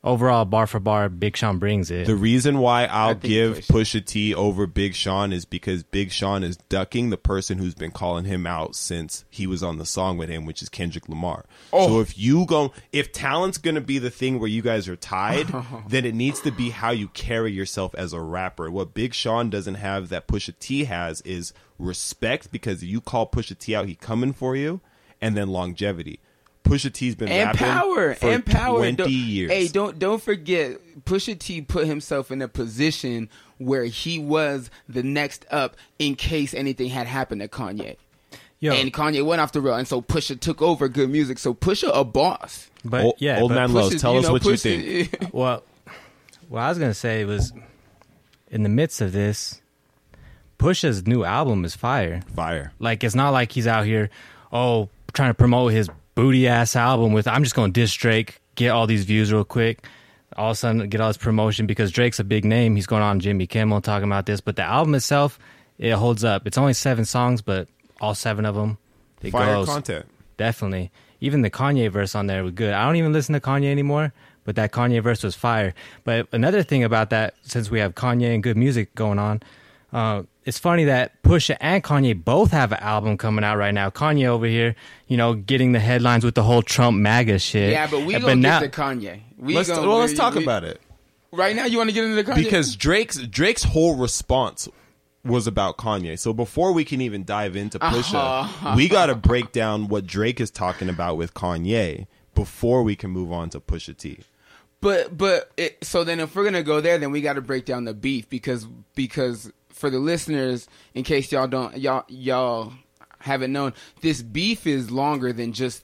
overall, 0.05 0.45
bar 0.45 0.67
for 0.67 0.79
bar, 0.79 1.09
Big 1.09 1.35
Sean 1.35 1.57
brings 1.57 1.91
it. 1.91 2.07
The 2.07 2.15
reason 2.15 2.59
why 2.59 2.85
I'll 2.85 3.15
give 3.15 3.57
Pusha- 3.57 3.99
Pusha 3.99 4.05
T 4.05 4.33
over 4.33 4.67
Big 4.67 4.93
Sean 4.93 5.33
is 5.33 5.43
because 5.43 5.83
Big 5.83 6.11
Sean 6.11 6.43
is 6.43 6.55
ducking 6.55 7.09
the 7.09 7.17
person 7.17 7.57
who's 7.57 7.73
been 7.73 7.91
calling 7.91 8.25
him 8.25 8.45
out 8.47 8.75
since 8.75 9.25
he 9.29 9.47
was 9.47 9.63
on 9.63 9.77
the 9.77 9.85
song 9.85 10.17
with 10.17 10.29
him, 10.29 10.45
which 10.45 10.61
is 10.61 10.69
Kendrick 10.69 11.09
Lamar. 11.09 11.45
Oh. 11.73 11.87
So 11.87 11.99
if 11.99 12.17
you 12.17 12.45
go, 12.45 12.71
if 12.93 13.11
talent's 13.11 13.57
going 13.57 13.75
to 13.75 13.81
be 13.81 13.99
the 13.99 14.11
thing 14.11 14.39
where 14.39 14.49
you 14.49 14.61
guys 14.61 14.87
are 14.87 14.95
tied, 14.95 15.47
then 15.89 16.05
it 16.05 16.15
needs 16.15 16.39
to 16.41 16.51
be 16.51 16.69
how 16.69 16.91
you 16.91 17.07
carry 17.09 17.51
yourself 17.51 17.93
as 17.95 18.13
a 18.13 18.21
rapper. 18.21 18.69
What 18.71 18.93
Big 18.93 19.13
Sean 19.13 19.49
doesn't 19.49 19.75
have 19.75 20.09
that 20.09 20.27
Pusha 20.27 20.53
T 20.59 20.85
has 20.85 21.21
is 21.21 21.51
respect 21.77 22.51
because 22.51 22.83
you 22.83 23.01
call 23.01 23.29
Pusha 23.29 23.57
T 23.57 23.75
out, 23.75 23.87
he 23.87 23.95
coming 23.95 24.33
for 24.33 24.55
you, 24.55 24.81
and 25.19 25.35
then 25.35 25.49
longevity. 25.49 26.19
Pusha 26.65 26.91
T's 26.91 27.15
been 27.15 27.27
and 27.29 27.45
rapping 27.47 27.59
power 27.59 28.15
for 28.15 28.31
and 28.31 28.45
power. 28.45 28.77
twenty 28.79 28.95
Don't- 28.97 29.09
years. 29.11 29.51
Hey, 29.51 29.67
don't 29.67 29.97
don't 29.99 30.21
forget, 30.21 30.77
Pusha 31.05 31.37
T 31.37 31.61
put 31.61 31.85
himself 31.87 32.31
in 32.31 32.41
a 32.41 32.47
position 32.47 33.29
where 33.57 33.85
he 33.85 34.19
was 34.19 34.69
the 34.89 35.03
next 35.03 35.45
up 35.51 35.77
in 35.99 36.15
case 36.15 36.53
anything 36.53 36.89
had 36.89 37.07
happened 37.07 37.41
to 37.41 37.47
Kanye. 37.47 37.95
Yo, 38.59 38.73
And 38.73 38.91
Kanye 38.93 39.23
went 39.23 39.41
off 39.41 39.51
the 39.51 39.61
rail, 39.61 39.75
and 39.75 39.87
so 39.87 40.01
Pusha 40.01 40.39
took 40.39 40.61
over 40.61 40.87
good 40.89 41.09
music. 41.09 41.37
So 41.39 41.53
Pusha 41.53 41.91
a 41.93 42.03
boss. 42.03 42.69
but 42.83 43.03
Old- 43.03 43.15
yeah, 43.19 43.39
old 43.39 43.49
but- 43.51 43.55
man 43.55 43.73
Los, 43.73 43.93
Pusha- 43.93 43.99
tell 44.01 44.17
us 44.17 44.25
know, 44.25 44.31
what 44.33 44.45
you 44.45 44.57
think. 44.57 45.15
Well, 45.33 45.63
what 46.49 46.61
I 46.61 46.69
was 46.69 46.79
gonna 46.79 46.93
say 46.93 47.25
was, 47.25 47.53
in 48.49 48.63
the 48.63 48.69
midst 48.69 49.01
of 49.01 49.11
this, 49.11 49.61
Pusha's 50.57 51.05
new 51.05 51.23
album 51.23 51.65
is 51.65 51.75
fire. 51.75 52.21
Fire. 52.35 52.71
Like 52.79 53.03
it's 53.03 53.15
not 53.15 53.31
like 53.31 53.51
he's 53.51 53.67
out 53.67 53.85
here, 53.85 54.09
oh, 54.51 54.89
trying 55.13 55.29
to 55.29 55.33
promote 55.35 55.71
his 55.73 55.89
booty 56.15 56.47
ass 56.47 56.75
album 56.75 57.13
with 57.13 57.27
I'm 57.27 57.43
just 57.43 57.55
gonna 57.55 57.71
diss 57.71 57.93
Drake, 57.93 58.39
get 58.55 58.69
all 58.69 58.87
these 58.87 59.03
views 59.05 59.31
real 59.31 59.43
quick. 59.43 59.85
All 60.35 60.51
of 60.51 60.53
a 60.53 60.55
sudden, 60.55 60.89
get 60.89 60.99
all 60.99 61.09
this 61.09 61.17
promotion 61.17 61.65
because 61.65 61.91
Drake's 61.91 62.19
a 62.19 62.23
big 62.23 62.43
name. 62.43 62.75
He's 62.75 62.87
going 62.87 63.03
on 63.03 63.19
Jimmy 63.19 63.47
Kimmel 63.47 63.79
talking 63.81 64.07
about 64.07 64.25
this, 64.25 64.41
but 64.41 64.55
the 64.57 64.63
album 64.63 64.95
itself, 64.95 65.39
it 65.77 65.91
holds 65.91 66.23
up. 66.23 66.45
It's 66.45 66.57
only 66.57 66.73
seven 66.73 67.05
songs, 67.05 67.41
but 67.41 67.69
all 68.01 68.15
seven 68.15 68.45
of 68.45 68.55
them, 68.55 68.77
it 69.21 69.31
Fire 69.31 69.55
goes. 69.55 69.67
content. 69.67 70.05
Definitely. 70.37 70.91
Even 71.21 71.41
the 71.41 71.49
Kanye 71.49 71.89
verse 71.89 72.15
on 72.15 72.27
there 72.27 72.43
was 72.43 72.51
good. 72.51 72.73
I 72.73 72.85
don't 72.85 72.97
even 72.97 73.13
listen 73.13 73.33
to 73.33 73.39
Kanye 73.39 73.71
anymore, 73.71 74.11
but 74.43 74.57
that 74.57 74.73
Kanye 74.73 75.01
verse 75.01 75.23
was 75.23 75.35
fire. 75.35 75.73
But 76.03 76.27
another 76.33 76.63
thing 76.63 76.83
about 76.83 77.11
that, 77.11 77.35
since 77.43 77.71
we 77.71 77.79
have 77.79 77.95
Kanye 77.95 78.33
and 78.33 78.43
good 78.43 78.57
music 78.57 78.93
going 78.95 79.19
on, 79.19 79.41
uh, 79.95 80.23
it's 80.43 80.59
funny 80.59 80.83
that 80.85 81.23
Pusha 81.23 81.55
and 81.59 81.83
Kanye 81.83 82.23
both 82.23 82.51
have 82.51 82.71
an 82.71 82.79
album 82.81 83.17
coming 83.17 83.43
out 83.45 83.57
right 83.57 83.73
now. 83.73 83.89
Kanye 83.89 84.25
over 84.27 84.45
here, 84.45 84.75
you 85.07 85.17
know, 85.17 85.33
getting 85.33 85.71
the 85.71 85.79
headlines 85.79 86.23
with 86.23 86.35
the 86.35 86.43
whole 86.43 86.61
Trump 86.61 86.97
MAGA 86.97 87.39
shit. 87.39 87.71
yeah, 87.71 87.87
but 87.89 88.05
we 88.05 88.13
Uh, 88.15 88.19
gonna 88.19 88.35
now- 88.35 88.59
get 88.59 88.71
to 88.73 88.81
Kanye. 88.81 89.21
We 89.37 89.55
Let's 89.55 89.69
gonna, 89.69 89.87
well, 89.87 89.99
let's 89.99 90.11
we- 90.11 90.17
talk 90.17 90.35
we- 90.35 90.43
about 90.43 90.63
it 90.63 90.81
right 91.31 91.55
now. 91.55 91.65
You 91.65 91.77
want 91.77 91.89
to 91.89 91.93
get 91.93 92.03
into 92.03 92.23
Kanye 92.23 92.35
because 92.43 92.75
Drake's 92.75 93.17
Drake's 93.17 93.63
whole 93.63 93.95
response 93.95 94.67
was 95.23 95.47
about 95.47 95.77
Kanye. 95.77 96.19
So 96.19 96.33
before 96.33 96.71
we 96.71 96.85
can 96.85 97.01
even 97.01 97.23
dive 97.23 97.55
into 97.55 97.79
Pusha, 97.79 98.13
Uh-huh. 98.41 98.73
we 98.75 98.87
got 98.87 99.07
to 99.07 99.15
break 99.15 99.51
down 99.51 99.87
what 99.87 100.05
Drake 100.05 100.39
is 100.39 100.51
talking 100.51 100.87
about 100.89 101.17
with 101.17 101.33
Kanye 101.33 102.05
before 102.35 102.83
we 102.83 102.95
can 102.95 103.09
move 103.09 103.31
on 103.31 103.49
to 103.51 103.59
Pusha 103.59 103.97
T. 103.97 104.19
But 104.81 105.17
but 105.17 105.51
it, 105.57 105.83
so 105.83 106.03
then 106.03 106.19
if 106.19 106.35
we're 106.35 106.43
gonna 106.43 106.61
go 106.61 106.79
there, 106.81 106.99
then 106.99 107.11
we 107.11 107.21
got 107.21 107.33
to 107.33 107.41
break 107.41 107.65
down 107.65 107.85
the 107.85 107.93
beef 107.95 108.29
because 108.29 108.67
because 108.93 109.51
for 109.85 109.91
the 109.91 109.99
listeners, 109.99 110.67
in 110.95 111.03
case 111.03 111.31
y'all 111.31 111.47
don't 111.47 111.77
y'all 111.77 112.03
y'all 112.07 112.73
haven't 113.19 113.51
known, 113.53 113.73
this 114.01 114.23
beef 114.23 114.65
is 114.65 114.89
longer 114.89 115.31
than 115.31 115.53
just 115.53 115.83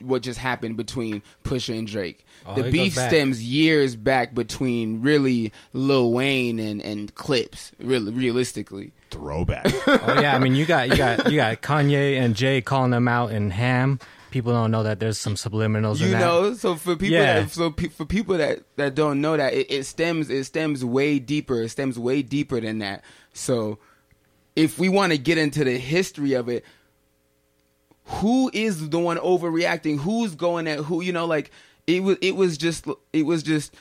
what 0.00 0.22
just 0.22 0.38
happened 0.38 0.76
between 0.76 1.22
Pusha 1.44 1.78
and 1.78 1.86
Drake. 1.86 2.24
Oh, 2.46 2.54
the 2.54 2.70
beef 2.70 2.94
stems 2.94 3.42
years 3.42 3.96
back 3.96 4.34
between 4.34 5.00
really 5.02 5.52
Lil 5.72 6.12
Wayne 6.12 6.58
and 6.58 6.82
and 6.82 7.14
Clipse. 7.14 7.72
Really, 7.80 8.12
realistically, 8.12 8.92
Throwback. 9.10 9.66
oh 9.86 10.20
yeah, 10.20 10.34
I 10.36 10.38
mean 10.38 10.54
you 10.54 10.66
got 10.66 10.88
you 10.88 10.96
got 10.96 11.30
you 11.30 11.36
got 11.36 11.62
Kanye 11.62 12.20
and 12.20 12.36
Jay 12.36 12.60
calling 12.60 12.90
them 12.90 13.08
out 13.08 13.30
in 13.32 13.50
Ham. 13.50 13.98
People 14.30 14.52
don't 14.52 14.70
know 14.70 14.84
that 14.84 15.00
there's 15.00 15.18
some 15.18 15.34
subliminals 15.34 15.96
in 16.00 16.06
you 16.06 16.12
that. 16.12 16.20
know. 16.20 16.54
So 16.54 16.76
for 16.76 16.94
people, 16.94 17.16
Yeah. 17.16 17.40
that, 17.40 17.50
so 17.50 17.72
pe- 17.72 17.88
for 17.88 18.04
people 18.04 18.38
that 18.38 18.60
that 18.76 18.94
don't 18.94 19.20
know 19.20 19.36
that, 19.36 19.52
it, 19.54 19.66
it 19.70 19.84
stems 19.86 20.30
it 20.30 20.44
stems 20.44 20.84
way 20.84 21.18
deeper. 21.18 21.62
It 21.62 21.70
stems 21.70 21.98
way 21.98 22.22
deeper 22.22 22.60
than 22.60 22.78
that. 22.78 23.02
So 23.32 23.78
if 24.56 24.78
we 24.78 24.88
want 24.88 25.12
to 25.12 25.18
get 25.18 25.38
into 25.38 25.64
the 25.64 25.78
history 25.78 26.34
of 26.34 26.48
it, 26.48 26.64
who 28.04 28.50
is 28.52 28.88
the 28.90 28.98
one 28.98 29.18
overreacting? 29.18 30.00
Who's 30.00 30.34
going 30.34 30.66
at 30.66 30.80
who? 30.80 31.00
You 31.00 31.12
know, 31.12 31.26
like 31.26 31.50
it 31.86 32.02
was. 32.02 32.16
It 32.20 32.36
was 32.36 32.58
just. 32.58 32.86
It 33.12 33.24
was 33.24 33.42
just. 33.42 33.74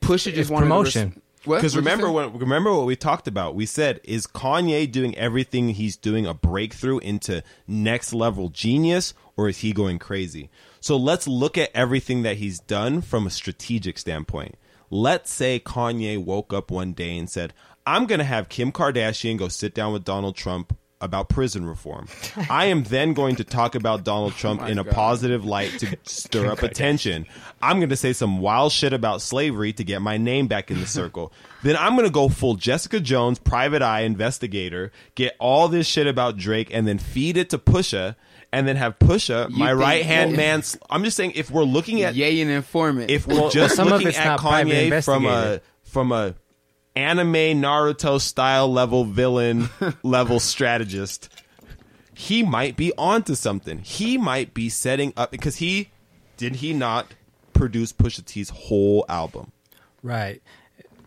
Pusha 0.00 0.24
just 0.24 0.36
It's 0.38 0.50
wanted 0.50 0.66
promotion. 0.66 1.12
To 1.12 1.20
res- 1.46 1.58
Because 1.60 1.76
remember 1.76 2.06
say? 2.06 2.12
when 2.12 2.38
remember 2.38 2.72
what 2.74 2.86
we 2.86 2.96
talked 2.96 3.28
about? 3.28 3.54
We 3.54 3.66
said 3.66 4.00
is 4.04 4.26
Kanye 4.26 4.90
doing 4.90 5.16
everything 5.16 5.70
he's 5.70 5.96
doing 5.96 6.26
a 6.26 6.34
breakthrough 6.34 6.98
into 6.98 7.42
next 7.68 8.12
level 8.12 8.48
genius, 8.48 9.14
or 9.36 9.48
is 9.48 9.58
he 9.58 9.72
going 9.72 9.98
crazy? 10.00 10.50
So 10.80 10.96
let's 10.96 11.28
look 11.28 11.56
at 11.56 11.70
everything 11.74 12.22
that 12.22 12.38
he's 12.38 12.58
done 12.58 13.00
from 13.00 13.26
a 13.26 13.30
strategic 13.30 13.96
standpoint. 13.96 14.56
Let's 14.90 15.30
say 15.30 15.60
Kanye 15.60 16.22
woke 16.22 16.52
up 16.52 16.70
one 16.70 16.92
day 16.92 17.16
and 17.16 17.30
said, 17.30 17.54
"I'm 17.86 18.06
going 18.06 18.18
to 18.20 18.24
have 18.24 18.48
Kim 18.48 18.72
Kardashian 18.72 19.38
go 19.38 19.48
sit 19.48 19.74
down 19.74 19.92
with 19.92 20.04
Donald 20.04 20.36
Trump." 20.36 20.76
About 21.00 21.28
prison 21.28 21.66
reform. 21.66 22.06
I 22.48 22.66
am 22.66 22.84
then 22.84 23.12
going 23.12 23.34
to 23.34 23.42
talk 23.42 23.74
about 23.74 24.04
Donald 24.04 24.34
Trump 24.34 24.62
oh 24.62 24.66
in 24.66 24.78
a 24.78 24.84
God. 24.84 24.94
positive 24.94 25.44
light 25.44 25.72
to 25.80 25.96
stir 26.04 26.46
up 26.46 26.62
attention. 26.62 27.26
I'm 27.60 27.78
going 27.80 27.88
to 27.88 27.96
say 27.96 28.12
some 28.12 28.38
wild 28.38 28.70
shit 28.70 28.92
about 28.92 29.20
slavery 29.20 29.72
to 29.72 29.82
get 29.82 30.00
my 30.00 30.16
name 30.16 30.46
back 30.46 30.70
in 30.70 30.78
the 30.78 30.86
circle. 30.86 31.32
then 31.64 31.76
I'm 31.76 31.96
going 31.96 32.06
to 32.06 32.12
go 32.12 32.28
full 32.28 32.54
Jessica 32.54 33.00
Jones, 33.00 33.40
private 33.40 33.82
eye 33.82 34.02
investigator, 34.02 34.92
get 35.16 35.34
all 35.40 35.66
this 35.66 35.88
shit 35.88 36.06
about 36.06 36.36
Drake, 36.36 36.72
and 36.72 36.86
then 36.86 36.98
feed 36.98 37.36
it 37.36 37.50
to 37.50 37.58
Pusha, 37.58 38.14
and 38.52 38.68
then 38.68 38.76
have 38.76 38.96
Pusha, 39.00 39.50
You 39.50 39.56
my 39.56 39.72
right 39.72 40.04
hand 40.04 40.30
well- 40.30 40.36
man. 40.36 40.62
I'm 40.88 41.02
just 41.02 41.16
saying, 41.16 41.32
if 41.34 41.50
we're 41.50 41.64
looking 41.64 42.02
at 42.02 42.14
Yay 42.14 42.40
and 42.42 42.48
informant. 42.52 43.10
if 43.10 43.26
we're 43.26 43.50
just 43.50 43.74
some 43.74 43.88
of 43.88 43.94
looking 43.94 44.06
it's 44.06 44.18
at 44.18 44.24
not 44.24 44.38
Kanye 44.38 45.04
from 45.04 45.26
a 45.26 45.60
from 45.82 46.12
a 46.12 46.36
anime 46.94 47.60
Naruto 47.60 48.20
style 48.20 48.70
level 48.72 49.04
villain 49.04 49.68
level 50.02 50.40
strategist, 50.40 51.28
he 52.14 52.42
might 52.42 52.76
be 52.76 52.92
onto 52.98 53.34
something. 53.34 53.78
He 53.78 54.18
might 54.18 54.54
be 54.54 54.68
setting 54.68 55.12
up 55.16 55.30
because 55.30 55.56
he 55.56 55.90
did 56.36 56.56
he 56.56 56.72
not 56.72 57.14
produce 57.52 57.92
Pusha 57.92 58.24
T's 58.24 58.50
whole 58.50 59.04
album. 59.08 59.52
Right. 60.02 60.42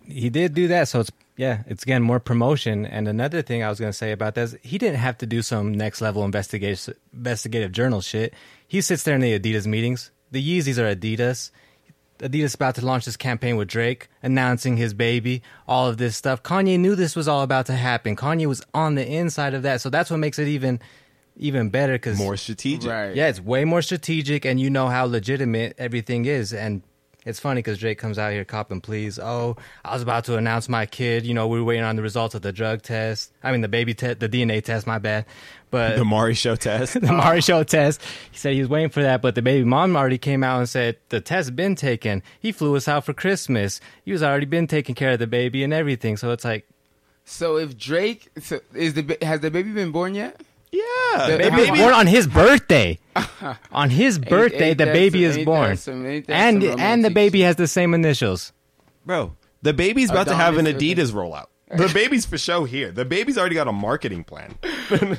He 0.07 0.29
did 0.29 0.53
do 0.53 0.67
that, 0.67 0.87
so 0.87 1.01
it's 1.01 1.11
yeah, 1.37 1.63
it's 1.67 1.83
again 1.83 2.01
more 2.01 2.19
promotion. 2.19 2.85
And 2.85 3.07
another 3.07 3.41
thing 3.41 3.61
I 3.63 3.69
was 3.69 3.79
going 3.79 3.91
to 3.91 3.97
say 3.97 4.11
about 4.11 4.35
this, 4.35 4.55
he 4.61 4.77
didn't 4.77 4.99
have 4.99 5.17
to 5.19 5.25
do 5.25 5.41
some 5.41 5.73
next 5.73 6.01
level 6.01 6.23
investigative 6.23 6.95
investigative 7.13 7.71
journal 7.71 8.01
shit. 8.01 8.33
He 8.67 8.81
sits 8.81 9.03
there 9.03 9.15
in 9.15 9.21
the 9.21 9.37
Adidas 9.37 9.65
meetings. 9.65 10.11
The 10.31 10.41
Yeezys 10.41 10.77
are 10.77 10.95
Adidas. 10.95 11.51
Adidas 12.19 12.55
about 12.55 12.75
to 12.75 12.85
launch 12.85 13.05
this 13.05 13.17
campaign 13.17 13.57
with 13.57 13.67
Drake, 13.67 14.07
announcing 14.23 14.77
his 14.77 14.93
baby, 14.93 15.41
all 15.67 15.87
of 15.87 15.97
this 15.97 16.15
stuff. 16.15 16.41
Kanye 16.43 16.79
knew 16.79 16.95
this 16.95 17.15
was 17.15 17.27
all 17.27 17.41
about 17.41 17.65
to 17.65 17.73
happen. 17.73 18.15
Kanye 18.15 18.45
was 18.45 18.61
on 18.73 18.95
the 18.95 19.05
inside 19.05 19.53
of 19.53 19.63
that, 19.63 19.81
so 19.81 19.89
that's 19.89 20.09
what 20.09 20.17
makes 20.17 20.39
it 20.39 20.47
even 20.47 20.79
even 21.37 21.69
better 21.69 21.93
because 21.93 22.17
More 22.17 22.37
strategic. 22.37 22.89
right. 22.89 23.13
yeah, 23.13 23.27
it's 23.27 23.41
way 23.41 23.65
more 23.65 23.81
strategic, 23.81 24.45
and 24.45 24.59
you 24.59 24.69
know 24.69 24.87
how 24.87 25.03
legitimate 25.05 25.75
everything 25.77 26.23
is. 26.23 26.53
And 26.53 26.81
it's 27.25 27.41
funny 27.41 27.59
because 27.59 27.77
Drake 27.79 27.97
comes 27.97 28.17
out 28.17 28.31
here 28.31 28.45
copping 28.45 28.79
please. 28.79 29.19
Oh, 29.19 29.57
I 29.83 29.93
was 29.93 30.01
about 30.01 30.23
to 30.25 30.37
announce 30.37 30.69
my 30.69 30.85
kid. 30.85 31.25
You 31.25 31.33
know, 31.33 31.47
we 31.49 31.59
were 31.59 31.65
waiting 31.65 31.83
on 31.83 31.97
the 31.97 32.01
results 32.01 32.35
of 32.35 32.41
the 32.43 32.53
drug 32.53 32.83
test. 32.83 33.33
I 33.43 33.51
mean, 33.51 33.59
the 33.59 33.67
baby 33.67 33.93
test, 33.93 34.21
the 34.21 34.29
DNA 34.29 34.63
test. 34.63 34.87
My 34.87 34.99
bad, 34.99 35.25
but 35.71 35.97
The 35.97 36.05
Maury 36.05 36.33
Show 36.33 36.55
test. 36.55 36.93
the 37.01 37.11
Maury 37.11 37.41
Show 37.41 37.63
test. 37.63 38.01
He 38.31 38.37
said 38.37 38.53
he 38.53 38.59
was 38.59 38.69
waiting 38.69 38.89
for 38.89 39.01
that, 39.03 39.21
but 39.21 39.35
the 39.35 39.41
baby 39.41 39.63
mom 39.65 39.95
already 39.95 40.17
came 40.17 40.43
out 40.43 40.59
and 40.59 40.69
said 40.69 40.97
the 41.09 41.19
test 41.21 41.35
has 41.47 41.51
been 41.51 41.75
taken. 41.75 42.23
He 42.39 42.51
flew 42.51 42.75
us 42.75 42.87
out 42.87 43.05
for 43.05 43.13
Christmas. 43.13 43.81
He 44.05 44.11
was 44.11 44.23
already 44.23 44.45
been 44.45 44.67
taking 44.67 44.95
care 44.95 45.11
of 45.11 45.19
the 45.19 45.27
baby 45.27 45.63
and 45.63 45.73
everything. 45.73 46.17
So 46.17 46.31
it's 46.31 46.45
like 46.45 46.67
So 47.25 47.57
if 47.57 47.77
Drake 47.77 48.29
so 48.41 48.59
is 48.73 48.93
the 48.93 49.17
has 49.21 49.39
the 49.41 49.51
baby 49.51 49.71
been 49.71 49.91
born 49.91 50.15
yet? 50.15 50.39
yeah, 50.71 50.81
The- 51.27 51.37
the 51.37 51.51
How- 51.51 51.57
baby. 51.57 51.77
born 51.79 51.93
on 51.93 52.07
his 52.07 52.27
birthday. 52.27 52.99
on 53.71 53.89
his 53.89 54.19
birthday, 54.19 54.69
ain't 54.69 54.77
the 54.77 54.85
baby 54.87 55.23
some- 55.29 55.39
is 55.39 55.45
born, 55.45 55.77
some- 55.77 56.05
and 56.05 56.63
and 56.63 57.03
the 57.05 57.09
baby 57.09 57.39
shit? 57.39 57.45
has 57.47 57.55
the 57.55 57.67
same 57.67 57.93
initials. 57.93 58.51
Bro, 59.05 59.35
the 59.61 59.73
baby's 59.73 60.09
about 60.09 60.27
to 60.27 60.35
have 60.35 60.57
an 60.57 60.65
Adidas 60.65 61.11
rollout. 61.11 61.45
The 61.67 61.89
baby's 61.93 62.25
for 62.25 62.37
show 62.37 62.65
here. 62.65 62.91
The 62.91 63.05
baby's 63.05 63.37
already 63.37 63.55
got 63.55 63.67
a 63.67 63.73
marketing 63.73 64.23
plan. 64.23 64.55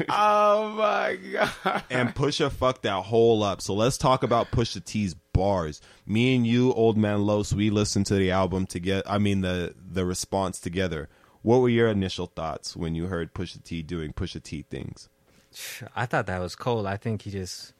Oh 0.08 0.70
my 0.76 1.16
god! 1.16 1.82
and 1.90 2.14
Pusha 2.14 2.52
fucked 2.52 2.82
that 2.82 3.02
whole 3.02 3.42
up. 3.42 3.60
So 3.60 3.74
let's 3.74 3.98
talk 3.98 4.22
about 4.22 4.52
Pusha 4.52 4.84
T's 4.84 5.14
bars. 5.32 5.80
Me 6.06 6.36
and 6.36 6.46
you, 6.46 6.72
Old 6.72 6.96
Man 6.96 7.26
Los, 7.26 7.52
we 7.52 7.70
listened 7.70 8.06
to 8.06 8.14
the 8.14 8.30
album 8.30 8.66
together. 8.66 9.02
I 9.06 9.18
mean 9.18 9.40
the 9.40 9.74
the 9.76 10.04
response 10.06 10.60
together. 10.60 11.08
What 11.42 11.60
were 11.60 11.68
your 11.68 11.88
initial 11.88 12.26
thoughts 12.26 12.76
when 12.76 12.94
you 12.94 13.06
heard 13.06 13.34
Pusha 13.34 13.62
T 13.64 13.82
doing 13.82 14.12
Pusha 14.12 14.40
T 14.40 14.62
things? 14.70 15.08
I 15.96 16.06
thought 16.06 16.26
that 16.26 16.40
was 16.40 16.54
cold. 16.54 16.86
I 16.86 16.96
think 16.96 17.22
he 17.22 17.30
just 17.32 17.72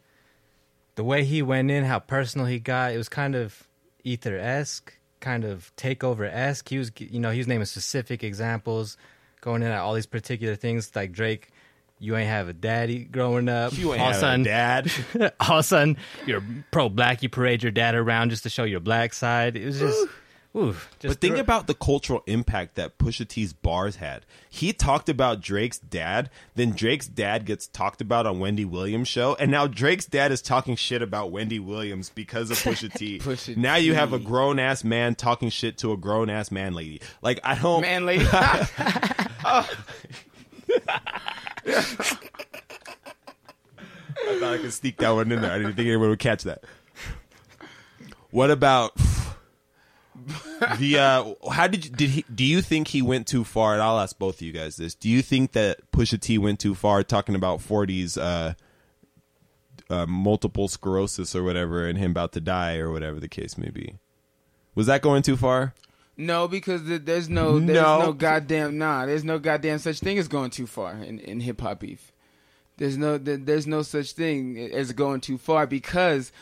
the 0.97 1.05
way 1.05 1.25
he 1.25 1.41
went 1.43 1.71
in, 1.71 1.85
how 1.85 2.01
personal 2.01 2.47
he 2.47 2.59
got. 2.59 2.93
It 2.93 2.97
was 2.97 3.09
kind 3.09 3.37
of 3.37 3.69
ether 4.03 4.37
esque, 4.37 4.99
kind 5.21 5.45
of 5.45 5.73
takeover 5.77 6.31
esque. 6.31 6.69
He 6.69 6.79
was, 6.79 6.91
you 6.99 7.21
know, 7.21 7.31
he 7.31 7.39
was 7.39 7.47
naming 7.47 7.67
specific 7.67 8.23
examples, 8.23 8.97
going 9.41 9.63
in 9.63 9.71
at 9.71 9.81
all 9.81 9.95
these 9.95 10.07
particular 10.07 10.57
things 10.57 10.91
like 10.95 11.13
Drake. 11.13 11.51
You 11.99 12.17
ain't 12.17 12.29
have 12.29 12.49
a 12.49 12.53
daddy 12.53 13.05
growing 13.05 13.49
up. 13.49 13.73
You 13.77 13.95
ain't 13.95 14.03
all 14.03 14.09
have 14.09 14.21
sudden, 14.21 14.43
a 14.43 14.45
dad. 14.45 14.93
all 15.41 15.59
of 15.59 15.61
a 15.61 15.63
sudden, 15.63 15.97
you're 16.27 16.43
pro 16.71 16.91
black. 16.91 17.23
You 17.23 17.31
parade 17.31 17.63
your 17.63 17.73
dad 17.73 17.95
around 17.95 18.31
just 18.31 18.43
to 18.43 18.51
show 18.51 18.65
your 18.65 18.81
black 18.81 19.15
side. 19.15 19.57
It 19.57 19.65
was 19.65 19.79
just, 19.79 20.09
Ooh, 20.57 20.75
But 21.03 21.21
think 21.21 21.37
about 21.37 21.67
the 21.67 21.75
cultural 21.75 22.23
impact 22.27 22.77
that 22.77 22.97
Pusha 22.97 23.29
T's 23.29 23.53
bars 23.53 23.97
had. 23.97 24.25
He 24.49 24.73
talked 24.73 25.11
about 25.11 25.43
Drake's 25.43 25.79
dad, 25.79 26.31
then 26.55 26.71
Drake's 26.71 27.07
dad 27.07 27.45
gets 27.45 27.67
talked 27.67 28.01
about 28.01 28.27
on 28.27 28.41
Wendy 28.41 28.65
Williams' 28.65 29.09
show, 29.09 29.35
and 29.35 29.51
now 29.51 29.67
Drake's 29.67 30.07
dad 30.07 30.33
is 30.33 30.41
talking 30.41 30.75
shit 30.75 31.03
about 31.03 31.31
Wendy 31.31 31.59
Williams 31.59 32.09
because 32.09 32.51
of 32.51 32.57
Pusha 32.59 32.91
T. 32.93 33.19
Pusha 33.23 33.55
now 33.57 33.77
you 33.77 33.93
have 33.95 34.15
a 34.15 34.19
grown 34.19 34.59
ass 34.59 34.83
man 34.83 35.15
talking 35.15 35.51
shit 35.51 35.77
to 35.79 35.93
a 35.93 35.97
grown 35.97 36.31
ass 36.31 36.51
man 36.51 36.73
lady. 36.73 37.03
Like 37.21 37.39
I 37.45 37.55
don't 37.57 37.83
Man, 37.83 38.07
lady. 38.07 38.25
I 38.33 39.67
thought 44.41 44.55
I 44.55 44.59
could 44.59 44.73
sneak 44.73 44.97
that 44.99 45.11
one 45.11 45.31
in 45.31 45.43
there. 45.43 45.53
I 45.53 45.59
didn't 45.59 45.75
think 45.75 45.87
anyone 45.87 46.09
would 46.09 46.19
catch 46.19 46.45
that. 46.45 46.65
What 48.31 48.51
about 48.51 48.93
the 50.79 50.99
uh 50.99 51.35
how 51.51 51.67
did 51.67 51.85
you 51.85 51.91
did 51.91 52.11
he 52.11 52.25
do 52.35 52.45
you 52.45 52.63
think 52.63 52.89
he 52.89 53.03
went 53.03 53.27
too 53.27 53.45
far? 53.45 53.75
And 53.75 53.83
I'll 53.83 53.99
ask 53.99 54.19
both 54.19 54.37
of 54.37 54.43
you 54.43 54.53
guys 54.53 54.77
this. 54.77 54.95
Do 54.95 55.09
you 55.09 55.23
think 55.23 55.53
that 55.53 55.91
Pusha 55.93 56.21
T 56.21 56.39
went 56.39 56.61
too 56.61 56.75
far 56.75 57.03
talking 57.03 57.35
about 57.35 57.61
40s 57.61 58.17
uh 58.21 58.55
uh, 59.89 60.07
multiple 60.07 60.67
sclerosis 60.67 61.37
or 61.37 61.45
whatever, 61.45 61.87
and 61.87 61.97
him 61.97 62.11
about 62.11 62.33
to 62.33 62.41
die 62.41 62.77
or 62.79 62.91
whatever 62.91 63.21
the 63.21 63.29
case 63.29 63.57
may 63.57 63.71
be. 63.71 63.95
Was 64.75 64.87
that 64.89 65.01
going 65.01 65.23
too 65.23 65.37
far? 65.37 65.75
No, 66.17 66.49
because 66.49 66.83
th- 66.83 67.03
there's 67.05 67.29
no 67.29 67.59
there's 67.61 67.79
No. 67.79 68.01
no, 68.07 68.13
goddamn 68.13 68.79
nah. 68.79 69.07
There's 69.07 69.23
no 69.23 69.39
goddamn 69.39 69.79
such 69.79 70.01
thing 70.01 70.19
as 70.19 70.27
going 70.29 70.51
too 70.51 70.67
far 70.67 70.93
in, 70.95 71.21
in 71.21 71.41
hip 71.41 71.61
hop 71.61 71.81
beef. 71.81 72.11
There's 72.79 72.97
no 72.97 73.17
th- 73.19 73.41
there's 73.45 73.67
no 73.67 73.83
such 73.83 74.13
thing 74.13 74.59
as 74.59 74.93
going 74.93 75.21
too 75.21 75.39
far 75.39 75.67
because 75.67 76.33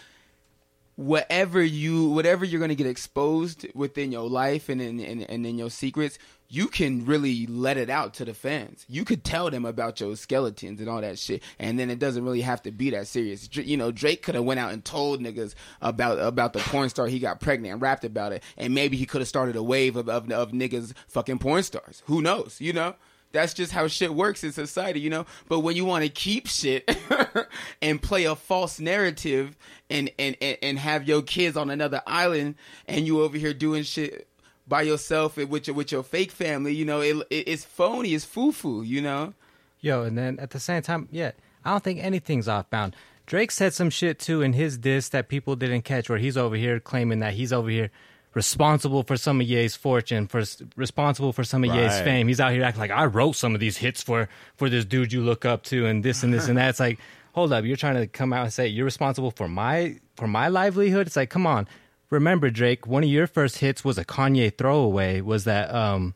whatever 0.97 1.63
you 1.63 2.11
whatever 2.11 2.45
you're 2.45 2.61
gonna 2.61 2.75
get 2.75 2.87
exposed 2.87 3.67
within 3.75 4.13
your 4.13 4.29
life 4.29 4.69
and 4.69 4.81
in 4.81 5.01
and, 5.01 5.23
and 5.29 5.47
in 5.47 5.59
your 5.59 5.71
secrets, 5.71 6.19
you 6.49 6.69
can 6.69 7.05
really 7.05 7.47
let 7.47 7.77
it 7.77 7.91
out 7.91 8.15
to 8.15 8.25
the 8.25 8.35
fans. 8.35 8.85
You 8.89 9.05
could 9.05 9.25
tell 9.25 9.51
them 9.51 9.65
about 9.65 10.01
your 10.01 10.15
skeletons 10.17 10.81
and 10.81 10.89
all 10.89 11.01
that 11.01 11.19
shit, 11.19 11.43
and 11.59 11.79
then 11.79 11.91
it 11.91 11.99
doesn't 11.99 12.25
really 12.25 12.43
have 12.43 12.63
to 12.63 12.71
be 12.71 12.91
that 12.91 13.07
serious. 13.07 13.49
You 13.53 13.77
know, 13.77 13.91
Drake 13.91 14.23
could 14.23 14.35
have 14.35 14.45
went 14.45 14.61
out 14.61 14.73
and 14.73 14.85
told 14.85 15.21
niggas 15.21 15.55
about 15.81 16.19
about 16.19 16.53
the 16.53 16.61
porn 16.61 16.89
star 16.89 17.07
he 17.07 17.19
got 17.19 17.41
pregnant 17.41 17.73
and 17.73 17.83
rapped 17.83 18.05
about 18.05 18.33
it, 18.33 18.43
and 18.57 18.75
maybe 18.75 18.97
he 18.97 19.07
could 19.07 19.21
have 19.21 19.29
started 19.29 19.57
a 19.57 19.63
wave 19.63 19.97
of, 19.97 20.09
of 20.09 20.31
of 20.31 20.53
niggas 20.53 20.93
fucking 21.09 21.39
porn 21.39 21.63
stars. 21.63 22.03
Who 22.07 22.23
knows? 22.23 22.61
You 22.61 22.73
know. 22.73 22.95
That's 23.35 23.53
just 23.53 23.73
how 23.73 23.89
shit 23.89 24.15
works 24.15 24.45
in 24.45 24.53
society, 24.53 25.01
you 25.01 25.11
know. 25.11 25.27
But 25.49 25.61
when 25.61 25.75
you 25.75 25.85
want 25.85 26.05
to 26.05 26.09
keep 26.09 26.47
shit 26.47 26.89
and 27.83 28.01
play 28.01 28.25
a 28.25 28.37
false 28.37 28.79
narrative 28.79 29.57
and, 29.91 30.11
and 30.19 30.37
and 30.41 30.57
and 30.63 30.79
have 30.79 31.07
your 31.07 31.21
kids 31.21 31.57
on 31.57 31.69
another 31.69 32.01
island 32.07 32.55
and 32.87 33.07
you 33.07 33.23
over 33.23 33.37
here 33.37 33.53
doing 33.53 33.83
shit 33.83 34.29
by 34.67 34.83
yourself 34.83 35.37
with 35.37 35.67
your 35.67 35.75
with 35.75 35.93
your 35.93 36.05
fake 36.05 36.31
family, 36.31 36.75
you 36.75 36.85
know, 36.85 37.01
it, 37.01 37.17
it 37.29 37.49
it's 37.49 37.65
phony, 37.65 38.15
it's 38.15 38.25
foo 38.25 38.53
foo, 38.53 38.83
you 38.83 39.03
know. 39.03 39.35
Yo, 39.81 40.05
and 40.05 40.17
then 40.17 40.39
at 40.39 40.51
the 40.51 40.61
same 40.61 40.81
time, 40.81 41.09
yeah, 41.11 41.33
I 41.65 41.73
don't 41.73 41.85
think 41.85 42.03
anything's 42.03 42.49
off 42.49 42.71
bound. 42.71 42.97
Drake 43.27 43.51
said 43.51 43.75
some 43.75 43.91
shit 43.91 44.19
too 44.19 44.43
in 44.43 44.53
his 44.53 44.79
diss 44.79 45.09
that 45.09 45.29
people 45.29 45.57
didn't 45.57 45.83
catch, 45.83 46.09
where 46.09 46.19
he's 46.19 46.37
over 46.37 46.57
here 46.57 46.79
claiming 46.79 47.19
that 47.19 47.35
he's 47.35 47.53
over 47.53 47.69
here 47.69 47.91
responsible 48.35 49.03
for 49.03 49.17
some 49.17 49.41
of 49.41 49.47
Ye's 49.47 49.75
fortune, 49.77 50.27
for 50.27 50.43
responsible 50.77 51.33
for 51.33 51.45
some 51.45 51.65
of 51.65 51.75
Ye's 51.75 52.01
fame. 52.01 52.29
He's 52.29 52.41
out 52.41 52.53
here 52.53 52.63
acting 52.63 52.81
like 52.81 52.91
I 52.91 53.07
wrote 53.07 53.37
some 53.37 53.55
of 53.55 53.61
these 53.61 53.77
hits 53.79 54.03
for 54.03 54.29
for 54.57 54.69
this 54.69 54.85
dude 54.85 55.13
you 55.13 55.23
look 55.23 55.45
up 55.45 55.63
to, 55.65 55.87
and 55.87 56.05
this 56.05 56.23
and 56.23 56.33
this 56.33 56.49
and 56.49 56.59
that. 56.59 56.71
It's 56.71 56.81
like, 56.81 56.99
hold 57.33 57.53
up, 57.53 57.65
you're 57.65 57.77
trying 57.77 57.97
to 57.97 58.07
come 58.07 58.33
out 58.33 58.45
and 58.45 58.53
say 58.53 58.67
you're 58.67 58.85
responsible 58.85 59.31
for 59.31 59.49
my 59.49 59.99
for 60.17 60.27
my 60.27 60.49
livelihood. 60.49 61.07
It's 61.07 61.17
like, 61.17 61.31
come 61.31 61.47
on. 61.47 61.69
Remember, 62.11 62.51
Drake, 62.51 62.87
one 62.87 63.03
of 63.03 63.09
your 63.09 63.27
first 63.27 63.59
hits 63.59 63.85
was 63.85 63.99
a 63.99 64.05
Kanye 64.05 64.57
throwaway. 64.57 65.21
Was 65.21 65.45
that 65.45 65.75
um, 65.75 66.15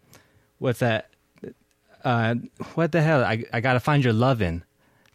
what's 0.59 0.81
that? 0.81 1.11
uh, 2.05 2.35
what 2.75 2.93
the 2.93 3.03
hell? 3.03 3.25
I 3.25 3.45
I 3.53 3.61
gotta 3.61 3.81
find 3.81 4.05
your 4.05 4.13
lovin'. 4.13 4.63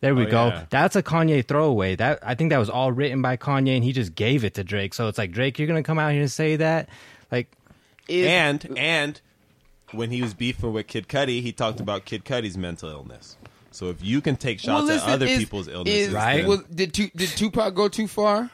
There 0.04 0.14
we 0.14 0.28
Oh, 0.28 0.30
go. 0.32 0.48
yeah. 0.48 0.66
That's 0.70 0.98
a 0.98 1.02
Kanye 1.02 1.48
throwaway. 1.48 1.96
That 1.96 2.20
I 2.22 2.36
think 2.36 2.50
that 2.50 2.58
was 2.58 2.70
all 2.70 2.92
written 2.92 3.22
by 3.22 3.38
Kanye, 3.38 3.74
and 3.76 3.86
he 3.86 3.94
just 3.94 4.16
gave 4.16 4.44
it 4.44 4.56
to 4.56 4.64
Drake. 4.66 4.94
So 4.94 5.08
it's 5.08 5.18
like 5.18 5.32
Drake, 5.32 5.58
you're 5.58 5.68
gonna 5.68 5.82
come 5.82 5.98
out 5.98 6.12
here 6.12 6.20
and 6.20 6.30
say 6.30 6.58
that, 6.58 6.90
like, 7.32 7.48
If- 8.10 8.28
And 8.28 8.68
and 8.78 9.22
when 9.94 10.12
he 10.12 10.22
was 10.22 10.34
beefing 10.34 10.74
with 10.74 10.88
Kid 10.88 11.08
Cudi, 11.08 11.42
he 11.42 11.54
talked 11.54 11.80
about 11.80 12.04
Kid 12.04 12.26
Cudi's 12.26 12.58
mental 12.58 12.90
illness. 12.90 13.38
So 13.72 13.90
if 13.90 14.04
you 14.04 14.20
can 14.20 14.36
take 14.36 14.60
shots 14.60 14.88
listen, 14.88 15.08
at 15.10 15.14
other 15.14 15.26
is- 15.26 15.40
people's 15.40 15.70
illnesses, 15.70 16.10
is- 16.10 16.14
Right. 16.14 16.38
then- 16.42 16.48
was- 16.48 16.64
did 16.64 16.94
Tu- 16.94 17.12
did 17.16 17.30
Tupac 17.30 17.74
go 17.74 17.88
too 17.88 18.08
far? 18.10 18.52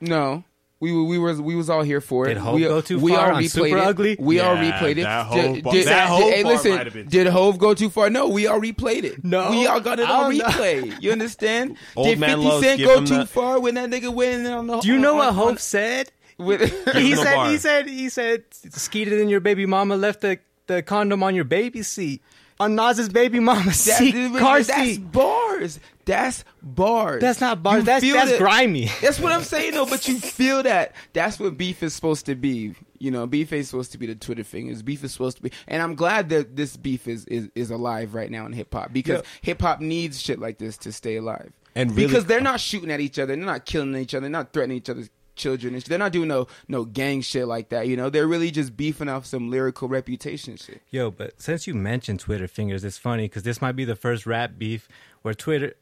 No. 0.00 0.42
We 0.80 0.92
were 0.92 1.02
we 1.02 1.18
was 1.18 1.40
we 1.40 1.56
was 1.56 1.68
all 1.68 1.82
here 1.82 2.00
for 2.00 2.26
it. 2.26 2.34
Did 2.34 2.38
Hov 2.38 2.54
we, 2.54 2.60
go 2.62 2.80
too 2.80 3.00
we 3.00 3.10
far 3.12 3.30
all 3.30 3.36
on 3.36 3.42
replayed 3.42 3.50
Super 3.50 3.78
it. 3.78 3.84
Ugly? 3.84 4.16
We 4.20 4.38
all 4.38 4.54
Yeah, 4.54 4.78
replayed 4.78 4.90
it. 4.98 5.02
that 5.02 5.26
Hov 5.26 5.34
Did- 5.54 5.64
bar- 5.64 5.72
did- 5.72 5.86
that 5.88 6.00
did- 6.02 6.08
Hov 6.08 6.20
hey, 6.30 6.42
bar 6.44 6.52
listen, 6.52 6.70
might 6.70 6.84
have 6.86 6.94
been- 6.94 7.08
did 7.08 7.26
Hov 7.26 7.58
go 7.58 7.74
too 7.74 7.90
far? 7.90 8.10
No, 8.10 8.28
we 8.28 8.46
all 8.46 8.60
replayed 8.60 9.02
it. 9.02 9.24
No, 9.24 9.50
we 9.50 9.66
all 9.66 9.80
got 9.80 9.98
it 9.98 10.08
I 10.08 10.12
on 10.12 10.32
oh, 10.32 10.38
replay. 10.38 11.02
You 11.02 11.10
understand? 11.10 11.76
Old 11.96 12.06
did 12.06 12.20
man 12.20 12.30
50 12.36 12.44
Lowe's 12.44 12.62
Cent 12.62 12.80
go 12.80 13.04
too 13.04 13.18
the- 13.18 13.26
far 13.26 13.58
when 13.60 13.74
that 13.74 13.90
nigga 13.90 14.14
went 14.14 14.46
in 14.46 14.52
on 14.52 14.66
the? 14.68 14.78
do 14.78 14.86
you 14.88 14.98
know 15.00 15.12
on- 15.12 15.18
what 15.18 15.28
on- 15.28 15.34
Hope 15.34 15.58
said? 15.58 16.12
With, 16.38 16.60
He 16.94 17.16
said, 17.16 17.34
bar. 17.34 17.50
he 17.50 17.58
said, 17.58 17.88
he 17.88 18.08
said, 18.08 18.44
skeeted 18.52 19.18
in 19.18 19.28
your 19.28 19.40
baby 19.40 19.66
mama 19.66 19.96
left 19.96 20.20
the 20.20 20.38
the 20.68 20.82
condom 20.82 21.22
on 21.24 21.34
your 21.34 21.44
baby 21.44 21.82
seat, 21.82 22.22
on 22.60 22.74
Nas's 22.74 23.08
baby 23.08 23.40
mama 23.40 23.64
that, 23.66 23.72
seat, 23.74 24.12
car 24.38 24.62
that's 24.62 24.68
seat. 24.90 25.12
bars. 25.12 25.80
That's 26.04 26.44
bars. 26.62 27.20
That's 27.20 27.40
not 27.40 27.62
bars. 27.62 27.78
You 27.80 27.84
That's 27.84 28.04
feel 28.04 28.14
that's 28.16 28.30
that- 28.32 28.38
grimy. 28.38 28.90
That's 29.02 29.20
what 29.20 29.30
I'm 29.32 29.42
saying 29.42 29.74
though, 29.74 29.86
but 29.86 30.08
you 30.08 30.18
feel 30.18 30.62
that. 30.62 30.94
That's 31.12 31.38
what 31.38 31.56
beef 31.58 31.82
is 31.82 31.94
supposed 31.94 32.26
to 32.26 32.34
be. 32.34 32.74
You 32.98 33.10
know, 33.10 33.26
beef 33.26 33.52
is 33.52 33.68
supposed 33.68 33.92
to 33.92 33.98
be 33.98 34.06
the 34.06 34.14
Twitter 34.14 34.42
fingers. 34.42 34.82
Beef 34.82 35.04
is 35.04 35.12
supposed 35.12 35.36
to 35.36 35.42
be 35.42 35.52
and 35.68 35.82
I'm 35.82 35.94
glad 35.94 36.30
that 36.30 36.56
this 36.56 36.76
beef 36.76 37.06
is 37.06 37.24
is, 37.26 37.48
is 37.54 37.70
alive 37.70 38.14
right 38.14 38.30
now 38.30 38.46
in 38.46 38.52
hip 38.52 38.72
hop 38.72 38.92
because 38.92 39.18
Yeah. 39.22 39.28
hip 39.42 39.60
hop 39.62 39.80
needs 39.80 40.20
shit 40.20 40.38
like 40.38 40.58
this 40.58 40.76
to 40.78 40.92
stay 40.92 41.16
alive. 41.16 41.52
And 41.74 41.90
really- 41.92 42.06
because 42.08 42.24
they're 42.24 42.40
not 42.40 42.58
shooting 42.60 42.90
at 42.90 43.00
each 43.00 43.18
other, 43.18 43.36
they're 43.36 43.44
not 43.44 43.66
killing 43.66 43.94
each 43.96 44.14
other, 44.14 44.22
they're 44.22 44.30
not 44.30 44.52
threatening 44.52 44.78
each 44.78 44.88
other's 44.90 45.10
children. 45.38 45.74
and 45.74 45.82
shit. 45.82 45.88
They're 45.88 45.98
not 45.98 46.12
doing 46.12 46.28
no 46.28 46.46
no 46.68 46.84
gang 46.84 47.20
shit 47.22 47.46
like 47.46 47.70
that, 47.70 47.86
you 47.88 47.96
know. 47.96 48.10
They're 48.10 48.26
really 48.26 48.50
just 48.50 48.76
beefing 48.76 49.08
off 49.08 49.24
some 49.24 49.50
lyrical 49.50 49.88
reputation 49.88 50.56
shit. 50.56 50.82
Yo, 50.90 51.10
but 51.10 51.40
since 51.40 51.66
you 51.66 51.74
mentioned 51.74 52.20
Twitter 52.20 52.46
fingers, 52.48 52.84
it's 52.84 52.98
funny 52.98 53.24
because 53.24 53.44
this 53.44 53.62
might 53.62 53.72
be 53.76 53.84
the 53.84 53.96
first 53.96 54.26
rap 54.26 54.52
beef 54.58 54.88
where 55.22 55.34
Twitter. 55.34 55.74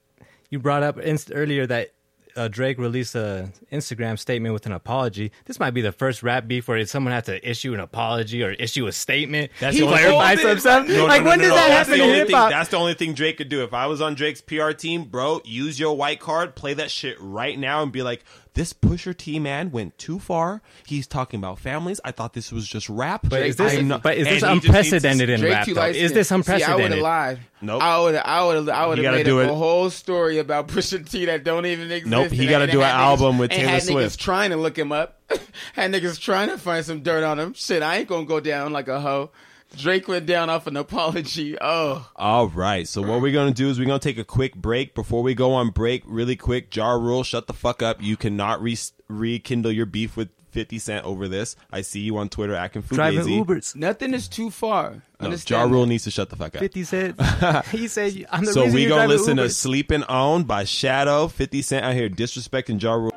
You 0.49 0.61
brought 0.61 0.85
up 0.85 0.97
inst- 0.99 1.33
earlier 1.35 1.66
that 1.66 1.90
uh, 2.37 2.47
Drake 2.49 2.79
released 2.79 3.14
a 3.16 3.51
Instagram 3.73 4.19
statement 4.19 4.53
with 4.53 4.64
an 4.66 4.73
apology. 4.73 5.33
This 5.47 5.59
might 5.59 5.71
be 5.73 5.81
the 5.81 5.90
first 5.90 6.23
rap 6.23 6.47
beef 6.47 6.69
where 6.69 6.85
someone 6.87 7.12
had 7.12 7.25
to 7.25 7.49
issue 7.51 7.75
an 7.75 7.81
apology 7.81 8.45
or 8.45 8.53
issue 8.53 8.87
a 8.87 8.92
statement. 8.92 9.51
That's 9.59 9.75
he 9.75 9.81
the 9.81 9.87
only- 9.88 9.99
clarified 9.99 10.38
some 10.38 10.59
stuff. 10.61 10.87
No, 10.88 10.97
no, 10.99 11.07
like 11.07 11.23
no, 11.25 11.31
when 11.31 11.38
no, 11.38 11.45
does 11.45 11.51
no. 11.51 11.57
that 11.57 11.69
That's 11.69 11.88
happen 11.88 12.01
in 12.05 12.14
hip 12.14 12.31
hop? 12.31 12.51
That's 12.51 12.69
the 12.69 12.77
only 12.77 12.95
thing 12.95 13.14
Drake 13.14 13.38
could 13.38 13.49
do. 13.49 13.64
If 13.64 13.73
I 13.75 13.87
was 13.87 14.01
on 14.01 14.14
Drake's 14.14 14.40
PR 14.40 14.71
team, 14.71 15.05
bro, 15.05 15.40
use 15.45 15.81
your 15.81 15.97
white 15.97 16.21
card, 16.21 16.55
play 16.55 16.75
that 16.75 16.90
shit 16.90 17.16
right 17.21 17.59
now, 17.59 17.83
and 17.83 17.90
be 17.90 18.03
like, 18.03 18.23
"This 18.57 18.73
Pusha 18.73 19.16
T 19.16 19.38
man 19.38 19.71
went 19.71 19.97
too 19.99 20.19
far. 20.19 20.62
He's 20.85 21.07
talking 21.07 21.38
about 21.38 21.61
families. 21.61 22.01
I 22.05 22.11
thought 22.11 22.33
this 22.33 22.51
was 22.51 22.66
just 22.66 22.88
rap. 22.88 23.21
But 23.29 23.42
is 23.42 23.55
this, 23.57 23.81
not- 23.83 24.03
but 24.03 24.16
is 24.16 24.25
this 24.27 24.35
he 24.35 24.40
just 24.40 24.53
needs 24.53 24.64
to- 24.64 24.69
unprecedented 24.71 25.31
in 25.31 25.40
Drake 25.40 25.53
rap? 25.53 25.64
too 25.66 25.75
Though? 25.75 25.83
Is 25.87 26.12
this 26.12 26.31
unprecedented? 26.33 26.66
See, 26.66 26.73
I 26.73 26.75
would 26.75 26.85
unprecedented? 26.92 26.97
have 26.97 27.03
lied. 27.03 27.38
Nope. 27.62 27.83
I 27.83 28.01
would. 28.01 28.14
I 28.16 28.45
would. 28.45 28.69
I 28.69 28.87
would 28.87 28.99
have 28.99 29.14
made 29.14 29.23
do 29.25 29.40
up 29.40 29.49
it- 29.49 29.53
a 29.53 29.55
whole 29.55 29.88
story 29.90 30.38
about 30.38 30.69
Pusha 30.69 31.09
T 31.09 31.27
that 31.27 31.45
don't 31.45 31.66
even 31.66 31.90
exist. 31.92 32.11
Nope, 32.11 32.31
he 32.33 32.47
gotta 32.47 32.66
do 32.66 32.81
had 32.81 32.90
an 32.95 32.97
niggas- 32.97 33.03
album 33.03 33.38
with 33.38 33.51
and 33.53 33.61
Taylor 33.61 33.73
had 33.73 33.83
Swift. 33.85 34.19
Niggas 34.19 34.21
trying 34.23 34.51
to 34.51 34.57
look 34.57 34.77
him 34.79 34.90
up. 34.92 35.21
had 35.75 35.92
niggas 35.92 36.21
trying 36.21 36.49
to 36.49 36.59
find 36.59 36.85
some 36.85 37.01
dirt 37.03 37.25
on 37.25 37.38
him. 37.38 37.53
Shit, 37.55 37.83
I 37.83 37.99
ain't 37.99 38.09
gonna 38.09 38.27
go 38.27 38.40
down 38.40 38.73
like 38.73 38.88
a 38.88 39.01
hoe. 39.01 39.31
Drake 39.76 40.09
went 40.09 40.26
down 40.26 40.48
off 40.50 40.66
an 40.66 40.76
apology. 40.76 41.57
Oh, 41.61 42.09
All 42.16 42.48
right. 42.48 42.87
So 42.87 43.02
what 43.02 43.20
we're 43.20 43.33
gonna 43.33 43.50
do 43.52 43.68
is 43.68 43.79
we're 43.79 43.87
gonna 43.87 43.98
take 43.98 44.18
a 44.18 44.24
quick 44.24 44.55
break. 44.55 44.94
Before 44.94 45.22
we 45.22 45.35
go 45.35 45.52
on 45.55 45.70
break, 45.70 46.02
really 46.07 46.37
quick, 46.37 46.74
Ja 46.74 46.92
Rule, 46.92 47.22
shut 47.24 47.46
the 47.46 47.52
fuck 47.52 47.83
up. 47.83 48.02
You 48.02 48.16
cannot 48.16 48.62
re- 48.62 48.79
rekindle 49.09 49.72
your 49.72 49.87
beef 49.87 50.16
with 50.16 50.29
Fifty 50.50 50.79
Cent 50.79 51.05
over 51.05 51.29
this. 51.29 51.55
I 51.70 51.83
see 51.83 52.00
you 52.00 52.16
on 52.16 52.31
Twitter 52.31 52.55
acting 52.55 52.81
Driving 52.83 53.20
fugazi. 53.20 53.44
Ubers. 53.44 53.76
nothing 53.76 54.14
is 54.14 54.29
too 54.29 54.50
far. 54.50 55.02
No, 55.20 55.26
Understand 55.26 55.61
Ja 55.61 55.66
that. 55.66 55.72
Rule 55.72 55.87
needs 55.87 56.05
to 56.05 56.11
shut 56.11 56.31
the 56.31 56.37
fuck 56.37 56.55
up. 56.55 56.61
Fifty 56.61 56.83
Cent. 56.85 57.20
he 57.72 57.88
said, 57.88 58.24
"I'm 58.31 58.44
the 58.46 58.52
So 58.52 58.62
reason 58.62 58.74
we 58.74 58.81
you're 58.83 58.88
gonna 58.90 59.00
driving 59.07 59.16
listen 59.18 59.37
to 59.37 59.42
Ubers." 59.44 59.55
"Sleeping 59.57 60.02
On" 60.05 60.44
by 60.44 60.64
Shadow. 60.64 61.29
Fifty 61.29 61.61
Cent 61.61 61.85
out 61.85 61.92
here 61.94 62.09
disrespecting 62.09 62.81
Ja 62.81 62.94
Rule. 62.94 63.12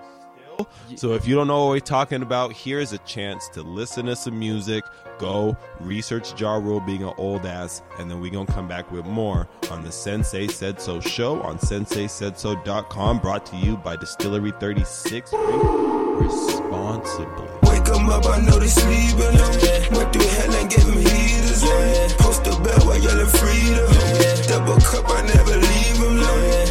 So 0.95 1.13
if 1.13 1.27
you 1.27 1.35
don't 1.35 1.47
know 1.47 1.65
what 1.65 1.71
we're 1.71 1.79
talking 1.79 2.21
about, 2.21 2.53
here's 2.53 2.93
a 2.93 2.97
chance 2.99 3.47
to 3.49 3.61
listen 3.61 4.05
to 4.07 4.15
some 4.15 4.37
music. 4.37 4.83
Go 5.17 5.57
research 5.79 6.39
Ja 6.39 6.55
Rule 6.55 6.79
being 6.79 7.03
an 7.03 7.13
old 7.17 7.45
ass, 7.45 7.81
and 7.97 8.09
then 8.09 8.19
we 8.19 8.29
gonna 8.29 8.45
come 8.51 8.67
back 8.67 8.91
with 8.91 9.05
more 9.05 9.47
on 9.69 9.83
the 9.83 9.91
Sensei 9.91 10.47
Said 10.47 10.79
So 10.81 10.99
show 10.99 11.41
on 11.41 11.57
SenseiSaidSo.com. 11.59 13.19
Brought 13.19 13.45
to 13.47 13.55
you 13.57 13.77
by 13.77 13.95
Distillery 13.95 14.51
36. 14.59 15.31
Drink 15.31 15.63
responsibly. 16.21 17.47
Wake 17.63 17.87
'em 17.89 18.09
up, 18.09 18.25
I 18.25 18.39
know 18.41 18.59
they 18.59 18.67
sleeping. 18.67 19.37
What 19.95 20.11
the 20.13 20.23
hell 20.23 20.55
and 20.55 20.69
get 20.69 20.85
me 20.87 21.03
heaters? 21.03 21.63
Post 22.17 22.47
a 22.47 22.51
bell 22.61 22.79
while 22.87 22.97
yelling 22.97 23.25
freedom. 23.27 23.89
Double 24.47 24.79
cup, 24.81 25.05
I 25.09 25.21
never 25.21 25.57
leave 25.57 26.01
'em 26.03 26.17
alone. 26.17 26.68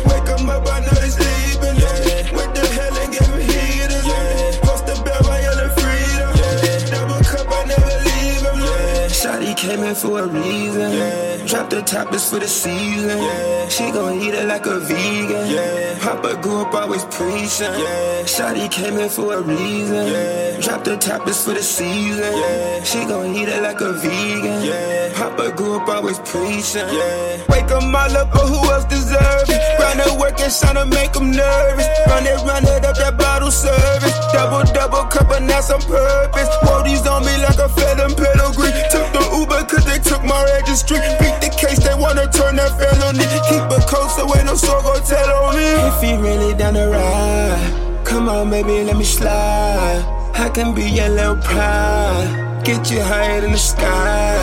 Came 9.58 9.82
here 9.82 9.94
for 9.94 10.20
a 10.20 10.26
reason. 10.28 10.92
Yeah. 10.92 11.37
Drop 11.48 11.70
the 11.70 11.80
toppers 11.80 12.28
for 12.28 12.38
the 12.38 12.46
season. 12.46 13.16
Yeah. 13.22 13.68
She 13.68 13.90
gon' 13.90 14.20
eat 14.20 14.34
it 14.34 14.46
like 14.46 14.66
a 14.66 14.80
vegan. 14.80 15.48
Yeah. 15.48 15.98
Papa 15.98 16.36
grew 16.42 16.60
up 16.60 16.74
always 16.74 17.04
preaching. 17.06 17.72
Yeah. 17.72 18.22
Shotty 18.24 18.70
came 18.70 18.98
in 18.98 19.08
for 19.08 19.32
a 19.32 19.40
reason. 19.40 20.08
Yeah. 20.08 20.60
Drop 20.60 20.84
the 20.84 20.98
toppers 20.98 21.42
for 21.42 21.54
the 21.54 21.62
season. 21.62 22.36
Yeah. 22.36 22.84
She 22.84 23.06
gon' 23.06 23.34
eat 23.34 23.48
it 23.48 23.62
like 23.62 23.80
a 23.80 23.94
vegan. 23.94 24.62
Yeah. 24.62 25.12
Papa 25.14 25.52
grew 25.56 25.80
up 25.80 25.88
always 25.88 26.18
preaching. 26.18 26.84
Yeah. 26.92 27.40
Wake 27.48 27.70
'em 27.70 27.96
all 27.96 28.16
up, 28.16 28.30
but 28.30 28.46
who 28.46 28.60
else 28.70 28.84
deserves 28.84 29.48
it? 29.48 29.62
Run 29.80 29.96
to 30.04 30.14
work 30.20 30.38
and 30.40 30.52
tryna 30.52 30.84
make 30.86 31.16
'em 31.16 31.30
nervous. 31.30 31.88
Run 32.08 32.26
it, 32.26 32.38
run 32.44 32.64
it 32.64 32.84
up 32.84 32.96
that 32.96 33.16
bottle 33.16 33.50
service. 33.50 34.12
Double, 34.34 34.64
double 34.74 35.04
cup, 35.08 35.30
and 35.32 35.48
that's 35.48 35.70
on 35.70 35.80
purpose. 35.80 36.48
Whoa, 36.62 36.82
these 36.82 37.06
on 37.06 37.24
me 37.24 37.34
like 37.38 37.58
a 37.58 37.70
felon 37.70 38.14
pedigree. 38.14 38.72
Took 38.92 39.08
the 39.16 39.24
Uber 39.38 39.64
cause 39.64 39.86
they 39.86 39.98
took 39.98 40.22
my 40.24 40.44
registry. 40.44 41.00
Beat 41.20 41.37
the 41.40 41.50
case, 41.50 41.78
they 41.78 41.94
wanna 41.94 42.26
turn 42.30 42.56
that 42.56 42.72
felony. 42.78 43.26
Keep 43.48 43.70
it 43.76 43.86
close 43.86 44.14
so 44.16 44.24
ain't 44.36 44.46
no 44.46 44.54
soul 44.54 44.82
gon' 44.82 45.02
tell 45.02 45.30
on 45.44 45.56
me. 45.56 45.68
If 45.88 46.00
he 46.02 46.16
really 46.16 46.54
down 46.54 46.74
the 46.74 46.88
ride, 46.88 48.04
come 48.04 48.28
on, 48.28 48.50
baby, 48.50 48.84
let 48.84 48.96
me 48.96 49.04
slide. 49.04 50.04
I 50.34 50.48
can 50.48 50.74
be 50.74 50.84
your 50.88 51.08
little 51.08 51.36
pride. 51.36 52.62
Get 52.64 52.90
you 52.90 53.00
higher 53.02 53.40
than 53.40 53.52
the 53.52 53.58
sky. 53.58 54.36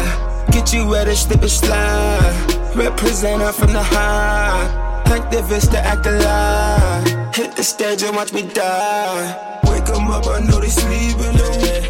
Get 0.51 0.73
you 0.73 0.87
where 0.87 1.05
the 1.05 1.15
slip 1.15 1.41
and 1.41 1.51
slide. 1.51 2.35
Represent 2.75 3.41
her 3.41 3.51
from 3.51 3.71
the 3.73 3.83
high. 3.83 4.67
Activist 5.05 5.71
to 5.71 5.79
act 5.79 6.05
alive. 6.05 7.33
Hit 7.33 7.55
the 7.55 7.63
stage 7.63 8.03
and 8.03 8.15
watch 8.15 8.33
me 8.33 8.41
die. 8.41 9.59
Wake 9.69 9.87
'em 9.89 10.11
up, 10.11 10.27
I 10.27 10.39
know 10.41 10.59
they 10.59 10.69
sleeping. 10.69 11.35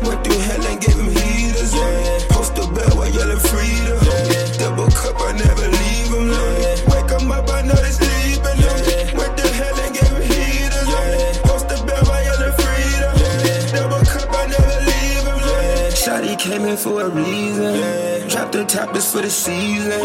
Went 0.05 0.23
through 0.23 0.39
hell 0.39 0.65
and 0.69 0.79
gave 0.81 0.99
'em 0.99 1.24
came 16.55 16.67
in 16.67 16.77
for 16.77 17.01
a 17.01 17.09
reason. 17.09 18.29
Drop 18.29 18.51
the 18.51 18.63
toppers 18.65 19.11
for 19.11 19.21
the 19.21 19.29
season. 19.29 19.99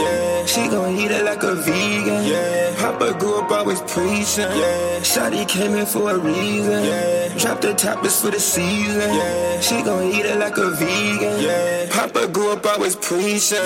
She 0.47 0.69
gon' 0.69 0.97
eat 0.97 1.11
it 1.11 1.25
like 1.25 1.43
a 1.43 1.55
vegan. 1.55 2.25
Yeah. 2.27 2.75
Papa 2.77 3.19
grew 3.19 3.41
up 3.41 3.51
always 3.51 3.81
preaching. 3.83 4.51
Shotty 5.11 5.47
came 5.49 5.75
in 5.75 5.87
for 5.87 6.11
a 6.11 6.19
reason. 6.19 7.39
Drop 7.39 7.61
the 7.61 7.75
toppers 7.75 8.21
for 8.21 8.31
the 8.31 8.41
season. 8.41 9.11
She 9.63 9.83
gon' 9.83 10.05
eat 10.13 10.27
it 10.27 10.39
like 10.39 10.57
a 10.57 10.71
vegan. 10.71 11.89
Papa 11.91 12.29
grew 12.29 12.53
up 12.53 12.67
always 12.67 12.97
preaching. 12.97 13.63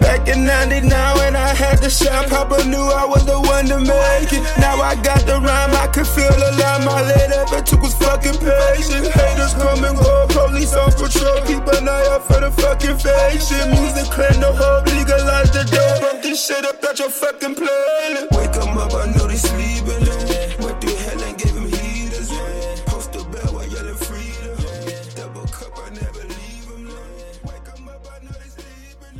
Back 0.00 0.28
in 0.28 0.44
99 0.44 1.16
when 1.18 1.36
I 1.36 1.48
had 1.54 1.78
the 1.78 1.90
shot, 1.90 2.28
Papa 2.28 2.64
knew 2.66 2.86
I 3.02 3.04
was 3.04 3.24
the 3.24 3.38
one 3.38 3.66
to 3.66 3.78
make 3.78 4.32
it. 4.32 4.42
Now 4.58 4.80
I 4.80 4.96
got 4.96 5.20
the 5.26 5.38
rhyme, 5.38 5.74
I 5.74 5.86
could 5.88 6.06
feel 6.06 6.32
the 6.32 6.50
line. 6.58 6.84
My 6.84 7.02
lead 7.02 7.30
ever 7.32 7.62
took 7.62 7.82
was 7.82 7.94
fucking 7.94 8.38
patient. 8.38 9.06
Haters 9.14 9.54
come 9.54 9.84
and 9.84 9.96
go, 9.96 10.26
police 10.28 10.74
on 10.74 10.90
patrol. 10.92 11.40
Keep 11.46 11.66
an 11.76 11.88
eye 11.88 12.15
out 12.16 12.26
for 12.26 12.40
the 12.40 12.50
fucking 12.50 12.96
fake 12.98 13.40
shit. 13.40 13.66
Music 13.68 14.08
clean 14.10 14.40
the 14.40 14.52
whole 14.52 14.82
legalize 14.96 15.50
the 15.52 15.64
dope. 15.64 16.00
Bump 16.00 16.22
this 16.22 16.46
shit 16.46 16.64
up 16.64 16.82
at 16.82 16.98
your 16.98 17.10
fucking 17.10 17.54
playlist. 17.54 18.30
Wake 18.36 18.56
'em 18.56 18.78
up, 18.78 18.92
I 18.94 19.06
know 19.12 19.26
they 19.26 19.36
sleeping. 19.36 20.02
Eh. 20.08 20.56
Went 20.64 20.80
through 20.80 20.96
hell 21.04 21.22
and 21.22 21.38
gave 21.38 21.56
'em 21.56 21.68
heaters. 21.78 22.30
Eh. 22.30 22.82
Post 22.86 23.14
a 23.16 23.24
bell 23.32 23.50
while 23.54 23.68
yelling 23.74 24.00
freedom. 24.08 24.56
Eh. 24.58 25.14
Double 25.16 25.46
cup, 25.58 25.72
I 25.86 25.90
never 25.90 26.24
leave 26.34 26.66
'em. 26.72 26.82
Wake 27.48 27.68
'em 27.74 27.88
up, 27.88 28.02
I 28.14 28.18
know 28.24 28.34
they 28.40 28.50
sleeping. 28.56 29.16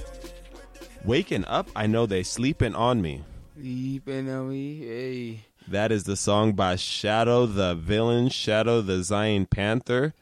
Waking 1.05 1.45
up, 1.47 1.69
I 1.77 1.87
know 1.87 2.07
they 2.07 2.23
sleeping 2.23 2.75
on 2.75 3.03
me. 3.03 3.25
Sleeping 3.59 4.31
on 4.31 4.51
me, 4.51 4.65
hey. 4.81 5.41
That 5.69 5.91
is 5.91 6.05
the 6.05 6.17
song 6.17 6.53
by 6.53 6.77
Shadow 6.77 7.47
the 7.47 7.75
Villain, 7.75 8.29
Shadow 8.29 8.81
the 8.81 9.03
Zion 9.03 9.47
Panther, 9.47 10.15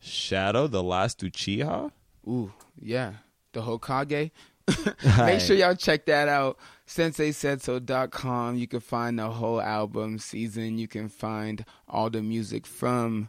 Shadow 0.00 0.68
the 0.68 0.84
Last 0.84 1.18
Uchiha. 1.20 1.90
Ooh, 2.26 2.52
yeah. 2.80 3.14
The 3.52 3.62
Hokage. 3.62 4.30
Make 5.18 5.40
sure 5.40 5.56
y'all 5.56 5.74
check 5.74 6.06
that 6.06 6.28
out. 6.28 6.58
SenseiSaidSo.com. 6.86 8.56
You 8.56 8.66
can 8.66 8.80
find 8.80 9.18
the 9.18 9.28
whole 9.28 9.60
album 9.60 10.18
season. 10.18 10.78
You 10.78 10.88
can 10.88 11.08
find 11.08 11.64
all 11.88 12.10
the 12.10 12.22
music 12.22 12.66
from 12.66 13.28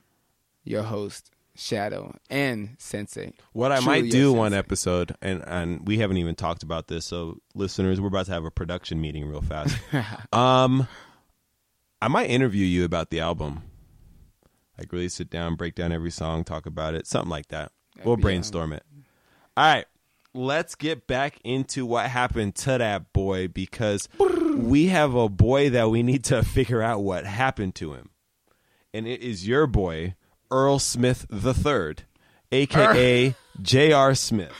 your 0.63 0.83
host, 0.83 1.31
Shadow, 1.55 2.15
and 2.29 2.75
Sensei. 2.79 3.33
What 3.53 3.71
I 3.71 3.79
Truly 3.79 4.01
might 4.01 4.11
do 4.11 4.33
one 4.33 4.53
episode, 4.53 5.15
and 5.21 5.43
and 5.45 5.87
we 5.87 5.97
haven't 5.99 6.17
even 6.17 6.35
talked 6.35 6.63
about 6.63 6.87
this, 6.87 7.05
so 7.05 7.39
listeners, 7.53 8.01
we're 8.01 8.07
about 8.07 8.25
to 8.27 8.31
have 8.33 8.45
a 8.45 8.51
production 8.51 8.99
meeting 8.99 9.25
real 9.25 9.41
fast. 9.41 9.77
um, 10.33 10.87
I 12.01 12.07
might 12.07 12.29
interview 12.29 12.65
you 12.65 12.83
about 12.83 13.09
the 13.09 13.19
album. 13.19 13.63
Like 14.77 14.91
really 14.91 15.07
sit 15.07 15.29
down, 15.29 15.55
break 15.55 15.75
down 15.75 15.93
every 15.93 16.11
song, 16.11 16.43
talk 16.43 16.65
about 16.65 16.95
it, 16.95 17.07
something 17.07 17.29
like 17.29 17.47
that. 17.47 17.71
We'll 18.03 18.13
Yeah. 18.13 18.17
Um, 18.17 18.21
brainstorm 18.21 18.73
it. 18.73 18.83
All 19.57 19.63
right, 19.63 19.85
let's 20.33 20.75
get 20.75 21.07
back 21.07 21.39
into 21.43 21.85
what 21.85 22.07
happened 22.07 22.55
to 22.55 22.77
that 22.77 23.13
boy 23.13 23.47
because 23.47 24.09
we 24.55 24.87
have 24.87 25.15
a 25.15 25.29
boy 25.29 25.69
that 25.69 25.89
we 25.89 26.03
need 26.03 26.23
to 26.25 26.43
figure 26.43 26.81
out 26.81 27.01
what 27.01 27.25
happened 27.25 27.75
to 27.75 27.93
him, 27.93 28.09
and 28.93 29.07
it 29.07 29.21
is 29.21 29.47
your 29.47 29.67
boy 29.67 30.15
Earl 30.51 30.79
Smith 30.79 31.25
the 31.29 31.53
Third, 31.53 32.03
aka 32.51 33.33
J.R. 33.61 34.15
Smith. 34.15 34.53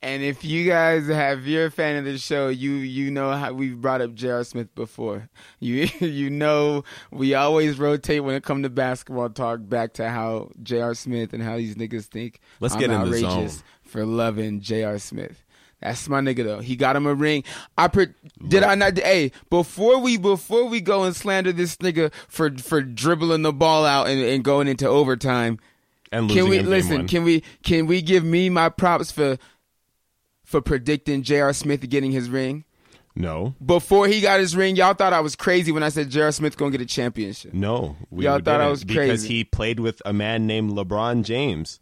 And 0.00 0.22
if 0.22 0.44
you 0.44 0.64
guys 0.68 1.08
have, 1.08 1.44
you're 1.46 1.66
a 1.66 1.70
fan 1.72 1.96
of 1.96 2.04
the 2.04 2.18
show, 2.18 2.48
you 2.48 2.70
you 2.70 3.10
know 3.10 3.32
how 3.32 3.52
we've 3.52 3.80
brought 3.80 4.00
up 4.00 4.14
J.R. 4.14 4.44
Smith 4.44 4.72
before. 4.74 5.28
You 5.60 5.88
you 5.98 6.30
know 6.30 6.84
we 7.10 7.34
always 7.34 7.78
rotate 7.80 8.22
when 8.22 8.36
it 8.36 8.44
comes 8.44 8.62
to 8.62 8.70
basketball 8.70 9.28
talk 9.30 9.58
back 9.62 9.94
to 9.94 10.08
how 10.08 10.50
J.R. 10.62 10.94
Smith 10.94 11.32
and 11.32 11.42
how 11.42 11.56
these 11.56 11.74
niggas 11.74 12.04
think. 12.04 12.40
Let's 12.60 12.74
I'm 12.74 12.80
get 12.80 12.90
in 12.90 13.10
the 13.10 13.18
zone. 13.18 13.50
for 13.82 14.06
loving 14.06 14.60
J.R. 14.60 14.98
Smith. 14.98 15.42
That's 15.80 16.08
my 16.08 16.20
nigga 16.20 16.44
though. 16.44 16.60
He 16.60 16.76
got 16.76 16.94
him 16.96 17.06
a 17.06 17.14
ring. 17.14 17.42
I 17.76 17.88
pre- 17.88 18.14
did 18.46 18.62
I 18.62 18.74
not? 18.76 18.98
Hey, 18.98 19.32
before 19.50 19.98
we 19.98 20.16
before 20.16 20.64
we 20.66 20.80
go 20.80 21.04
and 21.04 21.14
slander 21.14 21.52
this 21.52 21.76
nigga 21.78 22.12
for 22.28 22.50
for 22.56 22.80
dribbling 22.80 23.42
the 23.42 23.52
ball 23.52 23.84
out 23.84 24.08
and, 24.08 24.20
and 24.20 24.44
going 24.44 24.68
into 24.68 24.86
overtime, 24.88 25.58
And 26.12 26.28
losing 26.28 26.42
can 26.44 26.50
we 26.50 26.60
listen? 26.60 27.06
Can 27.08 27.24
we 27.24 27.42
can 27.62 27.86
we 27.86 28.00
give 28.02 28.24
me 28.24 28.48
my 28.48 28.68
props 28.68 29.10
for 29.12 29.38
for 30.48 30.62
predicting 30.62 31.22
J.R. 31.22 31.52
Smith 31.52 31.86
getting 31.90 32.10
his 32.10 32.30
ring 32.30 32.64
no, 33.14 33.54
before 33.64 34.06
he 34.06 34.22
got 34.22 34.40
his 34.40 34.56
ring? 34.56 34.76
Y'all 34.76 34.94
thought 34.94 35.12
I 35.12 35.20
was 35.20 35.36
crazy 35.36 35.72
when 35.72 35.82
I 35.82 35.90
said 35.90 36.08
J.R. 36.08 36.32
Smith 36.32 36.56
gonna 36.56 36.70
get 36.70 36.80
a 36.80 36.86
championship. 36.86 37.52
no, 37.52 37.96
Y'all 38.10 38.40
thought 38.40 38.60
I 38.62 38.68
was 38.68 38.82
because 38.82 38.96
crazy. 38.96 39.10
Because 39.10 39.22
he 39.24 39.44
played 39.44 39.78
with 39.78 40.00
a 40.06 40.12
man 40.14 40.46
named 40.46 40.70
LeBron 40.72 41.22
James. 41.24 41.80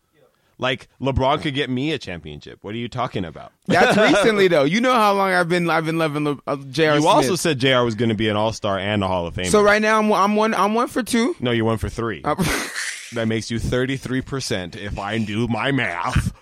Like 0.58 0.88
LeBron 1.00 1.42
could 1.42 1.54
get 1.54 1.68
me 1.68 1.92
a 1.92 1.98
championship. 1.98 2.60
What 2.62 2.74
are 2.74 2.78
you 2.78 2.88
talking 2.88 3.24
about? 3.26 3.52
That's 3.66 3.96
recently 4.12 4.48
though. 4.48 4.64
You 4.64 4.80
know 4.80 4.94
how 4.94 5.12
long 5.12 5.30
I've 5.30 5.48
been 5.50 5.68
I've 5.70 5.84
been 5.84 5.98
loving 5.98 6.24
Le- 6.24 6.38
uh, 6.46 6.56
J.R. 6.56 6.94
You 6.96 7.02
Smith. 7.02 7.14
also 7.14 7.36
said 7.36 7.58
Jr. 7.58 7.82
was 7.82 7.94
going 7.94 8.08
to 8.08 8.14
be 8.14 8.28
an 8.30 8.36
All 8.36 8.52
Star 8.54 8.78
and 8.78 9.04
a 9.04 9.06
Hall 9.06 9.26
of 9.26 9.34
Famer. 9.34 9.46
so 9.48 9.62
right 9.62 9.82
now 9.82 9.98
I'm 9.98 10.10
I'm 10.12 10.34
one 10.34 10.54
I'm 10.54 10.72
one 10.74 10.88
for 10.88 11.02
two. 11.02 11.36
no, 11.40 11.50
you're 11.50 11.66
one 11.66 11.76
for 11.78 11.90
three. 11.90 12.22
Uh, 12.24 12.34
that 13.12 13.28
makes 13.28 13.50
you 13.50 13.58
thirty 13.58 13.98
three 13.98 14.22
percent 14.22 14.74
if 14.76 14.98
I 14.98 15.18
do 15.18 15.46
my 15.46 15.72
math. 15.72 16.32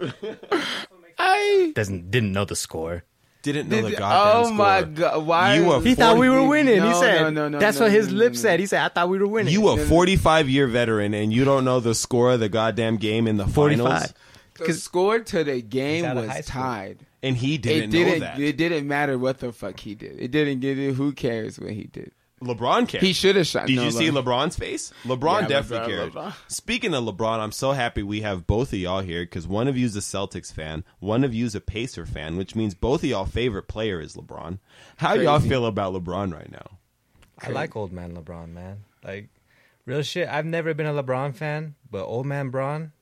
I 1.18 1.72
Doesn't 1.74 2.10
didn't 2.10 2.32
know 2.32 2.44
the 2.44 2.56
score. 2.56 3.04
Didn't 3.42 3.68
know 3.68 3.82
the 3.82 3.90
did, 3.90 3.98
goddamn 3.98 4.52
oh 4.52 4.54
my 4.54 4.82
god! 4.82 5.24
Why 5.24 5.54
You 5.54 5.72
a 5.72 5.80
He 5.80 5.94
thought 5.94 6.18
we 6.18 6.28
were 6.28 6.44
winning. 6.46 6.78
No, 6.78 6.88
he 6.88 6.94
said. 6.94 7.22
no, 7.22 7.30
no, 7.30 7.48
no, 7.48 7.58
That's 7.58 7.78
no, 7.78 7.86
what 7.86 7.92
no, 7.92 7.98
his 7.98 8.08
no, 8.08 8.18
lips 8.18 8.38
no, 8.38 8.42
said. 8.48 8.60
He 8.60 8.66
said, 8.66 8.82
"I 8.84 8.88
thought 8.88 9.08
we 9.08 9.18
were 9.18 9.28
winning." 9.28 9.52
You 9.52 9.68
a 9.68 9.76
forty 9.76 10.16
five 10.16 10.48
year 10.48 10.66
veteran 10.66 11.14
and 11.14 11.32
you 11.32 11.44
don't 11.44 11.64
know 11.64 11.78
the 11.80 11.94
score 11.94 12.32
of 12.32 12.40
the 12.40 12.48
goddamn 12.48 12.96
game 12.96 13.26
in 13.28 13.36
the 13.36 13.46
finals. 13.46 13.88
45. 13.88 14.14
The 14.66 14.74
score 14.74 15.20
to 15.20 15.44
the 15.44 15.62
game 15.62 16.04
out 16.04 16.16
of 16.16 16.26
high 16.26 16.38
was 16.38 16.46
school. 16.46 16.62
tied. 16.62 16.98
And 17.22 17.36
he 17.36 17.58
didn't, 17.58 17.90
it 17.90 17.90
didn't. 17.92 18.20
know 18.20 18.26
that. 18.26 18.38
It 18.40 18.56
didn't 18.56 18.88
matter 18.88 19.16
what 19.18 19.38
the 19.38 19.52
fuck 19.52 19.78
he 19.78 19.94
did. 19.94 20.18
It 20.20 20.32
didn't 20.32 20.60
get 20.60 20.78
it. 20.78 20.94
Who 20.94 21.12
cares 21.12 21.58
what 21.60 21.70
he 21.70 21.84
did? 21.84 22.10
LeBron 22.40 22.86
cared. 22.88 23.02
He 23.02 23.12
should 23.12 23.36
have 23.36 23.46
shot. 23.46 23.66
Did 23.66 23.76
no, 23.76 23.84
you 23.84 23.90
see 23.90 24.10
Le- 24.10 24.22
LeBron's 24.22 24.56
face? 24.56 24.92
LeBron 25.04 25.42
Yeah, 25.42 25.48
definitely 25.48 25.92
LeBron, 25.94 25.98
cared. 25.98 26.12
LeBron. 26.12 26.34
Speaking 26.48 26.94
of 26.94 27.04
LeBron, 27.04 27.38
I'm 27.40 27.52
so 27.52 27.72
happy 27.72 28.02
we 28.02 28.20
have 28.20 28.46
both 28.46 28.72
of 28.72 28.78
y'all 28.78 29.00
here 29.00 29.22
because 29.24 29.46
one 29.46 29.66
of 29.68 29.76
you's 29.76 29.96
a 29.96 30.00
Celtics 30.00 30.52
fan, 30.52 30.84
one 31.00 31.24
of 31.24 31.34
you's 31.34 31.54
a 31.54 31.60
Pacer 31.60 32.06
fan, 32.06 32.36
which 32.36 32.54
means 32.54 32.74
both 32.74 33.02
of 33.02 33.08
y'all 33.10 33.24
favorite 33.26 33.68
player 33.68 34.00
is 34.00 34.14
LeBron. 34.14 34.58
How 34.98 35.14
y'all 35.14 35.38
Crazy. 35.38 35.48
feel 35.50 35.66
about 35.66 35.92
LeBron 35.94 36.32
right 36.32 36.50
now? 36.50 36.78
I 37.40 37.50
like 37.50 37.76
old 37.76 37.92
man 37.92 38.16
LeBron, 38.16 38.50
man. 38.52 38.84
Like 39.04 39.28
real 39.84 40.02
shit. 40.02 40.28
I've 40.28 40.46
never 40.46 40.74
been 40.74 40.86
a 40.86 41.02
LeBron 41.02 41.34
fan, 41.34 41.74
but 41.90 42.04
old 42.04 42.26
man 42.26 42.50
Bron, 42.50 42.92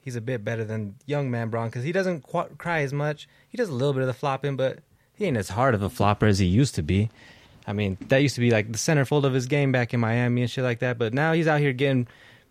he's 0.00 0.16
a 0.16 0.20
bit 0.20 0.44
better 0.44 0.64
than 0.64 0.96
young 1.06 1.30
man 1.30 1.48
Bron 1.48 1.68
because 1.68 1.84
he 1.84 1.92
doesn't 1.92 2.22
qu- 2.22 2.54
cry 2.58 2.80
as 2.80 2.92
much. 2.92 3.28
He 3.48 3.56
does 3.56 3.68
a 3.68 3.74
little 3.74 3.92
bit 3.92 4.02
of 4.02 4.08
the 4.08 4.14
flopping, 4.14 4.56
but 4.56 4.80
he 5.14 5.26
ain't 5.26 5.36
as 5.36 5.50
hard 5.50 5.74
of 5.74 5.82
a 5.82 5.88
flopper 5.90 6.26
as 6.26 6.38
he 6.38 6.46
used 6.46 6.74
to 6.74 6.82
be. 6.82 7.10
I 7.66 7.72
mean, 7.72 7.96
that 8.08 8.18
used 8.18 8.34
to 8.34 8.40
be 8.40 8.50
like 8.50 8.70
the 8.70 8.78
centerfold 8.78 9.24
of 9.24 9.32
his 9.32 9.46
game 9.46 9.72
back 9.72 9.94
in 9.94 10.00
Miami 10.00 10.42
and 10.42 10.50
shit 10.50 10.64
like 10.64 10.80
that. 10.80 10.98
But 10.98 11.14
now 11.14 11.32
he's 11.32 11.46
out 11.46 11.60
here 11.60 11.72
getting 11.72 12.06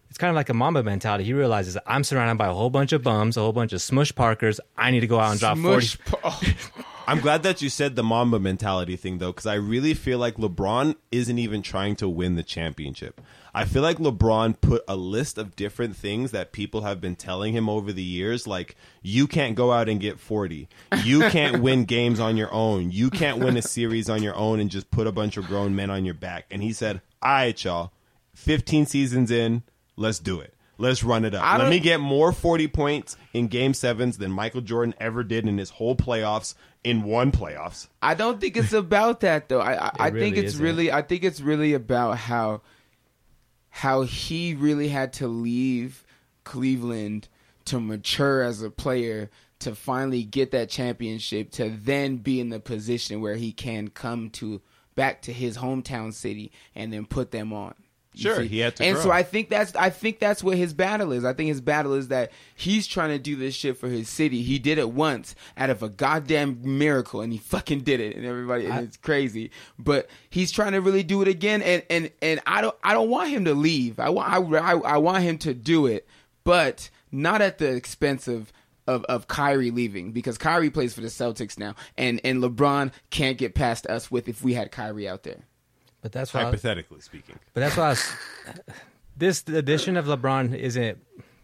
it's 0.10 0.20
kind 0.20 0.30
of 0.30 0.36
like 0.36 0.50
a 0.50 0.54
Mamba 0.54 0.84
mentality. 0.84 1.24
He 1.24 1.34
realizes 1.34 1.76
I'm 1.88 2.04
surrounded 2.04 2.38
by 2.38 2.46
a 2.48 2.54
whole 2.54 2.70
bunch 2.70 2.94
of 2.94 3.02
bums, 3.02 3.36
a 3.36 3.40
whole 3.40 3.52
bunch 3.52 3.74
of 3.74 3.82
smush 3.82 4.14
Parkers. 4.14 4.60
I 4.78 4.92
need 4.92 5.00
to 5.00 5.08
go 5.08 5.20
out 5.20 5.32
and 5.32 5.40
drop 5.40 5.58
forty. 5.58 5.88
Pa- 6.06 6.20
oh, 6.24 6.42
I'm 7.08 7.20
glad 7.20 7.44
that 7.44 7.64
you 7.64 7.70
said 7.70 7.96
the 7.96 8.04
Mamba 8.04 8.40
mentality 8.40 8.96
thing 8.96 9.18
though, 9.18 9.32
because 9.32 9.48
I 9.48 9.56
really 9.56 9.96
feel 9.96 10.20
like 10.20 10.36
LeBron 10.36 10.96
isn't 11.12 11.40
even 11.40 11.64
trying 11.64 11.96
to 11.96 12.08
win 12.08 12.36
the 12.36 12.44
championship. 12.44 13.22
I 13.56 13.66
feel 13.66 13.84
like 13.84 13.98
LeBron 13.98 14.60
put 14.62 14.84
a 14.88 14.96
list 14.96 15.38
of 15.38 15.56
different 15.56 15.96
things 15.96 16.32
that 16.32 16.52
people 16.52 16.82
have 16.82 17.00
been 17.00 17.16
telling 17.16 17.54
him 17.54 17.70
over 17.70 17.94
the 17.94 18.04
years, 18.04 18.48
like 18.48 18.76
you 19.04 19.28
can't 19.28 19.56
go 19.56 19.72
out 19.72 19.88
and 19.88 20.00
get 20.00 20.20
40, 20.20 20.68
you 21.04 21.20
can't 21.30 21.62
win 21.62 21.86
games 21.86 22.20
on 22.20 22.36
your 22.36 22.52
own, 22.52 22.90
you 22.92 23.10
can't 23.10 23.40
win 23.40 23.56
a 23.56 23.62
series 23.62 24.10
on 24.10 24.24
your 24.24 24.36
own, 24.36 24.60
and 24.60 24.72
just 24.72 24.90
put 24.90 25.06
a 25.06 25.12
bunch 25.12 25.38
of 25.38 25.46
grown 25.46 25.76
men 25.76 25.92
on 25.92 26.04
your 26.04 26.16
back. 26.16 26.46
And 26.50 26.64
he 26.64 26.74
said, 26.74 27.02
"All 27.22 27.32
right, 27.32 27.64
y'all, 27.64 27.92
15 28.34 28.88
seasons 28.88 29.30
in, 29.30 29.64
let's 29.96 30.20
do 30.20 30.40
it." 30.40 30.54
Let's 30.80 31.04
run 31.04 31.24
it 31.24 31.36
up. 31.36 31.60
Let 31.60 31.70
me 31.70 31.80
get 31.80 32.00
more 32.00 32.32
40 32.32 32.68
points 32.68 33.16
in 33.32 33.48
game 33.48 33.76
sevens 33.76 34.18
than 34.18 34.32
Michael 34.32 34.62
Jordan 34.62 34.96
ever 35.00 35.24
did 35.24 35.48
in 35.48 35.60
his 35.60 35.70
whole 35.70 35.96
playoffs 35.96 36.56
in 36.84 37.04
one 37.04 37.32
playoffs. 37.32 37.88
I 38.02 38.16
don't 38.16 38.42
think 38.42 38.58
it's 38.58 38.74
about 38.74 39.20
that 39.22 39.50
though. 39.50 39.62
I 39.62 39.74
I, 39.76 39.92
I 40.00 40.10
think 40.10 40.14
really 40.36 40.38
it's 40.40 40.54
isn't. 40.56 40.66
really 40.66 40.92
I 40.92 41.04
think 41.04 41.24
it's 41.24 41.42
really 41.42 41.74
about 41.74 42.18
how 42.18 42.62
how 43.76 44.04
he 44.04 44.54
really 44.54 44.88
had 44.88 45.12
to 45.12 45.28
leave 45.28 46.06
Cleveland 46.44 47.28
to 47.66 47.80
mature 47.80 48.44
as 48.44 48.62
a 48.62 48.70
player 48.70 49.32
to 49.58 49.74
finally 49.74 50.24
get 50.24 50.52
that 50.52 50.70
championship 50.70 51.50
to 51.50 51.70
then 51.70 52.18
be 52.18 52.40
in 52.40 52.50
the 52.50 52.60
position 52.60 53.20
where 53.20 53.36
he 53.36 53.52
can 53.52 53.88
come 53.88 54.30
to 54.30 54.62
back 54.94 55.24
to 55.24 55.34
his 55.34 55.58
hometown 55.58 56.14
city 56.14 56.52
and 56.76 56.94
then 56.94 57.08
put 57.08 57.32
them 57.32 57.52
on. 57.52 57.74
You 58.16 58.22
Sure, 58.22 58.36
see? 58.38 58.48
he 58.48 58.60
had 58.60 58.76
to 58.76 58.84
And 58.84 58.96
grow. 58.96 59.04
so 59.06 59.12
I 59.12 59.24
think 59.24 59.50
that's 59.50 59.76
I 59.76 59.90
think 59.90 60.20
that's 60.20 60.44
what 60.44 60.56
his 60.58 60.74
battle 60.74 61.12
is. 61.12 61.26
I 61.26 61.34
think 61.34 61.50
his 61.50 61.62
battle 61.62 61.94
is 61.94 62.10
that 62.10 62.32
he's 62.56 62.86
trying 62.86 63.10
to 63.10 63.18
do 63.20 63.36
this 63.36 63.56
shit 63.56 63.78
for 63.78 63.88
his 63.88 64.08
city. 64.10 64.44
He 64.44 64.60
did 64.60 64.78
it 64.78 64.92
once 64.92 65.34
out 65.58 65.70
of 65.70 65.82
a 65.82 65.90
goddamn 65.90 66.60
miracle, 66.64 67.22
and 67.22 67.34
he 67.34 67.40
fucking 67.40 67.82
did 67.82 68.00
it, 68.00 68.16
and 68.16 68.26
everybody, 68.26 68.66
and 68.68 68.86
it's 68.86 68.98
crazy. 68.98 69.52
But 69.80 70.10
he's 70.30 70.52
trying 70.52 70.74
to 70.74 70.80
really 70.82 71.04
do 71.04 71.22
it 71.22 71.28
again, 71.28 71.62
and 71.62 71.84
and 71.90 72.12
and 72.22 72.40
I 72.46 72.62
don't 72.62 72.76
I 72.84 72.94
don't 72.94 73.10
want 73.10 73.30
him 73.30 73.46
to 73.46 73.54
leave. 73.54 74.00
I 74.00 74.10
want 74.10 74.32
I 74.32 74.38
I, 74.60 74.78
I 74.78 74.98
want 74.98 75.24
him 75.24 75.38
to 75.40 75.54
do 75.54 75.88
it, 75.88 76.08
but 76.44 76.90
not 77.12 77.42
at 77.42 77.58
the 77.58 77.70
expense 77.74 78.28
of. 78.28 78.52
Of, 78.86 79.06
of 79.06 79.30
Kyrie 79.30 79.72
leaving 79.72 80.12
because 80.12 80.38
Kyrie 80.38 80.70
plays 80.70 80.94
for 80.94 81.00
the 81.00 81.08
Celtics 81.08 81.58
now 81.58 81.74
and, 81.98 82.20
and 82.26 82.44
LeBron 82.44 82.92
can't 83.12 83.38
get 83.38 83.56
past 83.56 83.88
us 83.88 84.12
with 84.12 84.28
if 84.28 84.44
we 84.44 84.56
had 84.56 84.74
Kyrie 84.74 85.08
out 85.08 85.24
there. 85.24 85.46
But 86.04 86.12
that's 86.12 86.32
why. 86.34 86.42
I- 86.42 86.44
Hypothetically 86.46 87.00
speaking. 87.02 87.40
But 87.56 87.62
that's 87.62 87.76
why 87.78 87.86
I 87.86 87.90
was, 87.90 88.14
this 89.18 89.44
edition 89.48 89.98
of 89.98 90.06
LeBron 90.06 90.56
isn't. 90.56 91.00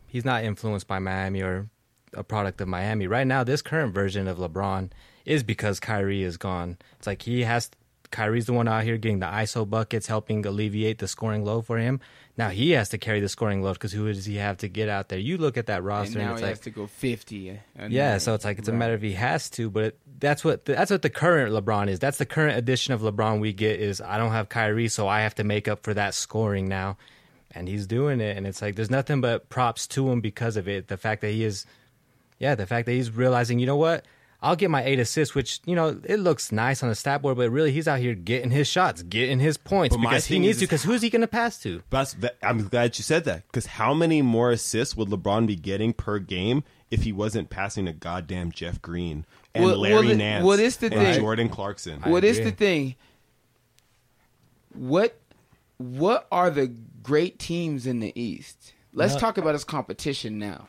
He's 0.08 0.26
not 0.26 0.44
influenced 0.44 0.88
by 0.88 1.00
Miami 1.00 1.42
or 1.42 1.70
a 2.14 2.24
product 2.24 2.60
of 2.62 2.68
Miami. 2.68 3.08
Right 3.08 3.26
now, 3.28 3.44
this 3.44 3.62
current 3.62 3.94
version 3.94 4.28
of 4.28 4.38
LeBron 4.38 4.90
is 5.26 5.44
because 5.44 5.80
Kyrie 5.80 6.24
is 6.24 6.38
gone. 6.38 6.78
It's 6.98 7.08
like 7.08 7.24
he 7.24 7.44
has. 7.44 7.72
Kyrie's 8.12 8.48
the 8.48 8.54
one 8.54 8.68
out 8.68 8.84
here 8.84 8.98
getting 8.98 9.20
the 9.20 9.28
ISO 9.28 9.70
buckets, 9.70 10.08
helping 10.08 10.44
alleviate 10.46 10.98
the 10.98 11.08
scoring 11.08 11.46
low 11.46 11.62
for 11.62 11.78
him. 11.78 12.00
Now 12.40 12.48
he 12.48 12.72
has 12.72 12.88
to 12.90 12.98
carry 12.98 13.20
the 13.20 13.28
scoring 13.28 13.62
load 13.62 13.74
because 13.74 13.92
who 13.92 14.08
does 14.08 14.24
he 14.24 14.38
have 14.38 14.56
to 14.60 14.70
get 14.70 14.88
out 14.88 15.10
there? 15.10 15.20
You 15.20 15.38
look 15.38 15.58
at 15.58 15.66
that 15.66 15.80
And 15.80 15.86
roster, 15.86 16.20
and, 16.20 16.28
now 16.30 16.32
it's 16.32 16.40
he 16.40 16.46
like 16.46 16.52
has 16.52 16.60
to 16.62 16.70
go 16.70 16.88
fifty. 16.88 17.60
yeah, 17.90 18.18
so 18.18 18.34
it's 18.34 18.46
like 18.46 18.60
it's 18.60 18.70
a 18.70 18.72
matter 18.72 18.94
of 18.94 19.02
he 19.02 19.12
has 19.12 19.50
to, 19.52 19.70
but 19.70 19.84
it, 19.84 20.00
that's 20.22 20.42
what 20.46 20.64
that's 20.64 20.90
what 20.90 21.02
the 21.02 21.10
current 21.10 21.52
LeBron 21.52 21.90
is. 21.90 22.00
That's 22.00 22.18
the 22.18 22.26
current 22.26 22.58
edition 22.58 22.94
of 22.94 23.02
LeBron 23.02 23.42
we 23.42 23.52
get 23.52 23.82
is 23.82 24.00
I 24.00 24.18
don't 24.18 24.32
have 24.32 24.48
Kyrie, 24.48 24.88
so 24.88 25.06
I 25.06 25.20
have 25.20 25.36
to 25.36 25.44
make 25.44 25.68
up 25.68 25.84
for 25.84 25.94
that 25.94 26.14
scoring 26.14 26.70
now, 26.70 26.98
and 27.52 27.68
he's 27.68 27.86
doing 27.86 28.22
it. 28.22 28.38
And 28.38 28.48
it's 28.48 28.62
like 28.62 28.78
there's 28.78 28.90
nothing 28.90 29.20
but 29.20 29.50
props 29.50 29.86
to 29.88 30.10
him 30.10 30.22
because 30.22 30.56
of 30.56 30.70
it. 30.70 30.88
The 30.88 30.96
fact 30.96 31.20
that 31.20 31.32
he 31.32 31.44
is, 31.44 31.66
yeah, 32.38 32.56
the 32.56 32.66
fact 32.66 32.86
that 32.86 32.94
he's 32.94 33.12
realizing, 33.12 33.60
you 33.60 33.66
know 33.66 33.76
what, 33.76 34.06
I'll 34.42 34.56
get 34.56 34.70
my 34.72 34.84
eight 34.86 35.00
assists, 35.00 35.36
which 35.36 35.60
you 35.66 35.76
know 35.76 36.00
it 36.06 36.18
looks 36.18 36.52
nice 36.52 36.82
on 36.82 36.88
the 36.90 36.96
stat 36.96 37.22
board, 37.22 37.36
but 37.38 37.50
really 37.50 37.74
he's 37.74 37.88
out 37.90 38.00
here 38.00 38.16
getting 38.16 38.52
his 38.52 38.68
shots, 38.70 39.02
getting 39.04 39.40
his 39.40 39.58
points 39.58 39.96
But 39.96 40.02
because 40.02 40.26
he 40.28 40.40
needs 40.40 40.58
is- 40.58 40.62
to. 40.62 40.66
Because 40.68 40.84
who's 40.84 41.02
he 41.02 41.10
going 41.10 41.22
to 41.22 41.28
pass 41.28 41.60
to? 41.64 41.84
That's, 41.90 42.14
that, 42.16 42.38
I'm 42.42 42.68
glad 42.70 42.98
you 42.98 43.04
said 43.04 43.26
that 43.26 43.46
because 43.48 43.66
how 43.66 43.94
many 43.94 44.22
more 44.22 44.52
assists 44.52 44.96
would 44.96 45.10
LeBron 45.10 45.46
be 45.46 45.58
getting 45.58 45.92
per 45.92 46.20
game 46.20 46.64
if 46.90 47.04
he 47.04 47.12
wasn't 47.12 47.50
passing 47.50 47.86
to 47.86 47.92
goddamn 47.94 48.52
Jeff 48.54 48.82
Green 48.82 49.26
and 49.54 49.66
Well- 49.66 49.78
Larry 49.78 49.94
well, 49.96 50.04
the- 50.04 50.16
Nance 50.16 50.46
well, 50.46 50.58
this 50.58 50.78
the 50.78 50.86
and 50.86 50.96
thing. 50.96 51.20
Jordan 51.20 51.50
Clarkson? 51.50 52.02
What 52.04 52.24
is 52.24 52.38
agree. 52.38 52.52
the 52.52 52.56
thing? 52.56 52.96
What 54.74 55.20
what 55.78 56.28
are 56.32 56.50
the 56.50 56.68
great 57.04 57.40
teams 57.40 57.86
in 57.88 58.00
the 58.00 58.18
East? 58.20 58.74
Let's 58.94 59.14
No. 59.16 59.20
talk 59.20 59.38
about 59.38 59.54
his 59.54 59.64
competition 59.64 60.40
now. 60.40 60.68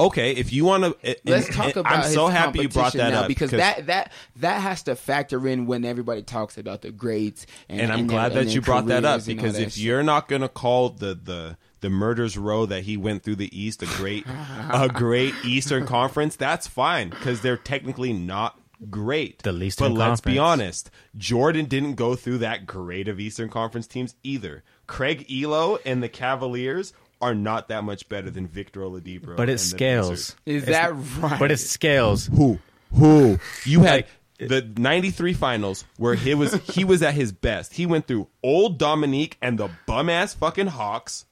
Okay, 0.00 0.32
if 0.32 0.52
you 0.52 0.64
want 0.64 0.84
to, 1.02 1.16
Let's 1.24 1.54
talk 1.54 1.74
about. 1.74 1.92
I'm 1.92 2.02
his 2.02 2.14
so 2.14 2.28
happy 2.28 2.60
you 2.60 2.68
brought 2.68 2.92
that 2.92 3.10
now 3.12 3.22
up 3.22 3.28
because 3.28 3.50
that 3.50 3.86
that 3.86 4.12
that 4.36 4.60
has 4.60 4.84
to 4.84 4.94
factor 4.94 5.46
in 5.48 5.66
when 5.66 5.84
everybody 5.84 6.22
talks 6.22 6.56
about 6.56 6.82
the 6.82 6.92
greats. 6.92 7.46
And, 7.68 7.80
and 7.80 7.92
I'm 7.92 7.98
and 8.00 8.08
glad 8.08 8.32
their- 8.32 8.44
that 8.44 8.54
you 8.54 8.60
brought 8.60 8.86
that 8.86 9.04
up 9.04 9.22
careers 9.22 9.28
and 9.28 9.38
all 9.40 9.42
because 9.44 9.56
that 9.56 9.62
if 9.62 9.72
shit. 9.72 9.82
you're 9.82 10.04
not 10.04 10.28
going 10.28 10.42
to 10.42 10.48
call 10.48 10.90
the 10.90 11.14
the 11.14 11.56
the 11.80 11.90
murders 11.90 12.38
row 12.38 12.64
that 12.66 12.84
he 12.84 12.96
went 12.96 13.24
through 13.24 13.36
the 13.36 13.58
East 13.58 13.82
a 13.82 13.86
great 13.86 14.24
a 14.70 14.88
great 14.92 15.34
Eastern 15.44 15.84
Conference, 15.84 16.36
that's 16.36 16.68
fine 16.68 17.10
because 17.10 17.40
they're 17.40 17.56
technically 17.56 18.12
not 18.12 18.60
great. 18.90 19.42
The 19.42 19.52
least 19.52 19.80
but 19.80 19.90
let's 19.90 20.20
be 20.20 20.38
honest, 20.38 20.90
Jordan 21.16 21.66
didn't 21.66 21.94
go 21.94 22.14
through 22.14 22.38
that 22.38 22.66
great 22.66 23.08
of 23.08 23.18
Eastern 23.18 23.48
Conference 23.48 23.86
teams 23.86 24.14
either. 24.22 24.62
Craig 24.86 25.26
Ehlo 25.28 25.78
and 25.84 26.02
the 26.02 26.08
Cavaliers 26.08 26.92
are 27.20 27.34
not 27.34 27.68
that 27.68 27.82
much 27.84 28.08
better 28.08 28.30
than 28.30 28.46
Victor 28.46 28.80
Oladipo. 28.80 29.36
But 29.36 29.48
it 29.48 29.58
scales. 29.58 30.08
Pacers. 30.08 30.36
is 30.46 30.64
that 30.66 30.92
right? 31.20 31.38
But 31.38 31.50
it 31.50 31.58
scales. 31.58 32.26
Who? 32.26 32.58
Who? 32.94 33.38
You 33.64 33.80
had 33.80 34.06
the 34.38 34.62
'93 34.76 35.32
finals 35.34 35.84
where 35.96 36.14
he 36.14 36.34
was 36.34 36.54
he 36.70 36.84
was 36.84 37.02
at 37.02 37.14
his 37.14 37.32
best. 37.32 37.74
He 37.74 37.86
went 37.86 38.06
through 38.06 38.28
old 38.42 38.78
Dominique 38.78 39.36
and 39.42 39.58
the 39.58 39.68
bum 39.86 40.08
ass 40.08 40.34
fucking 40.34 40.68
Hawks, 40.68 41.24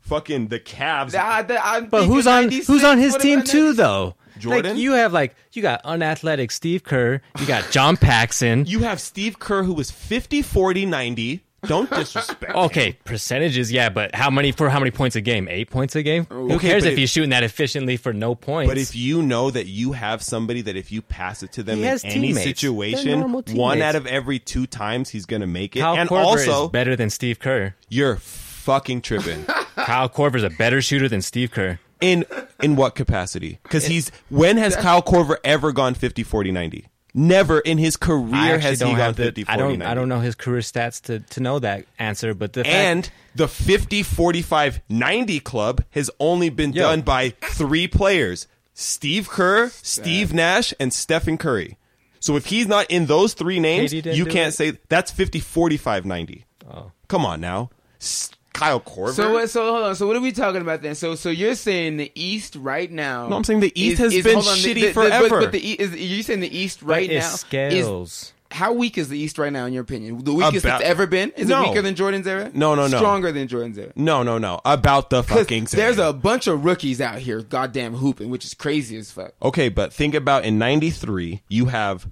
fucking 0.00 0.48
the 0.48 0.58
Cavs. 0.60 1.14
I- 1.14 1.44
I- 1.60 1.80
But 1.82 2.04
who's 2.06 2.26
on 2.26 2.50
who's 2.50 2.84
on 2.84 2.98
his 2.98 3.16
team 3.16 3.42
too 3.42 3.72
though? 3.72 4.14
Jordan? 4.38 4.72
Like 4.74 4.82
you 4.82 4.92
have 4.92 5.12
like 5.12 5.34
you 5.52 5.62
got 5.62 5.80
unathletic 5.84 6.50
Steve 6.50 6.82
Kerr, 6.84 7.20
you 7.40 7.46
got 7.46 7.70
John 7.70 7.96
Paxson. 7.96 8.66
you 8.66 8.80
have 8.80 9.00
Steve 9.00 9.38
Kerr 9.38 9.62
who 9.62 9.72
was 9.72 9.90
50, 9.90 10.42
40, 10.42 10.84
90. 10.86 11.42
Don't 11.66 11.90
disrespect. 11.90 12.54
Okay, 12.66 12.92
percentages, 13.04 13.70
yeah, 13.70 13.88
but 13.88 14.14
how 14.14 14.30
many 14.30 14.50
for 14.52 14.68
how 14.68 14.78
many 14.78 14.90
points 14.90 15.14
a 15.16 15.20
game? 15.20 15.46
Eight 15.50 15.70
points 15.70 15.94
a 15.96 16.02
game? 16.02 16.26
Who 16.30 16.52
Okay, 16.54 16.68
cares 16.68 16.84
if, 16.84 16.92
if- 16.92 16.98
he's 16.98 17.10
shooting 17.10 17.30
that 17.30 17.42
efficiently 17.42 17.96
for 17.96 18.12
no 18.12 18.34
points? 18.34 18.70
But 18.70 18.78
if 18.78 18.94
you 18.96 19.22
know 19.22 19.50
that 19.50 19.66
you 19.66 19.92
have 19.92 20.22
somebody 20.22 20.62
that 20.62 20.76
if 20.76 20.90
you 20.90 21.02
pass 21.02 21.42
it 21.42 21.52
to 21.52 21.62
them 21.62 21.78
He 21.78 21.84
in 21.86 21.98
any. 22.04 22.32
Situation, 22.32 23.32
one 23.54 23.82
out 23.82 23.94
of 23.96 24.06
every 24.06 24.38
two 24.38 24.66
times 24.66 25.10
he's 25.10 25.26
going 25.26 25.40
to 25.40 25.46
make 25.46 25.76
it. 25.76 25.80
Kyle 25.80 25.96
and 25.96 26.08
Korver 26.08 26.24
also, 26.24 26.64
is 26.66 26.70
better 26.70 26.96
than 26.96 27.10
Steve 27.10 27.38
Kerr. 27.38 27.74
you're 27.88 28.16
fucking 28.16 29.00
tripping. 29.02 29.44
Kyle 29.76 30.08
Korver's 30.08 30.42
a 30.42 30.50
better 30.50 30.80
shooter 30.82 31.08
than 31.08 31.22
Steve 31.22 31.50
Kerr. 31.50 31.78
In 32.00 32.24
in 32.62 32.76
what 32.76 32.94
capacity? 32.94 33.58
Because 33.62 33.86
he's 33.86 34.10
when 34.28 34.56
has 34.58 34.76
Kyle 34.76 35.02
Korver 35.02 35.36
ever 35.44 35.72
gone 35.72 35.94
50, 35.94 36.22
40, 36.22 36.52
90? 36.52 36.86
Never 37.18 37.60
in 37.60 37.78
his 37.78 37.96
career 37.96 38.58
has 38.58 38.78
he 38.78 38.84
gone 38.84 38.96
have 38.96 39.16
the, 39.16 39.24
50, 39.24 39.44
40, 39.44 39.52
I 39.52 39.56
don't 39.56 39.78
90. 39.78 39.84
I 39.86 39.94
don't 39.94 40.08
know 40.10 40.20
his 40.20 40.34
career 40.34 40.60
stats 40.60 41.00
to, 41.04 41.20
to 41.20 41.40
know 41.40 41.58
that 41.60 41.86
answer, 41.98 42.34
but 42.34 42.52
the 42.52 42.62
fact, 42.62 42.74
And 42.74 43.10
the 43.34 43.48
50, 43.48 44.02
45, 44.02 44.82
90 44.90 45.40
club 45.40 45.82
has 45.92 46.10
only 46.20 46.50
been 46.50 46.72
Yo. 46.74 46.82
done 46.82 47.00
by 47.00 47.30
three 47.40 47.88
players 47.88 48.46
Steve 48.74 49.30
Kerr, 49.30 49.70
Steve 49.70 50.34
Nash, 50.34 50.74
and 50.78 50.92
Stephen 50.92 51.38
Curry. 51.38 51.78
So 52.20 52.36
if 52.36 52.46
he's 52.46 52.66
not 52.66 52.90
in 52.90 53.06
those 53.06 53.32
three 53.32 53.60
names, 53.60 53.94
you 53.94 54.26
can't 54.26 54.52
it? 54.52 54.56
say 54.56 54.78
that's 54.90 55.10
50, 55.10 55.40
45, 55.40 56.04
90. 56.04 56.44
Oh. 56.70 56.90
Come 57.08 57.24
on 57.24 57.40
now. 57.40 57.70
S- 57.98 58.30
Kyle 58.56 58.80
Korver. 58.80 59.12
So 59.12 59.32
what- 59.32 59.50
so 59.50 59.70
hold 59.72 59.84
on. 59.84 59.94
So 59.96 60.06
what 60.06 60.16
are 60.16 60.20
we 60.20 60.32
talking 60.32 60.62
about 60.62 60.82
then? 60.82 60.94
So 60.94 61.14
so 61.14 61.28
you're 61.30 61.54
saying 61.54 61.96
the 61.98 62.10
East 62.14 62.56
right 62.56 62.90
now? 62.90 63.28
No, 63.28 63.36
I'm 63.36 63.44
saying 63.44 63.60
the 63.60 63.72
East 63.80 63.98
has 63.98 64.12
been 64.22 64.36
on, 64.36 64.42
shitty 64.42 64.74
the, 64.74 64.80
the, 64.86 64.92
forever. 64.92 65.28
But, 65.28 65.40
but 65.40 65.52
the 65.52 65.68
E- 65.70 65.74
is 65.74 65.94
you 65.94 66.22
saying 66.22 66.40
the 66.40 66.56
East 66.56 66.82
right 66.82 67.06
but 67.08 67.14
it 67.14 67.18
now 67.18 67.26
is 67.26 67.40
scales. 67.40 68.32
how 68.50 68.72
weak 68.72 68.96
is 68.96 69.08
the 69.10 69.18
East 69.18 69.38
right 69.38 69.52
now 69.52 69.66
in 69.66 69.72
your 69.74 69.82
opinion? 69.82 70.24
The 70.24 70.32
weakest 70.32 70.64
About- 70.64 70.80
it's 70.80 70.88
ever 70.88 71.06
been? 71.06 71.30
Is 71.36 71.48
No. 71.48 71.62
it 71.64 71.68
weaker 71.68 71.82
than 71.82 71.94
Jordan's 71.96 72.26
era? 72.26 72.50
No, 72.54 72.74
no, 72.74 72.86
no. 72.86 72.96
Stronger 72.96 73.30
than 73.32 73.46
Jordan's 73.48 73.76
era. 73.76 73.92
no, 73.94 74.22
no, 74.22 74.38
no. 74.38 74.60
About 74.64 75.10
the 75.10 75.22
fucking 75.22 75.66
same. 75.66 75.78
there's 75.78 75.98
a 75.98 76.12
bunch 76.14 76.46
of 76.46 76.64
rookies 76.64 77.00
out 77.00 77.18
here, 77.18 77.42
goddamn 77.42 77.94
hooping, 77.94 78.30
which 78.30 78.44
is 78.46 78.54
crazy 78.54 78.96
as 78.96 79.10
fuck. 79.10 79.32
Okay, 79.42 79.68
but 79.68 79.92
think 79.92 80.14
about 80.14 80.44
in 80.46 80.58
93, 80.58 81.42
you 81.48 81.66
have 81.66 82.08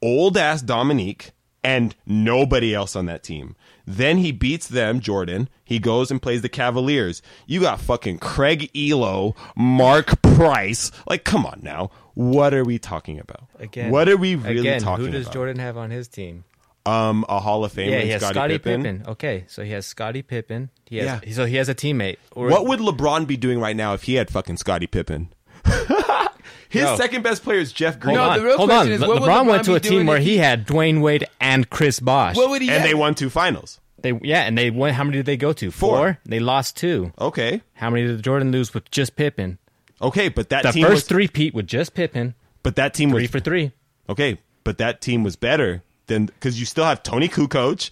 old 0.00 0.36
ass 0.38 0.62
Dominique 0.62 1.32
and 1.64 1.94
nobody 2.06 2.72
else 2.74 2.94
on 2.96 3.06
that 3.06 3.22
team. 3.22 3.56
Then 3.90 4.18
he 4.18 4.32
beats 4.32 4.68
them, 4.68 5.00
Jordan. 5.00 5.48
He 5.64 5.78
goes 5.78 6.10
and 6.10 6.20
plays 6.20 6.42
the 6.42 6.50
Cavaliers. 6.50 7.22
You 7.46 7.60
got 7.62 7.80
fucking 7.80 8.18
Craig 8.18 8.70
Ehlo, 8.74 9.34
Mark 9.56 10.20
Price. 10.20 10.90
Like, 11.08 11.24
come 11.24 11.46
on 11.46 11.60
now. 11.62 11.90
What 12.12 12.52
are 12.52 12.64
we 12.64 12.78
talking 12.78 13.18
about? 13.18 13.44
Again, 13.58 13.90
what 13.90 14.06
are 14.10 14.18
we 14.18 14.34
really 14.34 14.58
again, 14.58 14.80
talking 14.82 15.06
about? 15.06 15.12
Who 15.12 15.18
does 15.18 15.26
about? 15.26 15.32
Jordan 15.32 15.58
have 15.60 15.78
on 15.78 15.90
his 15.90 16.06
team? 16.06 16.44
Um, 16.84 17.24
a 17.30 17.40
Hall 17.40 17.64
of 17.64 17.72
Famer, 17.72 17.90
Yeah, 17.90 18.00
he 18.00 18.10
has 18.10 18.20
Scottie 18.20 18.34
Scottie 18.34 18.58
Pippen. 18.58 18.82
Pippen. 18.82 19.12
Okay, 19.12 19.44
so 19.48 19.62
he 19.62 19.70
has 19.72 19.86
Scottie 19.86 20.22
Pippen. 20.22 20.70
He 20.84 20.98
has, 20.98 21.22
Yeah. 21.24 21.32
So 21.34 21.46
he 21.46 21.56
has 21.56 21.70
a 21.70 21.74
teammate. 21.74 22.16
Or- 22.32 22.48
What 22.50 22.66
would 22.66 22.80
LeBron 22.80 23.26
be 23.26 23.38
doing 23.38 23.58
right 23.58 23.76
now 23.76 23.94
if 23.94 24.02
he 24.02 24.14
had 24.14 24.30
fucking 24.30 24.58
Scottie 24.58 24.86
Pippen? 24.86 25.32
His 26.68 26.82
Yo. 26.82 26.96
second 26.96 27.22
best 27.22 27.42
player 27.42 27.58
is 27.58 27.72
Jeff 27.72 27.98
Green, 27.98 28.16
Hold 28.16 28.26
No, 28.28 28.32
on, 28.32 28.38
the 28.38 28.44
real 28.44 28.56
hold 28.58 28.68
question 28.70 28.88
on. 28.88 28.94
is, 28.94 29.00
Le- 29.00 29.08
what 29.08 29.20
would 29.22 29.28
LeBron 29.30 29.46
went 29.46 29.62
LeBron 29.62 29.64
to 29.66 29.74
a 29.76 29.80
be 29.80 29.88
team 29.88 30.06
where 30.06 30.18
if 30.18 30.22
he 30.24 30.30
he- 30.32 30.36
had 30.38 30.66
Dwyane 30.66 31.00
Wade 31.00 31.26
and 31.40 31.68
Chris 31.70 31.98
Bosh. 32.00 32.36
What 32.36 32.50
would 32.50 32.60
he 32.62 32.68
and 32.68 32.78
have? 32.80 32.86
they 32.88 32.94
won 32.94 33.14
two 33.14 33.30
finals. 33.30 33.80
They 34.00 34.12
yeah, 34.22 34.42
and 34.42 34.56
they 34.56 34.70
went. 34.70 34.94
How 34.96 35.02
many 35.04 35.16
did 35.16 35.26
they 35.26 35.36
go 35.36 35.52
to? 35.54 35.70
Four. 35.70 36.18
They 36.24 36.38
lost 36.40 36.76
two. 36.76 37.12
Okay, 37.20 37.62
How 37.74 37.90
many 37.90 38.06
did 38.06 38.22
Jordan 38.22 38.52
lose 38.52 38.72
with 38.74 38.90
just 38.90 39.16
Pippen? 39.16 39.58
okay, 40.00 40.28
but 40.28 40.50
that 40.50 40.62
The 40.62 40.70
team 40.72 40.84
first 40.84 40.94
was, 40.94 41.04
three-peat 41.04 41.52
with 41.54 41.66
just 41.66 41.94
Pippen, 41.94 42.34
but 42.62 42.76
that 42.76 42.94
team 42.94 43.10
was 43.10 43.22
three 43.22 43.26
for 43.26 43.40
three. 43.40 43.72
okay, 44.08 44.38
but 44.62 44.78
that 44.78 45.00
team 45.00 45.24
was 45.24 45.34
better 45.36 45.82
than 46.06 46.26
because 46.26 46.60
you 46.60 46.66
still 46.66 46.84
have 46.84 47.02
Toni 47.02 47.28
Kukoc, 47.28 47.90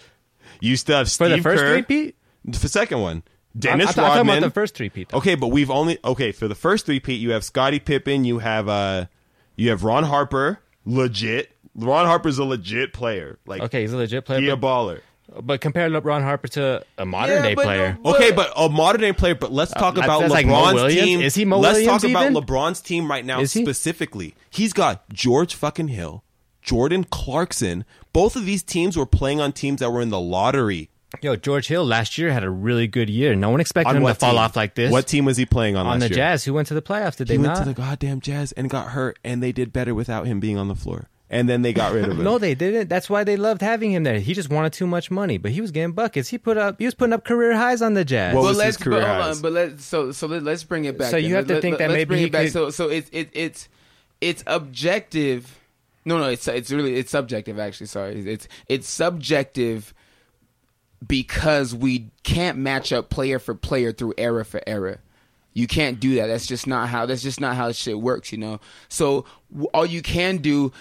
you 0.60 0.76
still 0.76 0.98
have 0.98 1.06
For 1.08 1.10
Steve 1.26 1.30
the 1.30 1.42
first 1.42 1.62
Kerr, 1.62 1.72
three-peat. 1.72 2.14
The 2.44 2.68
second 2.68 3.00
one, 3.00 3.16
I'm, 3.16 3.22
Dennis 3.58 3.88
I'm 3.88 3.94
talking 3.94 4.16
Rodman. 4.18 4.38
about 4.38 4.46
the 4.48 4.52
first 4.52 4.74
three-peat. 4.74 5.14
Okay, 5.14 5.34
but 5.34 5.48
we've 5.48 5.70
only 5.70 5.98
okay 6.04 6.32
for 6.32 6.48
the 6.48 6.54
first 6.54 6.86
three. 6.86 7.00
Pete, 7.00 7.20
you 7.20 7.30
have 7.32 7.44
Scottie 7.44 7.78
Pippen, 7.80 8.24
you 8.24 8.38
have 8.40 8.68
uh, 8.68 9.06
you 9.56 9.70
have 9.70 9.84
Ron 9.84 10.04
Harper, 10.04 10.60
legit. 10.84 11.52
Ron 11.74 12.06
Harper's 12.06 12.38
a 12.38 12.44
legit 12.44 12.92
player. 12.92 13.38
Like 13.46 13.62
Okay, 13.62 13.82
he's 13.82 13.92
a 13.92 13.96
legit 13.96 14.24
player. 14.24 14.40
he 14.40 14.48
a 14.48 14.56
baller. 14.56 15.00
but 15.42 15.60
compare 15.60 15.90
LeBron 15.90 16.22
Harper 16.22 16.48
to 16.48 16.82
a 16.98 17.04
modern 17.04 17.36
Yeah, 17.36 17.42
day 17.42 17.54
player. 17.54 17.98
no- 18.02 18.14
Okay, 18.14 18.30
but 18.32 18.50
a 18.56 18.68
modern 18.68 19.00
day 19.02 19.12
player. 19.12 19.34
But 19.34 19.52
let's 19.52 19.72
talk 19.72 19.94
that's- 19.94 20.04
about 20.06 20.22
LeBron's 20.22 20.30
like 20.30 20.46
Mo 20.46 20.72
Williams? 20.74 20.94
team. 21.04 21.20
Is 21.20 21.34
he 21.34 21.44
Mo 21.44 21.58
let's 21.58 21.74
Williams 21.78 22.02
talk 22.02 22.10
about 22.10 22.30
even? 22.30 22.34
LeBron's 22.42 22.80
team 22.80 23.10
right 23.10 23.24
now 23.24 23.40
Is 23.40 23.52
he? 23.52 23.62
specifically. 23.62 24.34
He's 24.50 24.72
got 24.72 25.06
George 25.12 25.54
fucking 25.54 25.88
Hill, 25.88 26.24
Jordan 26.62 27.04
Clarkson. 27.04 27.84
Both 28.14 28.36
of 28.36 28.46
these 28.46 28.62
teams 28.62 28.96
were 28.96 29.04
playing 29.06 29.40
on 29.40 29.52
teams 29.52 29.80
that 29.80 29.90
were 29.90 30.00
in 30.00 30.08
the 30.10 30.20
lottery. 30.20 30.88
Yo, 31.22 31.36
George 31.36 31.68
Hill 31.68 31.84
last 31.84 32.18
year 32.18 32.30
had 32.32 32.44
a 32.44 32.50
really 32.50 32.86
good 32.86 33.08
year. 33.10 33.34
No 33.34 33.50
one 33.50 33.60
expected 33.60 33.90
On 33.90 33.96
him 33.96 34.02
to 34.02 34.04
what 34.04 34.18
fall 34.18 34.32
team? 34.32 34.38
off 34.40 34.56
like 34.56 34.74
this. 34.74 34.90
What 34.92 35.06
team 35.06 35.24
was 35.24 35.36
he 35.36 35.46
playing 35.46 35.76
on, 35.76 35.86
on 35.86 35.98
last 36.00 36.08
the 36.08 36.14
year? 36.14 36.16
Jazz? 36.16 36.44
Who 36.44 36.54
went 36.54 36.68
to 36.68 36.74
the 36.74 36.82
playoffs? 36.82 37.16
Did 37.16 37.28
they? 37.28 37.34
He 37.34 37.38
they 37.38 37.42
went 37.48 37.54
not? 37.58 37.62
to 37.64 37.68
the 37.68 37.74
goddamn 37.74 38.20
Jazz 38.20 38.52
and 38.52 38.68
got 38.70 38.88
hurt, 38.88 39.18
and 39.24 39.42
they 39.42 39.52
did 39.52 39.72
better 39.72 39.94
without 39.94 40.26
him 40.26 40.40
being 40.40 40.56
on 40.58 40.68
the 40.68 40.74
floor. 40.74 41.08
And 41.28 41.48
then 41.48 41.62
they 41.62 41.72
got 41.72 41.92
rid 41.92 42.04
of 42.04 42.12
him. 42.18 42.22
No, 42.22 42.38
they 42.38 42.54
didn't. 42.54 42.88
That's 42.88 43.10
why 43.10 43.24
they 43.24 43.36
loved 43.36 43.60
having 43.60 43.90
him 43.90 44.04
there. 44.04 44.20
He 44.20 44.32
just 44.32 44.48
wanted 44.48 44.72
too 44.72 44.86
much 44.86 45.10
money, 45.10 45.38
but 45.38 45.50
he 45.50 45.60
was 45.60 45.72
getting 45.72 45.92
buckets. 45.92 46.28
He 46.28 46.38
put 46.38 46.56
up. 46.56 46.76
He 46.78 46.84
was 46.84 46.94
putting 46.94 47.12
up 47.12 47.24
career 47.24 47.56
highs 47.56 47.82
on 47.82 47.94
the 47.94 48.04
Jazz. 48.04 48.34
What 48.34 48.42
but 48.42 48.46
was 48.48 48.56
his 48.56 48.58
let's 48.58 48.76
career 48.76 49.00
but 49.00 49.08
hold 49.08 49.22
highs? 49.22 49.36
on, 49.36 49.42
but 49.42 49.52
let's 49.52 49.84
so 49.84 50.12
so 50.12 50.26
let, 50.28 50.42
let's 50.44 50.62
bring 50.62 50.84
it 50.84 50.96
back. 50.96 51.10
So 51.10 51.16
you 51.16 51.30
then. 51.30 51.36
have 51.36 51.46
to 51.48 51.54
Let- 51.54 51.62
think 51.62 51.72
let- 51.72 51.78
that 51.80 51.88
let's 51.90 51.96
maybe 51.98 52.08
bring 52.08 52.18
he 52.20 52.26
it 52.26 52.32
back. 52.32 52.42
could- 52.44 52.52
So 52.52 52.70
so 52.70 52.88
it's 52.88 53.08
it, 53.12 53.30
it's 53.32 53.68
it's 54.20 54.44
objective. 54.46 55.58
No, 56.04 56.18
no, 56.18 56.28
it's 56.28 56.46
it's 56.46 56.70
really 56.70 56.94
it's 56.94 57.10
subjective. 57.10 57.58
Actually, 57.58 57.86
sorry, 57.88 58.20
it's 58.20 58.46
it's 58.68 58.88
subjective 58.88 59.92
because 61.06 61.74
we 61.74 62.10
can't 62.22 62.58
match 62.58 62.92
up 62.92 63.10
player 63.10 63.38
for 63.38 63.54
player 63.54 63.92
through 63.92 64.14
era 64.18 64.44
for 64.44 64.60
era. 64.66 64.98
You 65.52 65.66
can't 65.66 65.98
do 65.98 66.16
that. 66.16 66.26
That's 66.26 66.46
just 66.46 66.66
not 66.66 66.88
how. 66.90 67.06
That's 67.06 67.22
just 67.22 67.40
not 67.40 67.56
how 67.56 67.72
shit 67.72 67.98
works. 67.98 68.30
You 68.32 68.38
know. 68.38 68.60
So 68.88 69.24
all 69.72 69.86
you 69.86 70.02
can 70.02 70.38
do. 70.38 70.72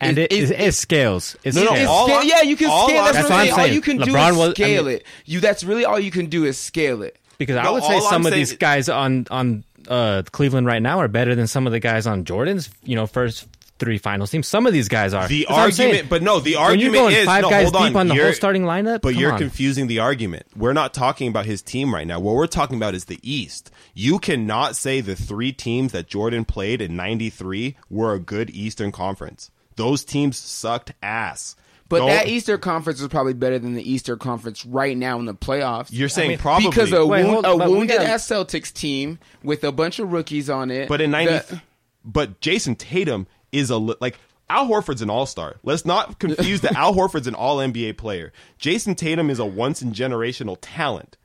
and 0.00 0.16
is- 0.18 0.24
it, 0.26 0.32
is- 0.32 0.50
it, 0.52 0.60
it 0.60 0.72
scales. 0.74 1.36
It's 1.42 1.56
No, 1.56 1.64
no, 1.64 1.70
It's 1.72 1.80
scales. 1.82 1.88
all 2.10 2.22
yeah, 2.24 2.42
you 2.42 2.56
can 2.56 2.68
scale. 2.68 3.00
I- 3.00 3.12
That's, 3.12 3.16
That's 3.16 3.30
what 3.30 3.30
what 3.30 3.32
I'm 3.32 3.40
I'm 3.40 3.46
saying. 3.56 3.60
All 3.70 3.74
you 3.74 3.80
can 3.80 3.96
do 3.98 4.12
LeBron 4.12 4.30
is 4.30 4.36
was- 4.36 4.48
I 4.50 4.52
scale 4.52 4.84
mean- 4.84 4.94
it. 4.96 5.04
You. 5.24 5.40
That's 5.40 5.64
really 5.64 5.84
all 5.84 5.98
you 5.98 6.10
can 6.10 6.26
do 6.26 6.44
is 6.44 6.56
scale 6.58 7.02
it. 7.02 7.18
because 7.38 7.56
I 7.56 7.68
would 7.70 7.82
say 7.82 7.94
all 7.94 8.04
I'm 8.04 8.10
some 8.10 8.26
of 8.26 8.32
these 8.32 8.56
guys 8.56 8.88
on 8.88 9.26
on 9.30 9.64
uh, 9.88 10.22
Cleveland 10.32 10.66
right 10.66 10.82
now 10.82 10.98
are 11.00 11.08
better 11.08 11.34
than 11.34 11.46
some 11.48 11.66
of 11.66 11.72
the 11.72 11.80
guys 11.80 12.06
on 12.06 12.24
Jordan's. 12.24 12.70
You 12.84 12.94
know, 12.94 13.06
first 13.08 13.46
three 13.78 13.98
finals 13.98 14.30
teams. 14.30 14.46
Some 14.46 14.66
of 14.66 14.72
these 14.72 14.88
guys 14.88 15.12
are. 15.14 15.28
The 15.28 15.40
That's 15.48 15.50
what 15.50 15.58
I'm 15.58 15.64
argument, 15.64 16.08
but 16.08 16.22
no, 16.22 16.40
the 16.40 16.54
when 16.54 16.62
argument 16.62 16.94
you're 16.94 17.02
going 17.02 17.14
is 17.14 17.26
five 17.26 17.42
no, 17.42 17.50
guys 17.50 17.64
hold 17.64 17.76
on. 17.76 17.86
deep 17.88 17.96
on 17.96 18.08
the 18.08 18.14
You're- 18.14 18.26
whole 18.28 18.34
starting 18.34 18.62
lineup. 18.62 19.00
But 19.02 19.12
come 19.12 19.20
you're 19.20 19.32
on. 19.32 19.38
confusing 19.38 19.86
the 19.86 19.98
argument. 19.98 20.46
We're 20.56 20.72
not 20.72 20.94
talking 20.94 21.28
about 21.28 21.46
his 21.46 21.62
team 21.62 21.92
right 21.94 22.06
now. 22.06 22.18
What 22.20 22.34
we're 22.34 22.46
talking 22.46 22.76
about 22.76 22.94
is 22.94 23.04
the 23.06 23.18
East. 23.22 23.70
You 23.94 24.18
cannot 24.18 24.76
say 24.76 25.00
the 25.00 25.14
three 25.16 25.52
teams 25.52 25.92
that 25.92 26.06
Jordan 26.06 26.44
played 26.44 26.80
in 26.80 26.96
'93 26.96 27.76
were 27.90 28.14
a 28.14 28.18
good 28.18 28.50
Eastern 28.50 28.92
Conference. 28.92 29.50
Those 29.76 30.04
teams 30.04 30.36
sucked 30.38 30.92
ass. 31.02 31.54
But 31.88 31.98
Don't- 31.98 32.08
that 32.08 32.26
Eastern 32.26 32.58
Conference 32.58 33.00
is 33.00 33.06
probably 33.08 33.34
better 33.34 33.58
than 33.60 33.74
the 33.74 33.88
Eastern 33.92 34.18
Conference 34.18 34.66
right 34.66 34.96
now 34.96 35.20
in 35.20 35.24
the 35.26 35.34
playoffs. 35.34 35.88
you're 35.92 36.08
saying 36.08 36.30
mean, 36.30 36.38
probably 36.38 36.68
because 36.68 36.92
a, 36.92 37.06
Wait, 37.06 37.24
wound, 37.24 37.46
hold- 37.46 37.60
a 37.62 37.70
wounded 37.70 37.98
gotta- 37.98 38.08
ass 38.10 38.26
Celtics 38.26 38.72
team 38.72 39.20
with 39.44 39.62
a 39.62 39.70
bunch 39.70 40.00
of 40.00 40.10
rookies 40.12 40.50
on 40.50 40.72
it. 40.72 40.88
But 40.88 41.00
in 41.00 41.12
ninety, 41.12 41.34
the- 41.34 41.62
but 42.04 42.40
Jayson 42.40 42.74
Tatum 42.76 43.28
is 43.56 43.70
a 43.70 43.78
li- 43.78 43.96
like 44.00 44.18
Al 44.48 44.68
Horford's 44.68 45.02
an 45.02 45.10
all 45.10 45.26
star. 45.26 45.56
Let's 45.64 45.84
not 45.84 46.18
confuse 46.18 46.60
that 46.60 46.74
Al 46.76 46.94
Horford's 46.94 47.26
an 47.26 47.34
all 47.34 47.56
NBA 47.58 47.96
player. 47.96 48.32
Jayson 48.58 48.94
Tatum 48.96 49.28
is 49.30 49.38
a 49.38 49.44
once 49.46 49.82
in 49.82 49.92
generational 49.92 50.56
talent. 50.60 51.16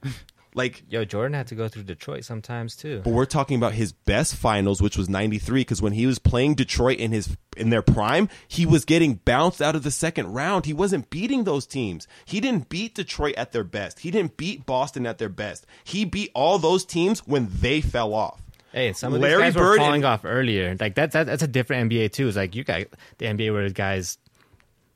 Like, 0.53 0.83
Yo, 0.89 1.05
Jordan 1.05 1.33
had 1.33 1.47
to 1.47 1.55
go 1.55 1.69
through 1.69 1.83
Detroit 1.83 2.25
sometimes 2.25 2.75
too. 2.75 2.99
but 3.05 3.13
we're 3.13 3.23
talking 3.25 3.55
about 3.55 3.71
his 3.73 3.93
best 3.93 4.35
finals, 4.35 4.81
which 4.81 4.97
was 4.97 5.07
'93, 5.07 5.61
because 5.61 5.81
when 5.81 5.93
he 5.93 6.05
was 6.05 6.19
playing 6.19 6.55
Detroit 6.55 6.97
in 6.97 7.13
his 7.13 7.37
in 7.55 7.69
their 7.69 7.81
prime, 7.81 8.27
he 8.49 8.65
was 8.65 8.83
getting 8.83 9.13
bounced 9.23 9.61
out 9.61 9.77
of 9.77 9.83
the 9.83 9.91
second 9.91 10.33
round. 10.33 10.65
He 10.65 10.73
wasn't 10.73 11.09
beating 11.09 11.45
those 11.45 11.65
teams. 11.65 12.05
He 12.25 12.41
didn't 12.41 12.67
beat 12.67 12.95
Detroit 12.95 13.35
at 13.35 13.53
their 13.53 13.63
best. 13.63 13.99
He 13.99 14.11
didn't 14.11 14.35
beat 14.35 14.65
Boston 14.65 15.05
at 15.05 15.19
their 15.19 15.29
best. 15.29 15.65
He 15.85 16.03
beat 16.03 16.31
all 16.35 16.59
those 16.59 16.83
teams 16.83 17.19
when 17.25 17.47
they 17.61 17.79
fell 17.79 18.13
off. 18.13 18.41
Hey, 18.73 18.93
some 18.93 19.13
of 19.13 19.19
Larry 19.19 19.43
these 19.43 19.53
guys 19.55 19.61
were 19.61 19.77
falling 19.77 19.95
and- 19.95 20.05
off 20.05 20.21
earlier. 20.23 20.75
Like 20.79 20.95
that, 20.95 21.11
that 21.11 21.25
that's 21.25 21.43
a 21.43 21.47
different 21.47 21.91
NBA 21.91 22.11
too. 22.13 22.27
It's 22.27 22.37
like 22.37 22.55
you 22.55 22.63
got 22.63 22.83
the 23.17 23.25
NBA 23.25 23.51
where 23.53 23.69
guys 23.69 24.17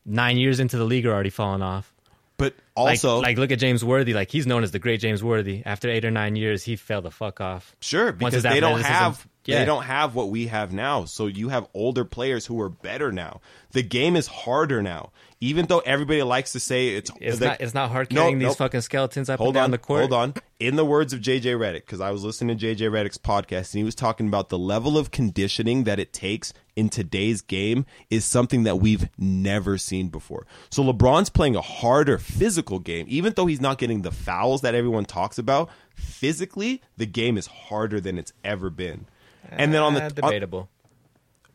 nine 0.05 0.37
years 0.37 0.59
into 0.59 0.77
the 0.77 0.85
league 0.85 1.05
are 1.05 1.13
already 1.13 1.29
falling 1.29 1.61
off. 1.61 1.93
But 2.37 2.53
also, 2.75 3.19
like 3.21 3.37
look 3.37 3.51
at 3.51 3.59
James 3.59 3.83
Worthy. 3.83 4.13
Like 4.13 4.31
he's 4.31 4.45
known 4.47 4.63
as 4.63 4.71
the 4.71 4.79
great 4.79 4.99
James 4.99 5.23
Worthy. 5.23 5.61
After 5.65 5.89
eight 5.89 6.05
or 6.05 6.11
nine 6.11 6.35
years, 6.35 6.63
he 6.63 6.75
fell 6.75 7.01
the 7.01 7.11
fuck 7.11 7.39
off. 7.41 7.75
Sure, 7.81 8.11
because 8.11 8.43
they 8.43 8.59
don't 8.59 8.81
have 8.81 9.25
Yeah. 9.45 9.59
they 9.59 9.65
don't 9.65 9.83
have 9.83 10.15
what 10.15 10.29
we 10.29 10.47
have 10.47 10.73
now. 10.73 11.05
So 11.05 11.27
you 11.27 11.49
have 11.49 11.67
older 11.73 12.03
players 12.05 12.45
who 12.45 12.59
are 12.61 12.69
better 12.69 13.11
now. 13.11 13.41
The 13.71 13.83
game 13.83 14.15
is 14.15 14.27
harder 14.27 14.81
now. 14.81 15.11
Even 15.41 15.65
though 15.67 15.79
everybody 15.79 16.23
likes 16.23 16.53
to 16.53 16.59
say 16.59 16.89
it's 16.95 17.11
It's 17.19 17.39
not. 17.39 17.61
It's 17.61 17.73
not 17.73 17.91
hard 17.91 18.11
No, 18.11 18.21
carrying 18.21 18.39
these 18.39 18.47
nope. 18.47 18.57
fucking 18.57 18.81
skeletons 18.81 19.29
up 19.29 19.37
Hold 19.37 19.49
and 19.49 19.53
down 19.55 19.63
on, 19.65 19.71
the 19.71 19.77
court. 19.77 19.99
hold 19.99 20.13
on. 20.13 20.33
In 20.59 20.77
the 20.77 20.85
words 20.85 21.11
of 21.11 21.19
JJ 21.19 21.53
Redick, 21.59 21.81
because 21.81 21.99
I 21.99 22.09
was 22.11 22.23
listening 22.23 22.57
to 22.57 22.65
JJ 22.65 22.89
Redick's 22.89 23.17
podcast, 23.17 23.73
and 23.73 23.79
he 23.79 23.83
was 23.83 23.93
talking 23.93 24.27
about 24.27 24.47
the 24.47 24.57
level 24.57 24.97
of 24.97 25.11
conditioning 25.11 25.83
that 25.83 25.99
it 25.99 26.13
takes 26.13 26.53
in 26.77 26.87
today's 26.87 27.41
game 27.41 27.85
is 28.09 28.23
something 28.23 28.63
that 28.63 28.77
we've 28.77 29.09
never 29.17 29.77
seen 29.77 30.07
before. 30.07 30.47
So 30.71 30.81
LeBron's 30.81 31.29
playing 31.29 31.57
a 31.57 31.61
harder 31.61 32.17
physical 32.17 32.64
game, 32.79 33.05
even 33.09 33.33
though 33.35 33.45
he's 33.45 33.61
not 33.61 33.77
getting 33.77 34.01
the 34.01 34.11
fouls 34.11 34.61
that 34.61 34.75
everyone 34.75 35.05
talks 35.05 35.37
about. 35.37 35.69
Physically, 35.95 36.81
the 36.97 37.05
game 37.05 37.37
is 37.37 37.47
harder 37.47 37.99
than 38.01 38.17
it's 38.17 38.33
ever 38.43 38.69
been. 38.69 39.05
And 39.49 39.73
then 39.73 39.81
on 39.81 39.93
the 39.93 40.01
Uh, 40.01 40.05
on- 40.05 40.11
debatable. 40.13 40.69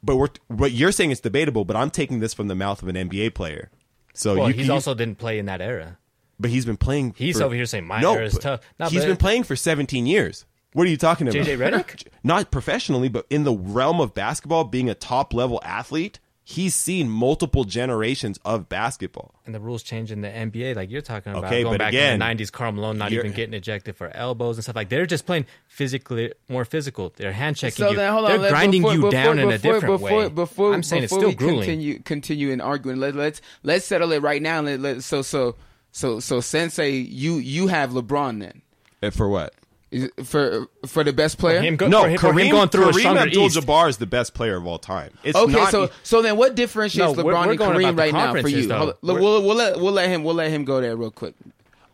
but 0.02 0.16
we're 0.16 0.28
what 0.48 0.72
you're 0.72 0.92
saying 0.92 1.10
is 1.10 1.20
debatable, 1.20 1.64
but 1.64 1.76
I'm 1.76 1.90
taking 1.90 2.20
this 2.20 2.32
from 2.34 2.48
the 2.48 2.54
mouth 2.54 2.82
of 2.82 2.88
an 2.88 2.96
NBA 2.96 3.30
player. 3.34 3.70
So 4.14 4.36
well, 4.36 4.48
you, 4.48 4.54
he's 4.54 4.66
you- 4.68 4.72
also 4.72 4.94
didn't 4.94 5.18
play 5.18 5.38
in 5.38 5.46
that 5.46 5.60
era. 5.60 5.98
but 6.38 6.50
he's 6.50 6.64
been 6.64 6.76
playing. 6.78 7.14
He's 7.18 7.38
for- 7.38 7.44
over 7.44 7.54
here 7.54 7.66
saying 7.66 7.86
my 7.86 8.00
no, 8.00 8.14
era 8.14 8.24
is 8.26 8.32
but 8.34 8.42
tough. 8.42 8.60
No, 8.78 8.86
he's 8.88 9.00
but- 9.02 9.08
been 9.08 9.16
playing 9.16 9.42
for 9.44 9.56
17 9.56 10.06
years. 10.06 10.46
What 10.72 10.86
are 10.86 10.90
you 10.90 10.96
talking 10.96 11.26
about? 11.26 11.34
JJ 11.44 11.56
Redick? 11.58 12.06
Not 12.22 12.50
professionally, 12.52 13.08
but 13.08 13.26
in 13.28 13.42
the 13.44 13.52
realm 13.52 14.00
of 14.00 14.14
basketball, 14.14 14.64
being 14.64 14.88
a 14.88 14.94
top 14.94 15.34
level 15.34 15.60
athlete, 15.64 16.20
he's 16.50 16.74
seen 16.74 17.08
multiple 17.08 17.64
generations 17.64 18.38
of 18.44 18.68
basketball. 18.68 19.34
And 19.46 19.54
the 19.54 19.60
rules 19.60 19.82
change 19.82 20.10
in 20.10 20.20
the 20.20 20.28
NBA, 20.28 20.74
like 20.74 20.90
you're 20.90 21.00
talking 21.00 21.32
about. 21.32 21.44
Okay, 21.44 21.62
going 21.62 21.74
but 21.74 21.78
back 21.78 21.88
again, 21.90 22.14
in 22.14 22.36
the 22.38 22.44
'90s, 22.44 22.50
Karl 22.50 22.72
Malone 22.72 22.98
not 22.98 23.12
even 23.12 23.32
getting 23.32 23.54
ejected 23.54 23.96
for 23.96 24.08
elbows 24.16 24.56
and 24.56 24.64
stuff 24.64 24.74
like. 24.76 24.88
They're 24.88 25.06
just 25.06 25.26
playing 25.26 25.46
physically 25.68 26.32
more 26.48 26.64
physical. 26.64 27.12
They're 27.16 27.32
hand 27.32 27.56
checking 27.56 27.84
so 27.84 27.90
you. 27.90 27.96
then 27.96 28.12
hold 28.12 28.24
on. 28.24 28.30
They're 28.32 28.38
let- 28.40 28.50
grinding 28.50 28.82
before- 28.82 28.94
you 28.94 28.98
before- 29.00 29.10
down 29.12 29.38
in 29.38 29.48
a 29.48 29.52
before- 29.52 29.72
different 29.74 30.00
before, 30.02 30.18
way. 30.18 30.28
Before, 30.28 30.74
I'm 30.74 30.82
saying 30.82 31.04
it's 31.04 31.12
before 31.12 31.30
still 31.30 31.36
grueling. 31.38 31.60
Continue, 31.66 31.98
continue 32.00 32.50
in 32.50 32.60
arguing. 32.60 32.98
Let, 32.98 33.14
let's 33.14 33.40
let's 33.62 33.84
settle 33.86 34.12
it 34.12 34.20
right 34.22 34.42
now. 34.42 34.60
Let, 34.60 34.80
let, 34.80 35.02
so 35.04 35.22
so 35.22 35.56
so 35.92 36.20
so 36.20 36.40
Sensei, 36.40 36.90
you 36.96 37.34
you 37.36 37.68
have 37.68 37.90
LeBron 37.90 38.40
then 38.40 38.62
Uh, 39.02 39.10
For 39.10 39.28
what? 39.28 39.54
Is 39.90 40.08
for 40.24 40.68
for 40.86 41.02
the 41.02 41.12
best 41.12 41.38
player. 41.38 41.60
Him 41.60 41.74
go, 41.76 41.88
no, 41.88 42.04
him, 42.04 42.16
for 42.18 42.28
Kareem, 42.32 42.50
going 42.52 42.68
through 42.68 42.90
a 42.90 42.92
Kareem 42.92 43.00
stronger 43.00 43.26
East. 43.26 43.56
Abdul-Jabbar 43.56 43.88
is 43.88 43.96
the 43.96 44.06
best 44.06 44.34
player 44.34 44.56
of 44.56 44.64
all 44.66 44.78
time. 44.78 45.10
It's 45.24 45.36
Okay, 45.36 45.52
not, 45.52 45.72
so 45.72 45.90
so 46.04 46.22
then 46.22 46.36
what 46.36 46.54
differentiates 46.54 47.16
No, 47.16 47.22
we're- 47.24 47.36
LeBron 47.36 47.46
we're 47.46 47.50
and 47.52 47.60
Kareem 47.60 47.98
right 47.98 48.12
now 48.12 48.32
for 48.40 48.46
you? 48.48 48.66
though. 48.68 48.94
Look, 49.02 49.02
We're- 49.02 49.20
we'll, 49.20 49.42
we'll 49.42 49.56
let 49.56 49.80
we'll 49.80 49.92
let 49.92 50.08
him 50.08 50.22
we'll 50.22 50.36
let 50.36 50.50
him 50.52 50.64
go 50.64 50.80
there 50.80 50.94
real 50.96 51.10
quick. 51.10 51.34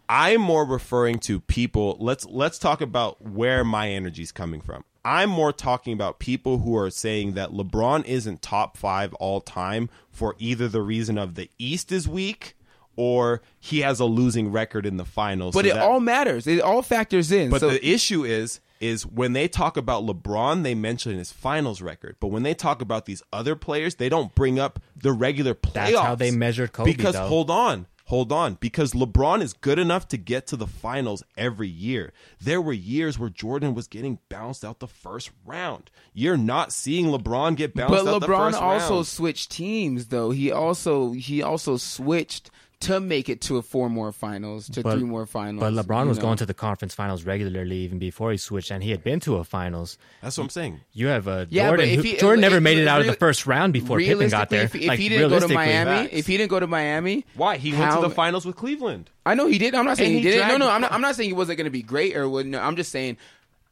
I'm 0.09 0.40
more 0.42 0.64
referring 0.66 1.18
to 1.20 1.40
people. 1.40 1.97
Let's 1.99 2.26
let's 2.26 2.59
talk 2.59 2.80
about 2.82 3.22
where 3.22 3.64
my 3.64 3.88
energy 3.90 4.22
is 4.22 4.30
coming 4.32 4.61
from. 4.61 4.84
I'm 5.05 5.30
more 5.30 5.53
talking 5.53 5.92
about 5.92 6.18
people 6.18 6.59
who 6.59 6.76
are 6.76 6.90
saying 6.90 7.32
that 7.34 7.51
LeBron 7.51 8.05
isn't 8.07 8.42
top 8.42 8.76
five 8.76 9.14
all 9.14 9.40
time 9.40 9.88
for 10.11 10.34
either 10.38 10.68
the 10.68 10.82
reason 10.82 11.16
of 11.16 11.34
the 11.36 11.49
East 11.59 11.92
is 11.92 12.09
weak 12.09 12.55
or 12.97 13.42
he 13.61 13.80
has 13.80 14.01
a 14.01 14.05
losing 14.05 14.51
record 14.51 14.86
in 14.86 14.97
the 14.97 15.05
finals. 15.05 15.55
But 15.55 15.64
So 15.64 15.70
it 15.70 15.74
that- 15.74 15.82
all 15.82 16.01
matters. 16.01 16.47
It 16.47 16.61
all 16.61 16.82
factors 16.82 17.30
in. 17.30 17.51
But 17.51 17.61
so 17.61 17.70
the 17.70 17.86
issue 17.86 18.24
is 18.24 18.61
is 18.78 19.07
when 19.07 19.32
they 19.32 19.49
talk 19.49 19.78
about 19.78 20.05
LeBron, 20.05 20.62
they 20.62 20.74
mention 20.74 21.16
his 21.16 21.32
finals 21.32 21.80
record, 21.80 22.14
but 22.20 22.26
when 22.26 22.42
they 22.42 22.53
talk 22.53 22.82
about 22.82 23.07
these 23.07 23.22
other 23.32 23.57
players, 23.57 23.94
they 23.94 24.11
don't 24.11 24.34
bring 24.34 24.59
up 24.59 24.78
the 24.94 25.12
regular 25.12 25.55
playoffs. 25.55 25.72
That's 25.72 25.99
how 25.99 26.14
they 26.14 26.30
measured 26.30 26.72
Kobe, 26.72 26.92
Because 26.92 27.14
though. 27.14 27.26
hold 27.26 27.49
on, 27.49 27.86
hold 28.05 28.32
on, 28.32 28.59
because 28.61 28.92
LeBron 28.92 29.40
is 29.40 29.55
good 29.55 29.78
enough 29.78 30.07
to 30.09 30.18
get 30.18 30.47
to 30.49 30.57
the 30.59 30.66
finals 30.66 31.22
every 31.38 31.68
year. 31.68 32.12
There 32.38 32.61
were 32.61 32.74
years 32.74 33.18
where 33.18 33.30
Jordan 33.30 33.74
was 33.74 33.86
getting 33.88 34.18
bounced 34.28 34.62
out 34.62 34.80
the 34.80 34.86
first 34.86 35.30
round. 35.47 35.90
You're 36.12 36.36
not 36.36 36.70
seeing 36.70 37.07
LeBron 37.07 37.57
get 37.57 37.74
bounced 37.74 38.05
But 38.05 38.07
out 38.14 38.20
the 38.20 38.26
LeBron 38.26 38.53
also 38.61 39.03
switched 39.05 39.51
teams, 39.53 40.09
though. 40.09 40.32
He 40.32 40.53
also 40.53 41.12
he 41.12 41.42
also 41.42 41.78
switched 41.78 42.51
to 42.79 43.01
make 43.01 43.29
it 43.31 43.41
to 43.41 43.57
a 43.57 43.62
four 43.62 43.89
more 43.89 44.12
finals, 44.12 44.68
to 44.68 44.83
three 44.83 45.03
more 45.03 45.24
finals. 45.24 45.61
But 45.61 45.72
LeBron 45.72 46.09
was 46.09 46.18
know. 46.18 46.22
going 46.24 46.37
to 46.37 46.47
the 46.47 46.53
conference 46.55 46.95
finals 46.95 47.24
regularly 47.24 47.77
even 47.79 47.99
before 47.99 48.31
he 48.33 48.37
switched, 48.37 48.70
and 48.70 48.83
he 48.83 48.91
had 48.91 49.03
been 49.03 49.18
to 49.20 49.37
a 49.37 49.45
finals. 49.45 49.97
That's 50.22 50.37
what 50.37 50.45
I'm 50.45 50.51
saying. 50.51 50.81
You 50.93 51.07
have 51.07 51.27
a 51.27 51.47
Yeah, 51.49 51.68
Jordan. 51.68 51.87
but 51.87 51.89
if 51.89 51.97
who- 51.97 52.03
he- 52.03 52.16
Jordan 52.18 52.41
never 52.43 52.57
if- 52.59 52.62
made 52.62 52.77
it 52.79 52.87
out 52.87 53.01
of 53.01 53.07
the 53.07 53.14
first 53.14 53.47
round 53.47 53.72
before 53.72 53.99
Pippen 53.99 54.29
got 54.29 54.51
there. 54.51 54.64
If, 54.64 54.74
if 54.74 54.87
like, 54.89 54.99
he 54.99 55.09
didn't 55.09 55.31
go 55.31 55.39
to 55.41 55.47
realistically. 55.47 55.55
Miami, 55.57 56.03
Facts. 56.05 56.09
if 56.12 56.27
he 56.27 56.37
didn't 56.37 56.51
go 56.51 56.61
to 56.61 56.66
Miami, 56.66 57.24
Why? 57.35 57.57
He 57.57 57.72
went 57.72 57.85
how- 57.85 58.01
to 58.03 58.09
the 58.09 58.14
finals 58.14 58.45
with 58.45 58.57
Cleveland. 58.57 59.11
I 59.24 59.35
know 59.35 59.47
he 59.47 59.59
did. 59.59 59.74
I'm 59.74 59.87
not 59.87 59.97
saying 59.97 60.14
And 60.16 60.24
he, 60.24 60.31
he 60.31 60.37
didn't. 60.37 60.49
No, 60.49 60.57
no, 60.59 60.70
I'm 60.70 60.81
not. 60.83 60.93
I'm 60.93 61.01
not 61.01 61.16
saying 61.16 61.31
he 61.31 61.35
wasn't 61.35 61.57
going 61.57 61.64
to 61.64 61.70
be 61.70 61.83
great 61.83 62.14
or 62.16 62.29
what. 62.29 62.45
No, 62.47 62.61
I'm 62.61 62.77
just 62.77 62.93
saying 62.93 63.16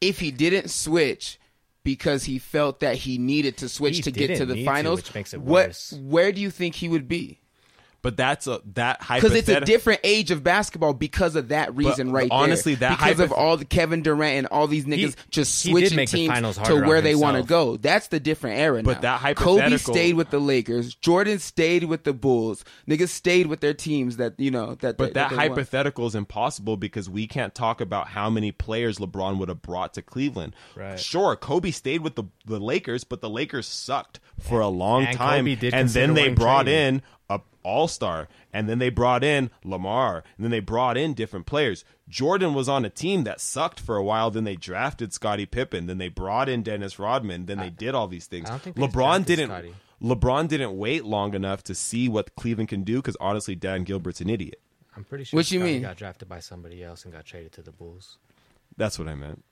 if 0.00 0.18
he 0.18 0.30
didn't 0.30 0.68
switch 0.70 1.38
because 1.84 2.24
he 2.24 2.38
felt 2.38 2.80
that 2.80 2.96
he 2.96 3.18
needed 3.18 3.58
to 3.58 3.68
switch 3.68 3.96
He 3.96 4.02
to 4.02 4.10
get 4.10 4.36
to 4.38 4.46
the 4.46 4.54
need 4.54 4.60
to, 4.60 4.66
finals, 4.66 5.00
which 5.00 5.14
makes 5.14 5.34
it 5.34 5.40
what? 5.42 5.66
worse. 5.68 5.92
Where 6.00 6.32
do 6.32 6.40
you 6.40 6.50
think 6.50 6.74
he 6.76 6.88
would 6.88 7.06
be? 7.06 7.40
But 8.04 8.16
that's 8.16 8.46
a 8.46 8.60
that 8.74 9.02
hypothetical 9.02 9.06
Because 9.16 9.32
hypothetical. 9.32 9.62
it's 9.62 9.62
a 9.62 9.72
different 9.72 10.00
age 10.04 10.30
of 10.30 10.44
basketball 10.44 10.92
because 10.92 11.34
of 11.34 11.48
that 11.48 11.74
reason 11.74 12.12
right 12.12 12.28
there. 12.28 12.38
honestly, 12.38 12.74
that 12.76 12.98
because 12.98 13.18
of 13.18 13.32
all 13.32 13.56
the 13.56 13.64
Kevin 13.64 14.02
Durant 14.02 14.36
and 14.38 14.46
all 14.48 14.66
these 14.68 14.84
niggas 14.84 15.16
just 15.30 15.64
he 15.64 15.72
did 15.72 15.88
switching 15.90 16.06
teams 16.28 16.56
to 16.58 16.82
where 16.84 17.00
they 17.00 17.14
want 17.14 17.38
to 17.38 17.42
go. 17.42 17.76
That's 17.78 18.08
the 18.08 18.20
different 18.20 18.58
era 18.58 18.82
But 18.82 19.02
now. 19.02 19.18
that 19.18 19.36
Kobe 19.36 19.76
stayed 19.78 20.14
with 20.14 20.28
the 20.30 20.38
Lakers. 20.38 20.94
Jordan 20.94 21.38
stayed 21.38 21.84
with 21.84 22.04
the 22.04 22.12
Bulls. 22.12 22.62
Niggas 22.86 23.08
stayed 23.08 23.46
with 23.46 23.60
their 23.60 23.74
teams 23.74 24.18
that 24.18 24.38
you 24.38 24.50
know 24.50 24.74
that. 24.76 24.98
But 24.98 25.14
that 25.14 25.30
they 25.30 25.36
won. 25.36 25.48
hypothetical 25.48 26.06
is 26.06 26.14
impossible 26.14 26.76
because 26.76 27.08
we 27.08 27.26
can't 27.26 27.54
talk 27.54 27.80
about 27.80 28.08
how 28.08 28.28
many 28.28 28.52
players 28.52 28.98
LeBron 28.98 29.38
would 29.38 29.48
have 29.48 29.62
brought 29.62 29.94
to 29.94 30.02
Cleveland. 30.02 30.54
Right. 30.76 31.00
Sure, 31.00 31.36
Kobe 31.36 31.70
stayed 31.70 32.02
with 32.02 32.16
the 32.16 32.24
the 32.44 32.60
Lakers, 32.60 33.02
but 33.04 33.22
the 33.22 33.30
Lakers 33.30 33.66
sucked 33.66 34.20
for 34.38 34.60
a 34.60 34.68
long 34.68 35.04
And 35.06 35.16
time. 35.16 35.44
Kobe 35.44 35.54
did 35.54 35.72
and 35.72 35.88
then 35.88 36.12
they 36.12 36.28
brought 36.28 36.64
trading. 36.64 36.96
in 36.96 37.02
a 37.28 37.40
All 37.62 37.88
Star, 37.88 38.28
and 38.52 38.68
then 38.68 38.78
they 38.78 38.90
brought 38.90 39.24
in 39.24 39.50
Lamar, 39.64 40.24
and 40.36 40.44
then 40.44 40.50
they 40.50 40.60
brought 40.60 40.96
in 40.96 41.14
different 41.14 41.46
players. 41.46 41.84
Jordan 42.08 42.54
was 42.54 42.68
on 42.68 42.84
a 42.84 42.90
team 42.90 43.24
that 43.24 43.40
sucked 43.40 43.80
for 43.80 43.96
a 43.96 44.04
while. 44.04 44.30
Then 44.30 44.44
they 44.44 44.56
drafted 44.56 45.12
Scottie 45.12 45.46
Pippen. 45.46 45.86
Then 45.86 45.98
they 45.98 46.08
brought 46.08 46.48
in 46.48 46.62
Dennis 46.62 46.98
Rodman. 46.98 47.46
Then 47.46 47.58
they 47.58 47.70
did 47.70 47.94
all 47.94 48.08
these 48.08 48.26
things. 48.26 48.48
I 48.48 48.52
don't 48.52 48.62
think 48.62 48.76
LeBron 48.76 49.24
didn't. 49.24 49.48
Scottie. 49.48 49.74
LeBron 50.02 50.48
didn't 50.48 50.76
wait 50.76 51.04
long 51.04 51.34
enough 51.34 51.62
to 51.64 51.74
see 51.74 52.08
what 52.08 52.34
Cleveland 52.36 52.68
can 52.68 52.82
do 52.82 52.96
because 52.96 53.16
honestly, 53.20 53.54
Dan 53.54 53.84
Gilbert's 53.84 54.20
an 54.20 54.28
idiot. 54.28 54.60
I'm 54.96 55.04
pretty 55.04 55.24
sure. 55.24 55.38
What 55.38 55.50
you 55.50 55.60
Scottie 55.60 55.72
mean? 55.72 55.82
Got 55.82 55.96
drafted 55.96 56.28
by 56.28 56.40
somebody 56.40 56.84
else 56.84 57.04
and 57.04 57.12
got 57.12 57.24
traded 57.24 57.52
to 57.52 57.62
the 57.62 57.72
Bulls. 57.72 58.18
That's 58.76 58.98
what 58.98 59.08
I 59.08 59.14
meant. 59.14 59.44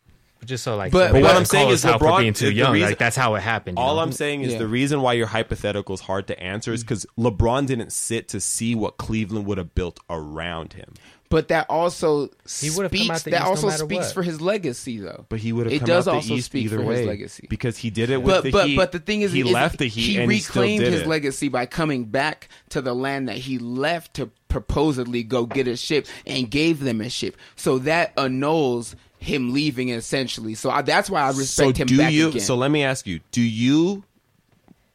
Just 0.44 0.64
so 0.64 0.76
like, 0.76 0.92
But- 0.92 1.08
so 1.08 1.12
but 1.14 1.22
what 1.22 1.36
I'm 1.36 1.44
saying 1.44 1.68
is 1.70 1.84
us 1.84 2.00
LeBron- 2.00 2.20
being 2.20 2.32
too 2.32 2.46
the 2.46 2.52
young. 2.54 2.72
reason- 2.72 2.88
like 2.90 2.98
that's 2.98 3.16
how 3.16 3.34
it 3.36 3.40
happened. 3.40 3.78
All 3.78 3.96
know? 3.96 4.02
I'm 4.02 4.12
saying 4.12 4.42
is 4.42 4.52
Yeah. 4.52 4.58
the 4.58 4.66
reason 4.66 5.00
why 5.00 5.12
your 5.14 5.26
hypothetical 5.28 5.94
is 5.94 6.00
hard 6.00 6.26
to 6.28 6.42
answer 6.42 6.72
is 6.72 6.80
mm-hmm. 6.84 6.88
because 6.88 7.06
LeBron 7.18 7.66
didn't 7.66 7.92
sit 7.92 8.28
to 8.28 8.40
see 8.40 8.74
what 8.74 8.96
Cleveland 8.98 9.46
would 9.46 9.58
have 9.58 9.74
built 9.74 10.00
around 10.10 10.72
him. 10.74 10.94
But 11.28 11.48
that 11.48 11.64
also 11.70 12.28
He 12.60 12.68
would've 12.68 12.90
come 12.92 12.98
speaks. 12.98 13.10
out 13.10 13.24
the 13.24 13.30
that 13.30 13.36
East 13.36 13.44
no 13.44 13.48
also 13.50 13.66
matter 13.68 13.84
speaks 13.84 14.04
what. 14.06 14.12
for 14.14 14.22
his 14.22 14.40
legacy, 14.42 14.98
though. 14.98 15.24
But 15.30 15.38
he 15.38 15.50
would 15.54 15.64
have 15.64 15.72
It 15.72 15.78
come 15.78 15.86
does 15.86 16.06
out 16.06 16.10
the 16.10 16.16
also 16.16 16.34
East 16.34 16.46
speak 16.46 16.64
either 16.66 16.76
for 16.76 16.84
way 16.84 16.98
his 16.98 17.06
legacy. 17.06 17.46
because 17.48 17.78
he 17.78 17.88
did 17.88 18.10
it 18.10 18.22
with 18.22 18.34
But 18.34 18.42
the 18.44 18.50
but 18.50 18.66
Heat. 18.68 18.76
but 18.76 18.92
the 18.92 18.98
thing 18.98 19.22
is, 19.22 19.32
he 19.32 19.40
is 19.40 19.46
left 19.50 19.78
the 19.78 19.86
Heat 19.86 20.02
he 20.02 20.18
and 20.18 20.30
he 20.30 20.40
still 20.40 20.60
reclaimed 20.62 20.84
did 20.84 20.92
his 20.92 21.02
it. 21.02 21.06
legacy 21.08 21.48
by 21.48 21.64
coming 21.64 22.04
back 22.04 22.50
to 22.68 22.82
the 22.82 22.94
land 22.94 23.30
that 23.30 23.38
he 23.38 23.58
left 23.58 24.12
to 24.14 24.28
proposedly 24.48 25.22
go 25.22 25.46
get 25.46 25.66
a 25.66 25.76
ship 25.76 26.06
and 26.26 26.50
gave 26.50 26.80
them 26.80 27.00
a 27.00 27.08
ship. 27.08 27.38
So 27.56 27.78
that 27.78 28.12
annuls 28.18 28.94
him 29.22 29.52
leaving 29.52 29.90
essentially. 29.90 30.54
So 30.54 30.70
I, 30.70 30.82
that's 30.82 31.08
why 31.08 31.22
I 31.22 31.28
respect 31.28 31.76
so 31.76 31.82
him 31.82 31.88
do 31.88 32.10
you? 32.10 32.28
again. 32.28 32.40
So 32.40 32.56
let 32.56 32.70
me 32.70 32.82
ask 32.82 33.06
you: 33.06 33.20
Do 33.30 33.42
you 33.42 34.04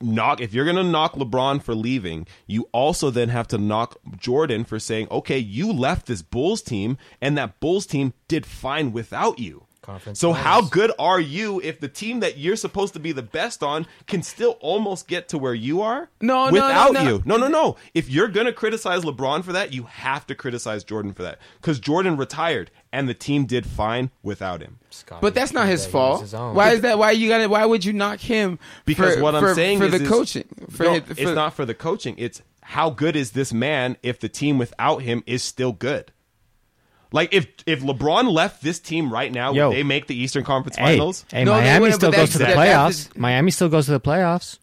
knock 0.02 0.42
if 0.42 0.54
you're 0.54 0.66
going 0.66 0.78
to 0.78 0.84
knock 0.84 1.14
LeBron 1.14 1.62
for 1.62 1.74
leaving? 1.74 2.28
You 2.46 2.70
also 2.72 3.10
then 3.10 3.30
have 3.30 3.48
to 3.50 3.58
knock 3.58 3.98
Jordan 4.18 4.64
for 4.64 4.80
saying, 4.80 5.08
"Okay, 5.12 5.38
you 5.38 5.72
left 5.72 6.08
this 6.08 6.22
Bulls 6.22 6.62
team, 6.62 6.98
and 7.22 7.38
that 7.38 7.60
Bulls 7.60 7.86
team 7.86 8.14
did 8.28 8.46
fine 8.46 8.92
without 8.92 9.40
you." 9.40 9.67
Conference 9.88 10.20
so 10.20 10.34
how 10.34 10.62
good 10.62 10.92
are 11.00 11.20
you 11.20 11.62
if 11.64 11.80
the 11.80 11.88
team 11.88 12.20
that 12.20 12.38
you're 12.38 12.58
supposed 12.58 12.94
to 12.94 13.00
be 13.00 13.14
the 13.14 13.22
best 13.24 13.64
on 13.64 13.88
can 14.06 14.22
still 14.22 14.58
almost 14.60 15.08
get 15.08 15.30
to 15.30 15.38
where 15.38 15.54
you 15.54 15.82
are? 15.82 16.10
No, 16.20 16.46
no, 16.46 16.50
no, 16.50 16.52
without 16.52 16.94
no. 16.94 17.02
you. 17.04 17.24
No, 17.26 17.38
no, 17.38 17.48
no. 17.48 17.78
If 17.94 18.10
you're 18.10 18.28
gonna 18.28 18.52
criticize 18.52 19.04
LeBron 19.04 19.46
for 19.46 19.54
that, 19.54 19.72
you 19.74 19.84
have 19.84 20.28
to 20.28 20.36
criticize 20.36 20.84
Jordan 20.84 21.14
for 21.14 21.24
that 21.24 21.40
because 21.62 21.80
Jordan 21.80 22.18
retired 22.18 22.70
and 22.92 23.08
the 23.08 23.14
team 23.14 23.46
did 23.46 23.66
fine 23.66 24.12
without 24.22 24.62
him. 24.62 24.78
Scottie 24.90 25.22
but 25.22 25.34
that's 25.34 25.54
not 25.54 25.68
his 25.68 25.86
that. 25.86 25.92
Fault. 25.92 26.22
his. 26.22 26.34
Why 26.34 26.72
is 26.74 26.82
that? 26.82 27.00
Why 27.00 27.12
you 27.12 27.30
got 27.30 27.38
to 27.38 27.48
Why 27.48 27.66
would 27.66 27.86
you 27.86 27.94
knock 27.94 28.20
him? 28.20 28.60
Because 28.86 29.16
for, 29.16 29.22
what 29.22 29.36
I'm 29.36 29.42
for- 29.42 29.56
saying 29.56 29.80
for 29.80 29.86
is, 29.86 29.92
the 29.92 30.04
is- 30.04 30.10
coaching. 30.10 30.46
For 30.70 30.84
No, 30.84 30.94
his- 30.94 31.04
for- 31.04 31.12
it's 31.14 31.32
not 31.32 31.54
for 31.54 31.66
the 31.66 31.74
coaching. 31.74 32.16
It's 32.18 32.42
how 32.62 32.90
good 32.90 33.16
is 33.16 33.32
this 33.32 33.54
man 33.54 33.96
if 34.04 34.20
the 34.20 34.28
team 34.28 34.58
without 34.58 35.02
him 35.04 35.24
is 35.26 35.44
still 35.44 35.72
good. 35.72 36.12
Like 37.12 37.34
if 37.34 37.48
if 37.66 37.82
LeBron 37.82 38.32
left 38.32 38.62
this 38.62 38.80
team 38.80 39.12
right 39.12 39.32
now, 39.32 39.54
Yo. 39.54 39.70
would 39.70 39.78
they 39.78 39.84
make 39.84 40.08
the 40.08 40.16
Eastern 40.16 40.44
Conference 40.44 40.76
Hey, 40.78 40.84
Finals? 40.98 41.26
hey, 41.32 41.44
No, 41.46 41.54
they 41.56 41.62
Miami 41.62 41.80
wouldn't, 41.82 41.96
still 42.02 42.12
but 42.12 42.18
goes 42.18 42.32
to 42.32 42.38
the 42.38 42.44
that's- 42.46 42.58
that- 42.58 42.66
that's- 42.66 43.08
playoffs. 43.08 43.18
Miami 43.18 43.52
still 43.52 43.70
goes 43.70 43.86
to 43.86 43.92
the 43.92 44.00
playoffs, 44.02 44.58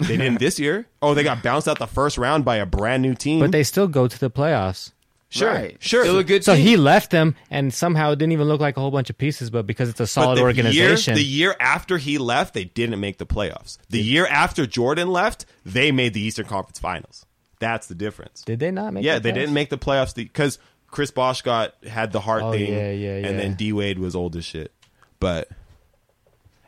They 0.00 0.16
didn't 0.16 0.38
this 0.40 0.58
year. 0.58 0.86
Oh, 1.02 1.14
they 1.14 1.22
got 1.22 1.42
bounced 1.42 1.68
out 1.68 1.78
the 1.78 1.86
first 1.86 2.18
round 2.18 2.44
by 2.44 2.56
a 2.56 2.66
brand 2.66 3.02
new 3.02 3.14
team. 3.14 3.40
but 3.40 3.52
they 3.52 3.62
still 3.62 3.88
go 3.88 4.08
to 4.08 4.18
the 4.18 4.30
playoffs. 4.30 4.92
sure, 5.28 5.48
Right. 5.52 5.76
sure. 5.80 6.04
Still 6.04 6.18
a 6.18 6.24
good 6.24 6.44
So 6.44 6.54
team. 6.56 6.66
he 6.66 6.76
left 6.76 7.10
them, 7.10 7.34
and 7.50 7.72
somehow 7.72 8.10
it 8.12 8.18
didn't 8.18 8.32
even 8.32 8.48
look 8.48 8.60
like 8.60 8.76
a 8.76 8.80
whole 8.80 8.90
bunch 8.90 9.08
of 9.08 9.16
pieces, 9.16 9.48
but 9.48 9.66
because 9.66 9.88
it's 9.88 10.00
a 10.00 10.02
But 10.02 10.08
solid 10.08 10.36
the 10.38 10.42
organization, 10.42 11.14
Year, 11.16 11.22
the 11.22 11.24
year 11.24 11.56
after 11.60 11.96
he 11.98 12.18
left, 12.18 12.52
they 12.54 12.64
didn't 12.64 13.00
make 13.00 13.16
the 13.18 13.24
playoffs. 13.26 13.78
The 13.88 14.00
year 14.02 14.26
after 14.26 14.66
Jordan 14.66 15.08
left, 15.10 15.46
they 15.64 15.90
made 15.92 16.12
the 16.14 16.20
Eastern 16.20 16.44
Conference 16.46 16.78
Finals. 16.78 17.24
That's 17.60 17.86
the 17.86 17.94
difference. 17.94 18.42
did 18.42 18.58
they 18.58 18.70
not 18.72 18.92
make? 18.92 19.04
yeah, 19.04 19.14
the 19.14 19.20
they 19.20 19.30
playoffs? 19.30 19.34
didn't 19.34 19.54
make 19.54 19.70
the 19.70 19.78
playoffs 19.78 20.14
because 20.14 20.58
Chris 20.92 21.10
Bosh 21.10 21.42
got 21.42 21.74
had 21.84 22.12
the 22.12 22.20
heart 22.20 22.42
Oh, 22.44 22.52
thing, 22.52 22.72
yeah, 22.72 22.90
yeah, 22.92 23.16
and 23.16 23.24
yeah. 23.24 23.32
then 23.32 23.54
D 23.54 23.72
Wade 23.72 23.98
was 23.98 24.14
old 24.14 24.36
as 24.36 24.44
shit. 24.44 24.70
But 25.18 25.48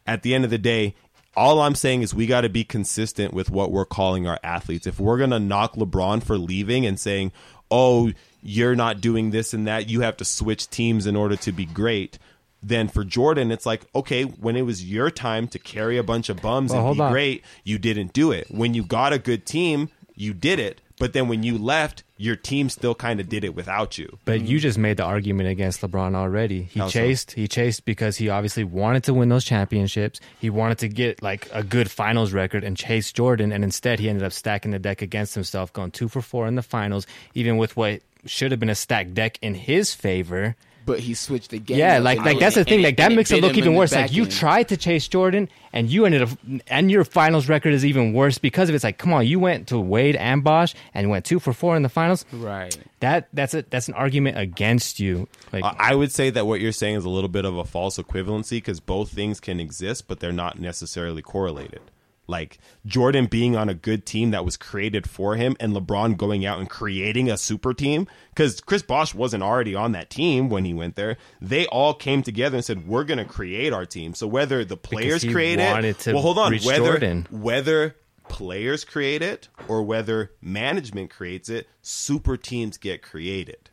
at 0.07 0.23
the 0.23 0.35
end 0.35 0.45
of 0.45 0.51
the 0.51 0.59
day, 0.59 0.95
all 1.37 1.61
I'm 1.61 1.75
saying 1.75 2.03
is 2.03 2.15
we 2.15 2.27
got 2.27 2.41
to 2.41 2.49
be 2.49 2.65
consistent 2.65 3.33
with 3.35 3.51
what 3.51 3.71
we're 3.71 3.85
calling 3.85 4.27
our 4.27 4.39
athletes. 4.43 4.87
If 4.87 4.99
we're 4.99 5.19
gonna 5.19 5.39
knock 5.41 5.75
LeBron 5.77 6.23
for 6.25 6.39
leaving 6.39 6.85
and 6.87 6.99
saying, 6.99 7.33
"Oh, 7.71 8.13
you're 8.43 8.75
not 8.77 9.01
doing 9.01 9.31
this 9.31 9.53
and 9.55 9.67
that," 9.67 9.89
you 9.89 10.01
have 10.01 10.17
to 10.19 10.25
switch 10.25 10.69
teams 10.71 11.07
in 11.07 11.17
order 11.17 11.37
to 11.37 11.53
be 11.53 11.65
great. 11.67 12.19
Then 12.63 12.89
for 12.89 13.05
Jordan, 13.05 13.51
it's 13.51 13.67
like, 13.67 13.85
okay, 13.95 14.23
when 14.23 14.57
it 14.57 14.63
was 14.63 14.83
your 14.91 15.11
time 15.11 15.49
to 15.49 15.59
carry 15.59 15.99
a 15.99 16.03
bunch 16.03 16.31
of 16.31 16.41
bums 16.41 16.73
Well, 16.73 16.89
and 16.89 16.97
be 16.97 17.03
on. 17.03 17.13
great, 17.13 17.45
you 17.63 17.77
didn't 17.79 18.15
do 18.15 18.33
it. 18.33 18.47
When 18.51 18.73
you 18.73 18.83
got 18.85 19.13
a 19.13 19.19
good 19.19 19.45
team, 19.45 19.91
you 20.15 20.33
did 20.33 20.59
it. 20.59 20.81
But 21.05 21.13
then 21.13 21.29
when 21.29 21.43
you 21.43 21.59
left, 21.59 22.03
your 22.17 22.35
team 22.35 22.71
still 22.71 22.95
kind 22.95 23.21
of 23.21 23.29
did 23.29 23.45
it 23.45 23.55
without 23.55 23.99
you. 23.99 24.17
But 24.25 24.41
you 24.41 24.59
just 24.59 24.79
made 24.79 24.97
the 24.97 25.03
argument 25.03 25.51
against 25.51 25.83
LeBron 25.83 26.15
already. 26.15 26.63
He 26.63 26.81
How 26.81 26.87
so? 26.87 26.93
chased. 26.93 27.33
He 27.33 27.47
chased 27.47 27.85
because 27.85 28.17
he 28.17 28.31
obviously 28.31 28.65
wanted 28.65 29.05
to 29.05 29.13
win 29.13 29.29
those 29.29 29.45
championships. 29.45 30.19
He 30.41 30.49
wanted 30.49 30.79
to 30.79 30.89
get 30.89 31.23
like 31.23 31.47
a 31.53 31.63
good 31.63 31.91
finals 31.91 32.33
record 32.33 32.65
and 32.65 32.75
chase 32.75 33.13
Jordan, 33.13 33.53
and 33.53 33.63
instead 33.63 33.99
he 33.99 34.09
ended 34.09 34.25
up 34.25 34.33
stacking 34.33 34.71
the 34.71 34.79
deck 34.79 35.03
against 35.03 35.35
himself, 35.35 35.75
going 35.75 35.91
two 35.91 36.09
for 36.09 36.23
four 36.23 36.47
in 36.47 36.55
the 36.55 36.63
finals, 36.63 37.07
even 37.35 37.59
with 37.59 37.77
what 37.77 38.01
should 38.25 38.51
have 38.51 38.59
been 38.59 38.71
a 38.71 38.75
stacked 38.75 39.13
deck 39.13 39.39
in 39.43 39.55
his 39.55 39.93
favor. 39.93 40.57
But 40.87 41.01
he 41.01 41.15
switched 41.15 41.51
the 41.51 41.59
game. 41.59 41.79
Yeah, 41.79 41.99
like 41.99 42.19
like 42.19 42.39
that's 42.39 42.57
the 42.57 42.65
thing. 42.65 42.81
it- 42.81 42.85
Like 42.85 42.97
that 42.99 43.13
makes 43.13 43.31
it 43.31 43.37
bit 43.41 43.43
look 43.49 43.57
even 43.57 43.75
worse. 43.75 43.93
Like 43.93 44.07
back 44.09 44.13
you 44.13 44.27
tried 44.27 44.69
to 44.69 44.77
chase 44.77 45.09
Jordan, 45.09 45.49
and 45.73 45.89
you 45.89 46.05
ended 46.05 46.23
up, 46.23 46.29
and 46.67 46.91
your 46.91 47.05
finals 47.05 47.49
record 47.49 47.73
is 47.73 47.85
even 47.87 48.13
worse 48.13 48.37
because 48.39 48.69
of 48.69 48.75
it. 48.75 48.77
It's 48.77 48.85
like, 48.85 48.99
come 48.99 49.13
on, 49.13 49.27
you 49.27 49.39
went 49.41 49.69
to 49.69 49.79
Wade 49.79 50.17
and 50.17 50.45
Bosh 50.45 50.75
and 50.93 51.09
went 51.09 51.25
two 51.25 51.39
for 51.41 51.53
four 51.53 51.75
in 51.77 51.83
the 51.83 51.89
finals. 51.89 52.27
Right. 52.33 52.77
That 53.01 53.29
that's 53.33 53.55
a 53.55 53.63
that's 53.63 53.89
an 53.89 53.95
argument 53.95 54.39
against 54.39 55.01
you. 55.01 55.27
Like 55.53 55.65
I 55.65 55.75
I 55.79 55.95
would 55.95 56.13
say 56.13 56.31
that 56.31 56.47
what 56.47 56.61
you're 56.61 56.73
saying 56.73 56.97
is 56.97 57.05
a 57.05 57.11
little 57.11 57.29
bit 57.31 57.45
of 57.45 57.57
a 57.57 57.65
false 57.65 57.97
equivalency 57.99 58.59
because 58.59 58.81
both 58.81 59.11
things 59.11 59.41
can 59.41 59.61
exist, 59.61 60.07
but 60.09 60.21
they're 60.21 60.33
not 60.33 60.59
necessarily 60.59 61.23
correlated. 61.23 61.81
Like 62.27 62.59
Jordan 62.87 63.27
being 63.27 63.55
on 63.55 63.69
a 63.69 63.75
good 63.75 64.07
team 64.07 64.31
that 64.31 64.45
was 64.47 64.57
created 64.57 65.09
for 65.09 65.37
him, 65.37 65.57
and 65.61 65.75
LeBron 65.75 66.17
going 66.17 66.47
out 66.47 66.59
and 66.59 66.71
creating 66.71 67.31
a 67.31 67.37
super 67.37 67.75
team 67.75 68.07
because 68.31 68.61
Chris 68.63 68.83
Bosh 68.83 69.15
wasn't 69.15 69.43
already 69.43 69.75
on 69.75 69.93
that 69.93 70.09
team 70.09 70.49
when 70.49 70.65
he 70.65 70.73
went 70.73 70.97
there. 70.97 71.19
They 71.43 71.67
all 71.67 71.93
came 71.93 72.23
together 72.23 72.57
and 72.57 72.65
said, 72.65 72.89
"We're 72.89 73.05
going 73.05 73.19
to 73.19 73.27
create 73.27 73.73
our 73.75 73.85
team." 73.85 74.15
So 74.15 74.27
whether 74.27 74.65
the 74.65 74.77
players 74.79 75.23
create 75.23 75.59
it, 75.61 76.07
well, 76.07 76.23
hold 76.23 76.39
on, 76.39 76.53
whether 76.61 76.79
Jordan. 76.93 77.27
whether 77.31 77.97
players 78.29 78.85
create 78.85 79.21
it 79.21 79.49
or 79.69 79.83
whether 79.83 80.33
management 80.41 81.11
creates 81.11 81.51
it, 81.51 81.69
super 81.83 82.39
teams 82.39 82.79
get 82.79 83.03
created. 83.03 83.69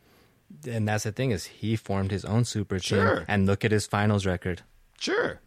and 0.68 0.86
that's 0.86 1.04
the 1.04 1.12
thing 1.12 1.30
is 1.30 1.44
he 1.46 1.74
formed 1.74 2.10
his 2.10 2.26
own 2.26 2.44
super 2.44 2.78
team 2.78 2.98
Sure. 2.98 3.24
and 3.26 3.46
look 3.46 3.64
at 3.64 3.72
his 3.72 3.86
finals 3.86 4.26
record. 4.26 4.60
Sure. 5.00 5.40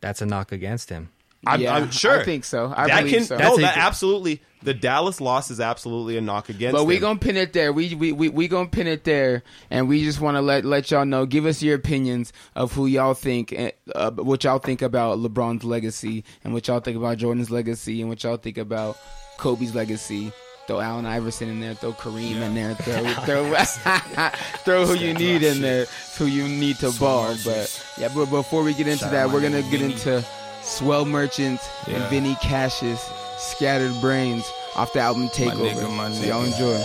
That's 0.00 0.22
a 0.22 0.26
knock 0.26 0.52
against 0.52 0.90
him. 0.90 1.08
I'm, 1.46 1.60
Yeah, 1.60 1.74
I'm 1.74 1.90
sure. 1.90 2.20
I 2.20 2.24
think 2.24 2.44
so. 2.44 2.72
I 2.74 2.86
that 2.86 2.98
believe 3.00 3.14
can 3.14 3.24
so. 3.24 3.36
no, 3.36 3.56
That's 3.56 3.74
that 3.74 3.76
absolutely. 3.76 4.42
The 4.62 4.72
Dallas 4.72 5.20
loss 5.20 5.50
is 5.50 5.60
absolutely 5.60 6.16
a 6.16 6.22
knock 6.22 6.48
against. 6.48 6.72
But 6.74 6.84
we 6.84 6.94
them. 6.94 7.02
gonna 7.02 7.18
pin 7.18 7.36
it 7.36 7.52
there. 7.52 7.72
We 7.72 7.94
we 7.94 8.12
we, 8.12 8.30
we 8.30 8.48
gonna 8.48 8.68
pin 8.68 8.86
it 8.86 9.04
there, 9.04 9.42
and 9.70 9.88
we 9.88 10.02
just 10.02 10.20
want 10.20 10.36
to 10.36 10.40
let 10.40 10.64
let 10.64 10.90
y'all 10.90 11.04
know. 11.04 11.26
Give 11.26 11.44
us 11.44 11.62
your 11.62 11.74
opinions 11.74 12.32
of 12.54 12.72
who 12.72 12.86
y'all 12.86 13.12
think, 13.12 13.52
eh, 13.52 13.72
uh, 13.94 14.10
what 14.12 14.44
y'all 14.44 14.58
think 14.58 14.80
about 14.80 15.18
LeBron's 15.18 15.64
legacy, 15.64 16.24
and 16.44 16.54
what 16.54 16.66
y'all 16.66 16.80
think 16.80 16.96
about 16.96 17.18
Jordan's 17.18 17.50
legacy, 17.50 18.00
and 18.00 18.08
what 18.08 18.24
y'all 18.24 18.38
think 18.38 18.56
about 18.56 18.96
Kobe's 19.36 19.74
legacy. 19.74 20.32
Throw 20.66 20.80
Allen 20.80 21.04
Iverson 21.04 21.50
in 21.50 21.60
there. 21.60 21.74
Throw 21.74 21.92
Kareem 21.92 22.40
in 22.40 22.54
there. 22.54 22.74
Throw 22.74 23.04
throw 23.26 23.54
throw 24.64 24.86
who 24.86 24.94
you 24.94 25.12
need 25.12 25.42
in 25.42 25.60
there. 25.60 25.86
Who 26.16 26.24
you 26.24 26.48
need 26.48 26.76
to 26.76 26.90
bar. 26.92 27.34
But 27.44 27.86
yeah, 27.98 28.08
but 28.14 28.26
before 28.26 28.62
we 28.62 28.72
get 28.72 28.88
into 28.88 29.04
that, 29.04 29.30
we're 29.30 29.42
gonna 29.42 29.62
get 29.70 29.82
into 29.82 30.24
Swell 30.64 31.04
Merchants 31.04 31.68
and 31.86 31.96
Yeah. 31.98 32.08
Vinny 32.08 32.34
Cassius, 32.42 33.08
Scattered 33.38 34.00
Brains 34.00 34.50
off 34.76 34.92
the 34.92 35.00
album 35.00 35.28
Takeover. 35.28 35.74
nigga, 35.74 35.90
my 35.94 36.10
so 36.12 36.24
y'all 36.24 36.44
enjoy. 36.44 36.78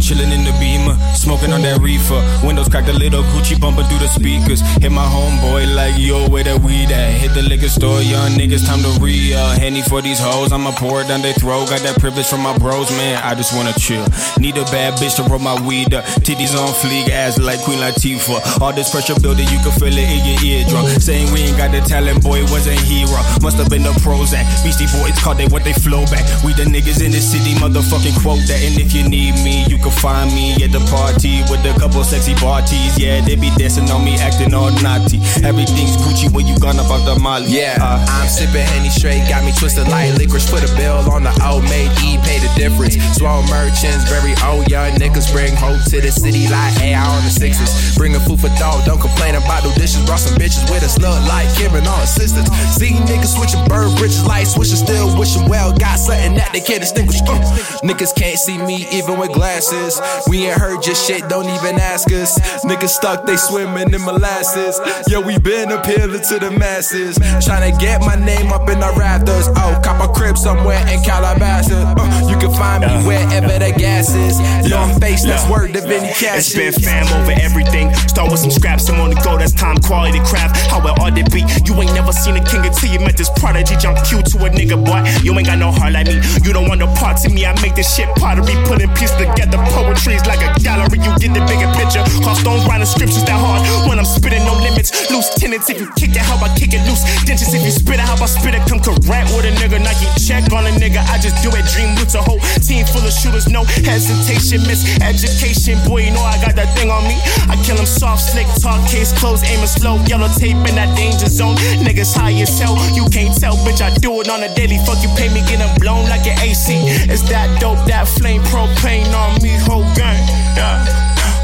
Chillin' 0.00 0.30
in 0.30 0.44
the 0.44 0.52
beamer, 0.60 0.94
smoking 1.16 1.52
on 1.52 1.62
that 1.62 1.80
reefer. 1.80 2.20
Windows 2.46 2.68
cracked 2.68 2.88
a 2.88 2.92
little 2.92 3.22
Gucci 3.32 3.58
bumping 3.58 3.84
through 3.86 3.98
the 3.98 4.08
speakers. 4.08 4.60
Hit 4.78 4.92
my 4.92 5.04
homeboy 5.04 5.74
like, 5.74 5.96
yo, 5.98 6.28
where 6.28 6.44
that 6.44 6.60
weed 6.62 6.92
at? 6.92 7.16
Hit 7.16 7.32
the 7.34 7.42
liquor 7.42 7.68
store, 7.68 8.00
young 8.02 8.32
niggas, 8.36 8.66
time 8.66 8.80
to 8.84 8.92
re 9.00 9.34
uh, 9.34 9.58
Henny 9.58 9.82
for 9.82 10.02
these 10.02 10.20
hoes, 10.20 10.52
I'ma 10.52 10.72
pour 10.76 11.00
it 11.00 11.08
down 11.08 11.22
their 11.22 11.34
throat. 11.34 11.68
Got 11.70 11.80
that 11.80 11.98
privilege 11.98 12.26
from 12.26 12.42
my 12.42 12.56
bros, 12.58 12.90
man. 12.92 13.20
I 13.24 13.34
just 13.34 13.56
wanna 13.56 13.72
chill. 13.74 14.04
Need 14.38 14.56
a 14.56 14.64
bad 14.70 14.94
bitch 15.00 15.16
to 15.16 15.24
roll 15.24 15.40
my 15.40 15.56
weed 15.66 15.94
up. 15.94 16.04
Titties 16.22 16.54
on 16.54 16.68
fleek, 16.76 17.08
ass 17.08 17.38
like 17.38 17.60
Queen 17.64 17.78
Latifah. 17.80 18.60
All 18.60 18.72
this 18.72 18.90
pressure 18.90 19.18
building, 19.20 19.48
you 19.48 19.58
can 19.64 19.72
feel 19.80 19.92
it 19.96 20.06
in 20.06 20.20
your 20.24 20.38
eardrum. 20.44 20.86
Saying 21.00 21.32
we 21.32 21.40
ain't 21.48 21.56
got 21.56 21.72
the 21.72 21.80
talent, 21.80 22.22
boy, 22.22 22.42
wasn't 22.52 22.78
hero. 22.80 23.16
Must 23.42 23.56
have 23.56 23.70
been 23.70 23.82
the 23.82 23.96
Prozac. 24.04 24.44
Beastie 24.62 24.86
Boys 24.92 25.16
called 25.18 25.38
they 25.38 25.48
what 25.48 25.64
they 25.64 25.72
flow 25.72 26.04
back. 26.12 26.24
We 26.44 26.52
the 26.52 26.64
niggas 26.68 27.02
in 27.02 27.12
the 27.12 27.20
city, 27.26 27.54
motherfucking 27.58 28.14
quote 28.22 28.40
that. 28.46 28.62
And 28.62 28.78
if 28.78 28.94
you 28.94 29.02
need 29.08 29.34
me, 29.42 29.66
you 29.66 29.78
can 29.82 29.90
find 29.90 30.30
me 30.30 30.54
at 30.62 30.70
the 30.70 30.80
party 30.86 31.42
with 31.50 31.66
a 31.66 31.74
couple 31.78 32.02
sexy 32.04 32.34
parties. 32.38 32.94
Yeah, 32.98 33.20
they 33.26 33.34
be 33.34 33.50
dancing 33.58 33.90
on 33.90 34.04
me, 34.04 34.14
acting 34.22 34.54
all 34.54 34.70
naughty. 34.80 35.18
Everything's 35.42 35.96
Gucci 35.98 36.30
when 36.30 36.46
you 36.46 36.54
gone 36.62 36.78
about 36.78 37.02
the 37.04 37.18
Molly. 37.18 37.50
Yeah, 37.50 37.76
Uh, 37.82 37.98
I'm 38.06 38.28
sipping 38.28 38.62
Henny 38.62 38.88
straight, 38.90 39.26
got 39.28 39.42
me 39.44 39.52
twisted 39.58 39.88
like 39.88 40.14
licorice. 40.16 40.46
Put 40.50 40.62
a 40.62 40.70
bill 40.78 41.02
on 41.10 41.24
the 41.26 41.34
old 41.42 41.64
made 41.66 41.90
E, 42.06 42.16
pay 42.22 42.38
the 42.38 42.50
difference. 42.54 42.94
Swell 43.18 43.42
merchants, 43.50 44.06
very 44.06 44.32
old 44.46 44.70
young 44.70 44.94
niggas 45.00 45.26
bring 45.34 45.50
hope 45.56 45.82
to 45.90 45.98
the 46.00 46.12
city 46.12 46.46
like 46.48 46.72
AI 46.80 47.02
on 47.02 47.22
the 47.26 47.30
sixes. 47.34 47.96
Bring 47.98 48.14
a 48.14 48.20
food 48.20 48.38
for 48.40 48.52
thought, 48.60 48.84
don't 48.86 49.00
complain 49.00 49.34
about 49.34 49.64
no 49.64 49.72
dishes. 49.74 50.04
Brought 50.06 50.20
some 50.22 50.38
bitches 50.38 50.62
with 50.70 50.84
us, 50.86 50.96
look 51.02 51.18
like 51.26 51.48
Kim 51.58 51.74
and 51.74 51.86
all 51.88 52.00
assistants. 52.02 52.50
See 52.78 52.94
niggas 53.10 53.34
switching 53.34 53.64
bird 53.66 53.90
bridges 53.98 54.22
like 54.24 54.46
switching, 54.46 54.76
still 54.78 55.10
wishing 55.18 55.48
well. 55.48 55.72
Got 55.74 55.98
something 55.98 56.34
that 56.38 56.52
they 56.52 56.60
can't 56.60 56.80
distinguish. 56.80 57.15
Uh, 57.22 57.38
niggas 57.86 58.14
can't 58.14 58.38
see 58.38 58.58
me 58.58 58.86
even 58.92 59.18
with 59.18 59.32
glasses. 59.32 60.00
We 60.28 60.46
ain't 60.46 60.58
heard 60.58 60.84
your 60.86 60.94
shit, 60.94 61.28
don't 61.28 61.48
even 61.48 61.78
ask 61.80 62.10
us. 62.12 62.38
Niggas 62.64 62.90
stuck, 62.90 63.24
they 63.26 63.36
swimming 63.36 63.92
in 63.94 64.04
molasses. 64.04 64.80
Yo, 65.08 65.20
we 65.20 65.38
been 65.38 65.70
appealing 65.72 66.22
to 66.22 66.38
the 66.38 66.50
masses. 66.50 67.18
Tryna 67.18 67.78
get 67.78 68.00
my 68.00 68.16
name 68.16 68.52
up 68.52 68.68
in 68.68 68.80
the 68.80 68.92
rafters. 68.96 69.48
Oh, 69.48 69.80
cop 69.82 70.02
a 70.02 70.12
crib 70.12 70.36
somewhere 70.36 70.80
in 70.88 71.02
Calabasas. 71.02 71.72
Uh, 71.72 72.26
you 72.28 72.36
can 72.38 72.52
find 72.54 72.82
me 72.84 73.06
wherever 73.06 73.58
the 73.58 73.72
gas 73.78 74.14
is. 74.14 74.38
Yo, 74.68 74.76
I'm 74.78 74.98
face, 75.00 75.24
that's 75.24 75.44
Yeah. 75.44 75.50
word 75.50 75.72
to 75.74 75.80
Vinny 75.80 76.08
Cash. 76.08 76.50
It's 76.50 76.54
been 76.54 76.72
fam 76.72 77.06
over 77.20 77.32
everything. 77.40 77.94
Start 78.08 78.30
with 78.30 78.40
some 78.40 78.50
scraps, 78.50 78.88
I'm 78.88 79.00
on 79.00 79.10
the 79.10 79.16
go. 79.22 79.38
That's 79.38 79.52
time 79.52 79.78
quality 79.78 80.18
craft. 80.20 80.56
How 80.70 80.80
it 80.86 80.98
ought 80.98 81.14
to 81.16 81.24
be. 81.30 81.44
You 81.64 81.74
ain't 81.80 81.94
never 81.94 82.12
seen 82.12 82.36
a 82.36 82.44
king 82.44 82.64
until 82.66 82.90
you 82.90 82.98
met 83.00 83.16
this 83.16 83.30
prodigy. 83.30 83.76
Jump 83.76 83.98
cute 84.04 84.26
to 84.26 84.38
a 84.44 84.50
nigga, 84.50 84.76
boy. 84.82 85.02
You 85.22 85.32
ain't 85.38 85.46
got 85.46 85.58
no 85.58 85.70
heart 85.70 85.92
like 85.92 86.06
me. 86.06 86.20
You 86.44 86.52
don't 86.52 86.68
want 86.68 86.80
no 86.80 86.86
part 86.94 87.05
to 87.14 87.28
me. 87.30 87.46
I 87.46 87.54
make 87.62 87.74
this 87.74 87.94
shit 87.94 88.08
pottery. 88.16 88.56
Putting 88.66 88.90
pieces 88.98 89.14
together. 89.16 89.58
Poetry's 89.70 90.26
like 90.26 90.42
a 90.42 90.50
gallery. 90.58 90.98
You 90.98 91.12
get 91.22 91.30
the 91.36 91.42
bigger 91.46 91.70
picture. 91.78 92.02
Call 92.24 92.34
stones 92.34 92.66
writing 92.66 92.86
scriptures 92.86 93.22
that 93.24 93.38
hard. 93.38 93.62
When 93.86 93.98
I'm 93.98 94.08
spitting, 94.08 94.42
no 94.44 94.54
limits. 94.58 94.90
Loose 95.10 95.30
tenants 95.38 95.70
if 95.70 95.78
you 95.78 95.88
kick 95.94 96.16
it, 96.16 96.24
how 96.24 96.38
I 96.42 96.50
kick 96.58 96.74
it 96.74 96.82
loose. 96.88 97.04
Dentures 97.22 97.54
if 97.54 97.62
you 97.62 97.70
spit 97.70 98.02
it, 98.02 98.06
how 98.06 98.18
I 98.18 98.26
spit 98.26 98.54
it. 98.54 98.62
Come 98.66 98.80
correct 98.82 99.30
with 99.36 99.46
a 99.46 99.52
nigga. 99.62 99.78
Nike 99.78 100.08
check 100.18 100.50
on 100.50 100.66
a 100.66 100.72
nigga. 100.74 100.98
I 101.06 101.18
just 101.22 101.38
do 101.44 101.50
it. 101.54 101.64
Dream 101.70 101.94
roots 101.94 102.14
a 102.14 102.22
whole 102.22 102.40
team 102.64 102.82
full 102.86 103.04
of 103.06 103.14
shooters. 103.14 103.46
No 103.46 103.62
hesitation. 103.86 104.66
Miseducation. 104.66 105.78
Boy, 105.86 106.08
you 106.08 106.12
know 106.12 106.24
I 106.24 106.40
got 106.42 106.56
that 106.56 106.72
thing 106.74 106.90
on 106.90 107.04
me. 107.04 107.14
I 107.46 107.54
kill 107.62 107.76
him 107.76 107.86
soft, 107.86 108.32
slick, 108.32 108.48
talk, 108.58 108.82
case 108.88 109.12
closed, 109.14 109.44
aiming 109.46 109.70
slow. 109.70 110.00
Yellow 110.10 110.28
tape 110.34 110.58
in 110.66 110.74
that 110.74 110.90
danger 110.96 111.30
zone. 111.30 111.56
Niggas 111.84 112.16
high 112.16 112.34
as 112.40 112.58
hell. 112.58 112.74
You 112.96 113.06
can't 113.12 113.34
tell, 113.36 113.54
bitch. 113.62 113.80
I 113.80 113.94
do 113.98 114.20
it 114.20 114.28
on 114.28 114.42
a 114.42 114.50
daily. 114.54 114.78
Fuck 114.86 115.02
you, 115.02 115.10
pay 115.14 115.28
me, 115.30 115.40
get 115.46 115.60
'em 115.60 115.70
blown 115.78 116.08
like 116.08 116.26
an 116.26 116.38
AC. 116.40 116.95
It's 117.08 117.28
that 117.28 117.60
dope, 117.60 117.84
that 117.86 118.08
flame, 118.08 118.42
propane 118.42 119.12
on 119.14 119.42
me, 119.42 119.56
whole 119.62 119.84
gang. 119.94 120.20
Yeah. 120.56 120.84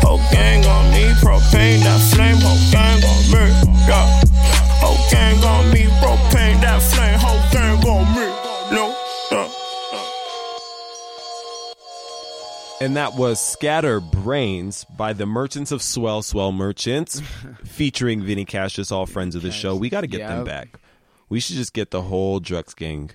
Whole 0.02 0.18
gang 0.32 0.64
on 0.66 0.90
me, 0.90 1.12
propane, 1.20 1.82
that 1.84 2.00
flame, 2.12 2.36
whole 2.40 2.58
gang 2.72 3.02
on 3.04 3.22
me. 3.30 3.52
Yeah. 3.86 4.22
Whole 4.80 5.10
gang 5.10 5.42
on 5.44 5.72
me, 5.72 5.82
propane, 6.00 6.60
that 6.60 6.82
flame, 6.82 7.18
whole 7.18 7.42
gang 7.52 7.78
on 7.84 8.04
me. 8.14 8.26
No. 8.74 8.94
Yeah. 9.30 9.48
And 12.80 12.96
that 12.96 13.14
was 13.14 13.40
Scatter 13.40 14.00
Brains 14.00 14.84
by 14.96 15.12
the 15.12 15.24
Merchants 15.26 15.70
of 15.70 15.82
Swell, 15.82 16.22
Swell 16.22 16.50
Merchants, 16.50 17.20
featuring 17.64 18.22
Vinny 18.24 18.44
Cassius, 18.44 18.90
all 18.90 19.06
friends 19.06 19.36
of 19.36 19.42
the 19.42 19.52
show. 19.52 19.76
We 19.76 19.88
got 19.88 20.00
to 20.00 20.08
get 20.08 20.26
them 20.26 20.44
back. 20.44 20.80
We 21.28 21.38
should 21.38 21.56
just 21.56 21.72
get 21.74 21.92
the 21.92 22.02
whole 22.02 22.40
Drux 22.40 22.74
gang. 22.74 23.10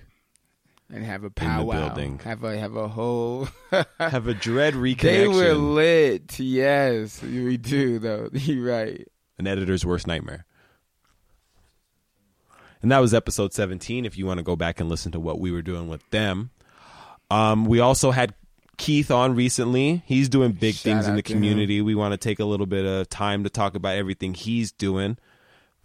And 0.90 1.04
have 1.04 1.24
a 1.24 1.30
powwow. 1.30 1.88
building. 1.88 2.18
Have 2.20 2.44
a 2.44 2.56
have 2.58 2.76
a 2.76 2.88
whole. 2.88 3.48
Have 3.98 4.26
a 4.26 4.34
dread 4.34 4.74
reconnection. 4.74 5.00
they 5.02 5.28
were 5.28 5.54
lit. 5.54 6.38
Yes, 6.38 7.22
we 7.22 7.56
do 7.56 7.98
though. 7.98 8.28
You're 8.32 8.64
right. 8.66 9.06
An 9.38 9.46
editor's 9.46 9.84
worst 9.84 10.06
nightmare. 10.06 10.44
And 12.80 12.92
that 12.92 12.98
was 13.00 13.12
episode 13.12 13.52
17 13.52 14.04
if 14.06 14.16
you 14.16 14.24
want 14.24 14.38
to 14.38 14.44
go 14.44 14.54
back 14.56 14.78
and 14.80 14.88
listen 14.88 15.10
to 15.12 15.20
what 15.20 15.40
we 15.40 15.50
were 15.50 15.62
doing 15.62 15.88
with 15.88 16.08
them. 16.10 16.50
Um, 17.30 17.64
we 17.66 17.80
also 17.80 18.12
had 18.12 18.34
Keith 18.76 19.10
on 19.10 19.34
recently. 19.34 20.02
He's 20.06 20.28
doing 20.28 20.52
big 20.52 20.76
Shout 20.76 20.82
things 20.84 21.08
in 21.08 21.16
the 21.16 21.22
to 21.22 21.32
him. 21.32 21.38
community. 21.38 21.82
We 21.82 21.94
want 21.96 22.12
to 22.12 22.16
take 22.16 22.38
a 22.38 22.44
little 22.44 22.66
bit 22.66 22.84
of 22.86 23.08
time 23.08 23.42
to 23.44 23.50
talk 23.50 23.74
about 23.74 23.96
everything 23.96 24.32
he's 24.32 24.70
doing. 24.70 25.18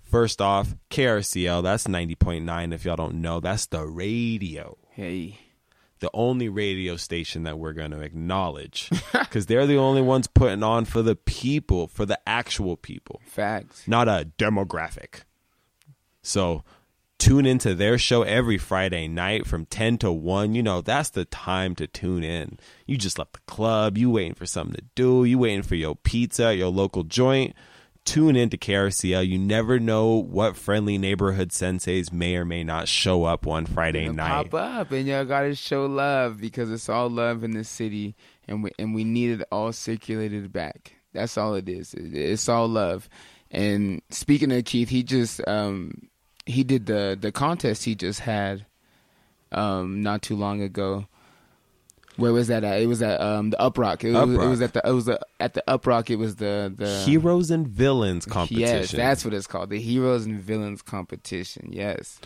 First 0.03 0.39
off, 0.39 0.75
KRCL, 0.91 1.63
that's 1.63 1.87
90.9 1.87 2.73
if 2.73 2.85
y'all 2.85 2.95
don't 2.95 3.15
know. 3.15 3.39
That's 3.39 3.65
the 3.65 3.83
radio. 3.85 4.77
Hey, 4.95 5.39
The 5.99 6.09
only 6.13 6.49
radio 6.49 6.97
station 6.97 7.43
that 7.43 7.57
we're 7.57 7.73
going 7.73 7.91
to 7.91 8.01
acknowledge 8.01 8.89
because 9.13 9.45
they're 9.47 9.65
the 9.67 9.77
only 9.77 10.01
ones 10.01 10.27
putting 10.27 10.63
on 10.63 10.85
for 10.85 11.01
the 11.01 11.15
people, 11.15 11.87
for 11.87 12.05
the 12.05 12.19
actual 12.27 12.75
people 12.77 13.21
facts. 13.25 13.87
not 13.87 14.07
a 14.07 14.29
demographic. 14.37 15.23
So 16.21 16.63
tune 17.17 17.45
into 17.45 17.73
their 17.73 17.97
show 17.97 18.23
every 18.23 18.57
Friday 18.57 19.07
night 19.07 19.47
from 19.47 19.65
10 19.65 19.97
to 19.99 20.11
1. 20.11 20.53
You 20.55 20.63
know, 20.63 20.81
that's 20.81 21.09
the 21.09 21.25
time 21.25 21.73
to 21.75 21.87
tune 21.87 22.23
in. 22.23 22.59
You 22.85 22.97
just 22.97 23.17
left 23.17 23.33
the 23.33 23.39
club, 23.47 23.97
you 23.97 24.09
waiting 24.09 24.35
for 24.35 24.45
something 24.45 24.75
to 24.75 24.83
do, 24.95 25.23
you 25.23 25.39
waiting 25.39 25.63
for 25.63 25.75
your 25.75 25.95
pizza 25.95 26.53
your 26.55 26.69
local 26.69 27.03
joint. 27.03 27.55
Tune 28.05 28.35
in 28.35 28.49
to 28.49 28.57
KRCL. 28.57 29.27
You 29.27 29.39
never 29.39 29.79
know 29.79 30.21
what 30.21 30.57
friendly 30.57 30.97
neighborhood 30.97 31.49
senseis 31.49 32.11
may 32.11 32.35
or 32.35 32.43
may 32.43 32.63
not 32.63 32.87
show 32.89 33.23
up 33.23 33.45
one 33.45 33.65
Friday 33.65 34.09
night. 34.09 34.51
Pop 34.51 34.53
up 34.53 34.91
and 34.91 35.07
y'all 35.07 35.23
gotta 35.23 35.55
show 35.55 35.85
love 35.85 36.39
because 36.39 36.69
it's 36.69 36.89
all 36.89 37.09
love 37.09 37.43
in 37.43 37.51
the 37.51 37.63
city, 37.63 38.15
and 38.47 38.63
we 38.63 38.71
and 38.77 38.93
we 38.93 39.03
need 39.05 39.39
it 39.39 39.47
all 39.51 39.71
circulated 39.71 40.51
back. 40.51 40.95
That's 41.13 41.37
all 41.37 41.53
it 41.55 41.69
is. 41.69 41.93
It's 41.93 42.49
all 42.49 42.67
love. 42.67 43.07
And 43.51 44.01
speaking 44.09 44.51
of 44.51 44.65
Keith, 44.65 44.89
he 44.89 45.03
just 45.03 45.45
um 45.47 46.09
he 46.45 46.63
did 46.63 46.87
the 46.87 47.17
the 47.19 47.31
contest 47.31 47.85
he 47.85 47.95
just 47.95 48.19
had 48.19 48.65
um 49.53 50.01
not 50.01 50.21
too 50.21 50.35
long 50.35 50.61
ago. 50.61 51.07
Where 52.17 52.31
was 52.31 52.47
that 52.47 52.63
at? 52.63 52.81
It 52.81 52.87
was 52.87 53.01
at 53.01 53.19
um 53.19 53.49
the 53.49 53.57
Uprock. 53.57 54.03
It 54.03 54.11
was, 54.11 54.29
it 54.29 54.49
was 54.49 54.61
at 54.61 54.73
the 54.73 54.81
it 54.85 54.91
was 54.91 55.05
the, 55.05 55.19
at 55.39 55.53
the 55.53 55.63
Uprock. 55.67 56.09
It 56.09 56.17
was 56.17 56.35
the 56.35 56.73
the 56.75 56.99
Heroes 57.05 57.51
and 57.51 57.67
Villains 57.67 58.25
competition. 58.25 58.77
Yes, 58.77 58.91
that's 58.91 59.25
what 59.25 59.33
it's 59.33 59.47
called. 59.47 59.69
The 59.69 59.79
Heroes 59.79 60.25
and 60.25 60.39
Villains 60.39 60.81
competition. 60.81 61.69
Yes. 61.71 62.19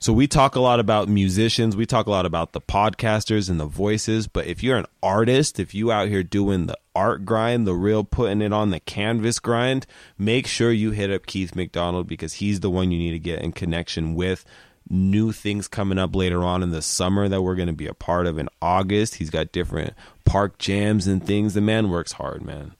So 0.00 0.12
we 0.12 0.28
talk 0.28 0.54
a 0.54 0.60
lot 0.60 0.78
about 0.78 1.08
musicians, 1.08 1.74
we 1.74 1.84
talk 1.84 2.06
a 2.06 2.10
lot 2.10 2.24
about 2.24 2.52
the 2.52 2.60
podcasters 2.60 3.50
and 3.50 3.58
the 3.58 3.66
voices, 3.66 4.28
but 4.28 4.46
if 4.46 4.62
you're 4.62 4.76
an 4.76 4.86
artist, 5.02 5.58
if 5.58 5.74
you 5.74 5.90
out 5.90 6.06
here 6.06 6.22
doing 6.22 6.66
the 6.66 6.78
art 6.94 7.24
grind, 7.24 7.66
the 7.66 7.74
real 7.74 8.04
putting 8.04 8.40
it 8.40 8.52
on 8.52 8.70
the 8.70 8.78
canvas 8.78 9.40
grind, 9.40 9.86
make 10.16 10.46
sure 10.46 10.70
you 10.70 10.92
hit 10.92 11.10
up 11.10 11.26
Keith 11.26 11.56
McDonald 11.56 12.06
because 12.06 12.34
he's 12.34 12.60
the 12.60 12.70
one 12.70 12.92
you 12.92 12.98
need 12.98 13.10
to 13.10 13.18
get 13.18 13.40
in 13.40 13.50
connection 13.50 14.14
with. 14.14 14.44
New 14.90 15.32
things 15.32 15.68
coming 15.68 15.98
up 15.98 16.16
later 16.16 16.42
on 16.42 16.62
in 16.62 16.70
the 16.70 16.80
summer 16.82 17.28
that 17.28 17.42
we're 17.42 17.54
going 17.54 17.68
to 17.68 17.74
be 17.74 17.86
a 17.86 17.94
part 17.94 18.26
of 18.26 18.38
in 18.38 18.48
August. 18.62 19.16
He's 19.16 19.30
got 19.30 19.52
different 19.52 19.92
park 20.24 20.58
jams 20.58 21.06
and 21.06 21.24
things. 21.24 21.54
The 21.54 21.60
man 21.60 21.90
works 21.90 22.12
hard, 22.12 22.42
man. 22.42 22.72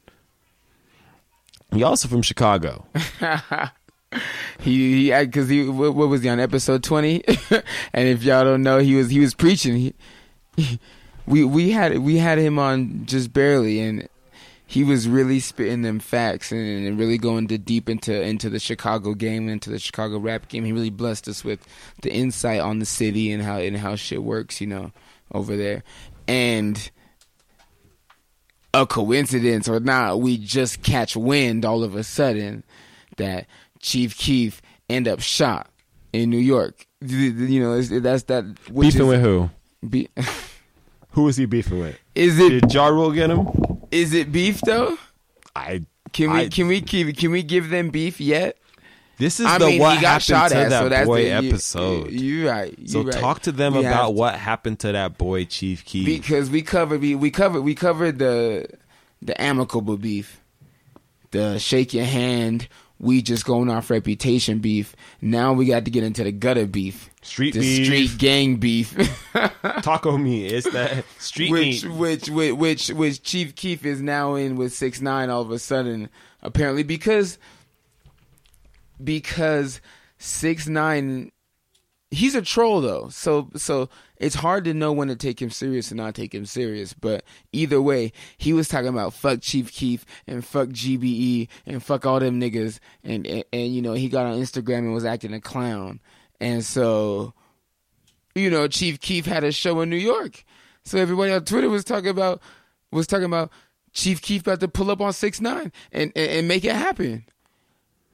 He 1.72 1.82
also 1.82 2.08
from 2.08 2.22
Chicago. 2.22 2.86
he 4.60 5.10
because 5.10 5.48
he 5.48 5.68
what, 5.68 5.94
what 5.94 6.08
was 6.08 6.22
he 6.22 6.28
on 6.28 6.40
episode 6.40 6.82
twenty? 6.82 7.22
and 7.92 8.08
if 8.08 8.22
y'all 8.22 8.44
don't 8.44 8.62
know, 8.62 8.78
he 8.78 8.94
was 8.94 9.10
he 9.10 9.20
was 9.20 9.34
preaching. 9.34 9.76
He, 9.76 9.94
he- 10.56 10.80
we 11.26 11.44
we 11.44 11.70
had 11.70 11.98
we 11.98 12.16
had 12.16 12.38
him 12.38 12.58
on 12.58 13.04
just 13.04 13.32
barely, 13.34 13.80
and 13.80 14.08
he 14.70 14.84
was 14.84 15.08
really 15.08 15.40
spitting 15.40 15.80
them 15.80 15.98
facts 15.98 16.52
and, 16.52 16.86
and 16.86 16.98
really 16.98 17.16
going 17.16 17.48
to 17.48 17.56
deep 17.56 17.88
into 17.88 18.20
into 18.20 18.50
the 18.50 18.60
Chicago 18.60 19.14
game, 19.14 19.48
into 19.48 19.70
the 19.70 19.78
Chicago 19.78 20.18
rap 20.18 20.48
game. 20.48 20.62
He 20.66 20.72
really 20.72 20.90
blessed 20.90 21.26
us 21.26 21.42
with 21.42 21.66
the 22.02 22.12
insight 22.12 22.60
on 22.60 22.78
the 22.78 22.84
city 22.84 23.32
and 23.32 23.42
how 23.42 23.56
and 23.56 23.78
how 23.78 23.96
shit 23.96 24.22
works, 24.22 24.60
you 24.60 24.66
know, 24.66 24.92
over 25.32 25.56
there. 25.56 25.84
And 26.28 26.90
a 28.74 28.86
coincidence 28.86 29.70
or 29.70 29.80
not, 29.80 30.20
we 30.20 30.36
just 30.36 30.82
catch 30.82 31.16
wind 31.16 31.64
all 31.64 31.82
of 31.82 31.96
a 31.96 32.04
sudden 32.04 32.62
that 33.16 33.46
Chief 33.80 34.18
Keef 34.18 34.60
end 34.90 35.08
up 35.08 35.20
shot 35.20 35.70
in 36.12 36.28
New 36.28 36.36
York. 36.36 36.86
You 37.00 37.60
know, 37.60 37.80
that's 37.80 38.24
that. 38.24 38.44
Which 38.70 38.88
Beefing 38.92 39.00
is, 39.00 39.08
with 39.08 39.20
who? 39.22 39.50
Be, 39.88 40.10
Who 41.12 41.22
was 41.22 41.38
he 41.38 41.46
beefing 41.46 41.80
with? 41.80 41.98
is 42.14 42.38
it 42.38 42.50
Did 42.50 42.74
Ja 42.74 42.88
Rule 42.88 43.12
get 43.12 43.30
him? 43.30 43.48
Is 43.90 44.14
it 44.14 44.32
beef 44.32 44.60
though? 44.60 44.96
I. 45.54 45.84
Can 46.12 46.32
we 46.32 46.38
I- 46.40 46.48
can 46.48 46.66
we 46.68 46.80
can, 46.80 47.12
can 47.12 47.30
we 47.30 47.42
give 47.42 47.68
them 47.70 47.90
beef 47.90 48.20
yet? 48.20 48.56
This 49.18 49.40
is 49.40 49.46
I 49.46 49.58
the 49.58 49.66
mean, 49.66 49.80
what 49.80 49.96
he 49.96 50.02
got 50.02 50.08
happened 50.22 50.22
shot 50.24 50.50
to 50.52 50.56
at, 50.56 50.70
that 50.70 50.82
so 50.84 50.88
that's 50.88 51.06
boy 51.06 51.22
the, 51.24 51.42
you- 51.42 51.50
episode. 51.50 52.10
You, 52.12 52.48
right. 52.48 52.78
You 52.78 52.88
so 52.88 53.02
right. 53.02 53.12
talk 53.14 53.40
to 53.42 53.52
them 53.52 53.74
We 53.74 53.80
about 53.80 54.06
to. 54.06 54.10
what 54.12 54.34
happened 54.36 54.78
to 54.80 54.92
that 54.92 55.18
boy 55.18 55.44
Chief 55.44 55.84
Keef 55.84 56.06
because 56.06 56.48
we 56.50 56.62
covered 56.62 57.00
we, 57.00 57.14
we 57.16 57.30
covered 57.30 57.62
we 57.62 57.74
covered 57.74 58.18
the 58.20 58.66
the 59.20 59.38
amicable 59.40 59.96
beef, 59.96 60.40
the 61.32 61.58
shake 61.58 61.92
your 61.92 62.04
hand. 62.04 62.68
We 63.00 63.20
just 63.22 63.44
going 63.44 63.70
off 63.70 63.90
reputation 63.90 64.58
beef. 64.60 64.94
Now 65.20 65.52
we 65.52 65.66
got 65.66 65.84
to 65.84 65.90
get 65.90 66.02
into 66.04 66.24
the 66.24 66.32
gutter 66.32 66.66
beef, 66.66 67.10
Street 67.28 67.54
the 67.54 67.60
beef. 67.60 67.84
street 67.86 68.18
gang 68.18 68.56
beef, 68.56 68.96
Taco 69.82 70.16
meat. 70.16 70.52
It's 70.52 70.70
that 70.72 71.04
street 71.18 71.50
which, 71.50 71.84
meat. 71.84 71.92
which 71.92 72.28
which 72.28 72.52
which 72.52 72.88
which 72.88 73.22
Chief 73.22 73.54
Keef 73.54 73.84
is 73.84 74.00
now 74.00 74.34
in 74.34 74.56
with 74.56 74.72
six 74.72 75.00
nine. 75.00 75.30
All 75.30 75.42
of 75.42 75.50
a 75.50 75.58
sudden, 75.58 76.08
apparently 76.42 76.82
because 76.82 77.38
because 79.02 79.80
six 80.18 80.66
nine 80.66 81.30
he's 82.10 82.34
a 82.34 82.42
troll 82.42 82.80
though 82.80 83.08
so 83.10 83.50
so 83.54 83.88
it's 84.16 84.34
hard 84.34 84.64
to 84.64 84.72
know 84.72 84.92
when 84.92 85.08
to 85.08 85.16
take 85.16 85.40
him 85.40 85.50
serious 85.50 85.90
and 85.90 85.98
not 85.98 86.14
take 86.14 86.34
him 86.34 86.46
serious 86.46 86.94
but 86.94 87.22
either 87.52 87.80
way 87.82 88.10
he 88.38 88.52
was 88.52 88.66
talking 88.66 88.88
about 88.88 89.12
fuck 89.12 89.40
chief 89.40 89.70
keef 89.70 90.04
and 90.26 90.44
fuck 90.44 90.68
gbe 90.68 91.46
and 91.66 91.82
fuck 91.82 92.06
all 92.06 92.18
them 92.18 92.40
niggas 92.40 92.78
and 93.04 93.26
and, 93.26 93.44
and 93.52 93.74
you 93.74 93.82
know 93.82 93.92
he 93.92 94.08
got 94.08 94.26
on 94.26 94.38
instagram 94.38 94.78
and 94.78 94.94
was 94.94 95.04
acting 95.04 95.34
a 95.34 95.40
clown 95.40 96.00
and 96.40 96.64
so 96.64 97.32
you 98.34 98.50
know 98.50 98.68
chief 98.68 99.00
keef 99.00 99.26
had 99.26 99.44
a 99.44 99.52
show 99.52 99.80
in 99.80 99.90
new 99.90 99.96
york 99.96 100.44
so 100.84 100.98
everybody 100.98 101.32
on 101.32 101.44
twitter 101.44 101.68
was 101.68 101.84
talking 101.84 102.10
about 102.10 102.40
was 102.90 103.06
talking 103.06 103.24
about 103.24 103.50
chief 103.92 104.20
keef 104.22 104.42
about 104.42 104.60
to 104.60 104.68
pull 104.68 104.90
up 104.90 105.00
on 105.00 105.12
six 105.12 105.40
nine 105.40 105.72
and, 105.92 106.12
and 106.14 106.30
and 106.30 106.48
make 106.48 106.64
it 106.64 106.74
happen 106.74 107.24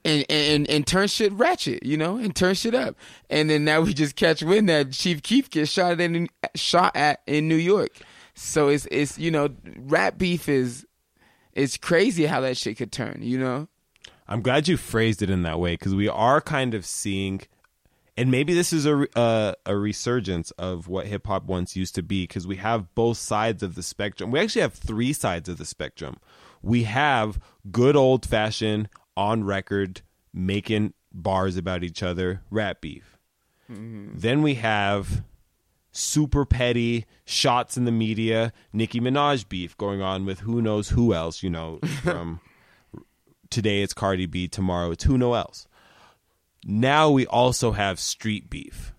and, 0.05 0.23
and 0.29 0.69
and 0.69 0.87
turn 0.87 1.07
shit 1.07 1.33
ratchet, 1.33 1.83
you 1.83 1.97
know, 1.97 2.17
and 2.17 2.35
turn 2.35 2.53
shit 2.53 2.75
up. 2.75 2.95
And 3.29 3.49
then 3.49 3.65
now 3.65 3.81
we 3.81 3.93
just 3.93 4.15
catch 4.15 4.43
wind 4.43 4.69
that 4.69 4.91
Chief 4.91 5.21
Keef 5.23 5.49
gets 5.49 5.71
shot 5.71 5.99
in 5.99 6.29
shot 6.53 6.95
at 6.95 7.21
in 7.25 7.47
New 7.47 7.55
York. 7.55 7.97
So 8.35 8.69
it's 8.69 8.87
it's 8.91 9.17
you 9.17 9.31
know, 9.31 9.49
rap 9.77 10.17
beef 10.17 10.47
is 10.47 10.85
it's 11.53 11.75
crazy 11.75 12.27
how 12.27 12.41
that 12.41 12.55
shit 12.55 12.77
could 12.77 12.91
turn, 12.91 13.19
you 13.21 13.39
know. 13.39 13.67
I'm 14.27 14.41
glad 14.41 14.67
you 14.67 14.77
phrased 14.77 15.21
it 15.21 15.29
in 15.29 15.43
that 15.43 15.59
way 15.59 15.73
because 15.73 15.95
we 15.95 16.07
are 16.07 16.41
kind 16.41 16.73
of 16.73 16.85
seeing, 16.85 17.41
and 18.17 18.31
maybe 18.31 18.53
this 18.53 18.71
is 18.71 18.85
a 18.85 19.07
uh, 19.17 19.53
a 19.65 19.75
resurgence 19.75 20.51
of 20.51 20.87
what 20.87 21.07
hip 21.07 21.27
hop 21.27 21.45
once 21.45 21.75
used 21.75 21.95
to 21.95 22.03
be 22.03 22.23
because 22.23 22.47
we 22.47 22.57
have 22.57 22.93
both 22.95 23.17
sides 23.17 23.61
of 23.63 23.75
the 23.75 23.83
spectrum. 23.83 24.31
We 24.31 24.39
actually 24.39 24.61
have 24.61 24.73
three 24.73 25.13
sides 25.13 25.49
of 25.49 25.57
the 25.57 25.65
spectrum. 25.65 26.17
We 26.61 26.83
have 26.83 27.39
good 27.71 27.95
old 27.95 28.25
fashioned 28.25 28.89
on 29.17 29.43
record 29.43 30.01
making 30.33 30.93
bars 31.11 31.57
about 31.57 31.83
each 31.83 32.03
other, 32.03 32.41
rap 32.49 32.81
beef. 32.81 33.17
Then 34.19 34.41
we 34.41 34.55
have 34.55 35.23
super 35.91 36.45
petty 36.45 37.05
shots 37.23 37.77
in 37.77 37.85
the 37.85 37.91
media, 37.91 38.51
Nicki 38.73 38.99
Minaj 38.99 39.47
beef 39.47 39.77
going 39.77 40.01
on 40.01 40.25
with 40.25 40.41
who 40.41 40.61
knows 40.61 40.89
who 40.89 41.13
else, 41.13 41.41
you 41.41 41.49
know, 41.49 41.79
from 42.03 42.41
today 43.49 43.81
it's 43.81 43.93
Cardi 43.93 44.25
B, 44.25 44.47
tomorrow 44.47 44.91
it's 44.91 45.05
who 45.05 45.17
know 45.17 45.33
else. 45.33 45.67
Now 46.65 47.11
we 47.11 47.27
also 47.27 47.71
have 47.71 47.99
street 47.99 48.49
beef. 48.49 48.93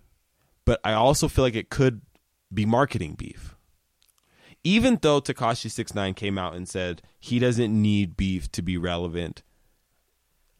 But 0.64 0.80
I 0.84 0.92
also 0.92 1.28
feel 1.28 1.44
like 1.44 1.56
it 1.56 1.68
could 1.68 2.00
be 2.54 2.64
marketing 2.64 3.14
beef. 3.14 3.56
Even 4.62 4.98
though 5.02 5.20
Tekashi 5.20 5.70
69 5.70 6.14
came 6.14 6.38
out 6.38 6.54
and 6.54 6.68
said 6.68 7.02
he 7.18 7.38
doesn't 7.38 7.70
need 7.70 8.16
beef 8.16 8.50
to 8.52 8.62
be 8.62 8.76
relevant, 8.76 9.42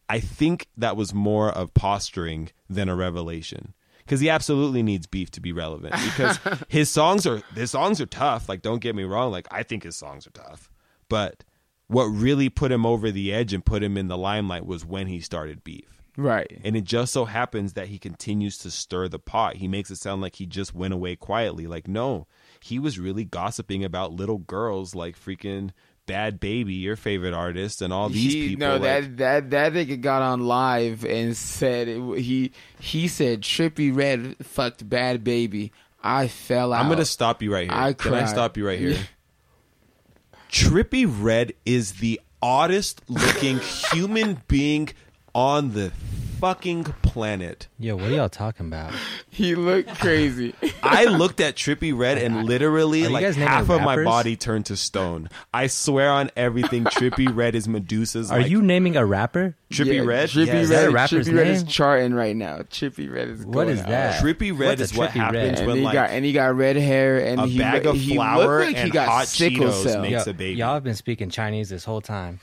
I 0.09 0.20
think 0.20 0.68
that 0.76 0.96
was 0.96 1.14
more 1.14 1.50
of 1.50 1.74
posturing 1.74 2.50
than 2.68 2.88
a 2.88 2.96
revelation. 2.96 3.74
Because 3.98 4.20
he 4.20 4.30
absolutely 4.30 4.84
needs 4.84 5.09
beef 5.09 5.30
to 5.32 5.40
be 5.40 5.52
relevant. 5.52 5.94
Because 6.04 6.38
his 6.68 6.88
songs 6.88 7.26
are 7.26 7.42
his 7.54 7.72
songs 7.72 8.00
are 8.00 8.07
tough. 8.07 8.48
Like, 8.48 8.62
don't 8.62 8.80
get 8.80 8.94
me 8.94 9.02
wrong. 9.02 9.32
Like, 9.32 9.48
I 9.50 9.64
think 9.64 9.82
his 9.82 9.96
songs 9.96 10.26
are 10.26 10.30
tough. 10.30 10.70
But 11.09 11.44
what 11.88 12.04
really 12.04 12.48
put 12.48 12.70
him 12.70 12.86
over 12.86 13.11
the 13.11 13.32
edge 13.32 13.52
and 13.52 13.64
put 13.64 13.82
him 13.82 13.96
in 13.96 14.07
the 14.07 14.18
limelight 14.18 14.66
was 14.66 14.84
when 14.84 15.09
he 15.09 15.20
started 15.20 15.64
beef. 15.64 15.95
Right. 16.16 16.60
And 16.64 16.76
it 16.76 16.84
just 16.84 17.12
so 17.12 17.26
happens 17.26 17.74
that 17.74 17.88
he 17.88 17.98
continues 17.98 18.56
to 18.58 18.70
stir 18.70 19.08
the 19.08 19.18
pot. 19.18 19.56
He 19.56 19.68
makes 19.68 19.90
it 19.90 19.96
sound 19.96 20.22
like 20.22 20.36
he 20.36 20.46
just 20.46 20.74
went 20.74 20.94
away 20.94 21.14
quietly. 21.16 21.66
Like, 21.66 21.86
no, 21.86 22.26
he 22.60 22.78
was 22.78 22.98
really 22.98 23.24
gossiping 23.24 23.84
about 23.84 24.12
little 24.12 24.38
girls 24.38 24.94
like 24.94 25.18
freaking 25.18 25.72
Bhad 26.06 26.38
Bhabie, 26.38 26.80
your 26.80 26.96
favorite 26.96 27.34
artist, 27.34 27.82
and 27.82 27.92
all 27.92 28.08
these 28.08 28.32
he, 28.32 28.48
people. 28.48 28.66
No, 28.66 28.72
like- 28.76 28.82
that 28.82 29.16
that 29.16 29.50
that 29.50 29.72
nigga 29.72 30.00
got 30.00 30.22
on 30.22 30.46
live 30.46 31.04
and 31.04 31.36
said 31.36 31.88
it, 31.88 32.18
he 32.18 32.52
he 32.78 33.08
said 33.08 33.42
Trippie 33.42 33.94
Redd 33.94 34.36
fucked 34.42 34.88
Bhad 34.88 35.18
Bhabie. 35.18 35.70
I 36.02 36.28
fell 36.28 36.72
out. 36.72 36.84
I'm 36.84 36.88
gonna 36.88 37.04
stop 37.04 37.42
you 37.42 37.52
right 37.52 37.68
here. 37.68 37.78
I 37.78 37.92
Can 37.92 38.14
I 38.14 38.26
stop 38.26 38.56
you 38.56 38.66
right 38.66 38.78
here? 38.78 38.96
Trippie 40.50 41.06
Redd 41.06 41.52
is 41.64 41.94
the 41.94 42.20
oddest 42.40 43.02
looking 43.08 43.58
human 43.92 44.40
being 44.46 44.88
on 45.37 45.72
the 45.72 45.93
fucking 46.41 46.84
planet. 47.03 47.66
Yo, 47.78 47.95
what 47.97 48.07
are 48.11 48.14
y'all 48.14 48.28
talking 48.30 48.66
about? 48.66 48.93
He 49.37 49.55
looked 49.55 49.95
crazy. 49.99 50.55
I 50.82 51.05
looked 51.05 51.41
at 51.43 51.57
Trippie 51.57 51.95
Redd 51.95 52.16
and 52.16 52.47
literally 52.47 53.03
Are 53.03 53.09
you 53.09 53.11
like 53.11 53.22
guys 53.22 53.37
naming 53.37 53.49
half 53.53 53.68
of 53.68 53.82
my 53.82 53.93
rappers? 53.93 54.05
body 54.07 54.34
turned 54.37 54.64
to 54.66 54.78
stone. 54.78 55.28
I 55.53 55.66
swear 55.66 56.11
on 56.11 56.30
everything, 56.37 56.84
Trippie 56.87 57.28
Redd 57.37 57.55
is 57.55 57.68
Medusa's. 57.68 58.30
Are 58.32 58.39
like, 58.41 58.51
you 58.51 58.62
naming 58.62 58.97
a 58.97 59.05
rapper? 59.05 59.55
Trippy 59.70 59.97
Yeah, 59.97 60.01
Red? 60.05 60.30
Trippy 60.30 60.47
Yes. 60.47 60.55
Is 60.62 60.68
that 60.70 60.76
Red. 60.84 60.89
a 60.89 60.91
rapper's 60.93 61.28
Trippie 61.28 61.37
Redd 61.37 61.47
is 61.49 61.62
name? 61.64 61.70
charting 61.70 62.14
right 62.14 62.34
now. 62.34 62.61
Trippie 62.61 63.12
Redd 63.12 63.28
is. 63.28 63.45
What 63.45 63.53
going 63.53 63.68
is 63.68 63.80
out. 63.80 63.89
that? 63.89 64.22
Trippie 64.22 64.59
Redd 64.59 64.78
What's 64.78 64.93
is 64.93 64.97
what 64.97 65.11
Trippie 65.11 65.14
Redd? 65.32 65.34
happens 65.34 65.59
And 65.59 65.66
when 65.68 65.76
he 65.76 65.82
like 65.82 65.93
got 65.93 66.11
and 66.11 66.24
he 66.24 66.32
got 66.32 66.55
red 66.57 66.76
hair 66.76 67.18
and 67.26 67.39
a 67.43 67.47
he 67.47 67.59
bag 67.59 67.84
of 67.84 67.97
he 67.97 68.14
flour 68.14 68.61
looked 68.61 68.66
like 68.68 68.76
he 68.76 68.82
and 68.84 68.93
got 68.93 69.09
hot 69.09 69.26
sickle 69.28 69.66
Cheetos 69.66 69.82
cell. 69.82 70.01
makes 70.01 70.24
Yo, 70.24 70.30
a 70.30 70.34
baby. 70.34 70.59
Y'all 70.59 70.72
have 70.72 70.84
been 70.84 70.95
speaking 70.97 71.28
Chinese 71.28 71.68
this 71.68 71.84
whole 71.84 72.01
time. 72.01 72.41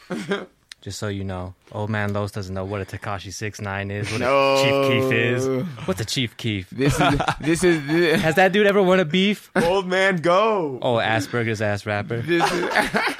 Just 0.83 0.99
so 0.99 1.07
you 1.07 1.23
know, 1.23 1.53
old 1.71 1.89
man 1.89 2.11
Los 2.11 2.33
doesn't 2.33 2.53
know 2.53 2.65
what 2.65 2.81
a 2.81 2.85
Tekashi 2.85 3.31
six 3.31 3.61
nine 3.61 3.89
is, 3.89 4.11
what 4.11 4.19
No. 4.19 4.55
a 4.55 4.63
Chief 4.63 4.91
Keef 5.03 5.13
is. 5.13 5.47
What's 5.87 6.01
a 6.01 6.05
Chief 6.05 6.35
Keef? 6.35 6.69
This 6.71 6.99
is 6.99 7.19
this 7.39 7.63
is 7.63 7.87
this, 7.87 8.21
Has 8.21 8.35
that 8.35 8.51
dude 8.51 8.67
ever 8.67 8.83
won 8.83 8.99
a 8.99 9.05
beef? 9.05 9.49
Old 9.55 9.87
man, 9.87 10.17
go. 10.17 10.79
Oh, 10.81 10.95
Asperger's 10.95 11.61
ass 11.61 11.85
rapper. 11.85 12.21
this 12.21 12.43
is 12.51 12.69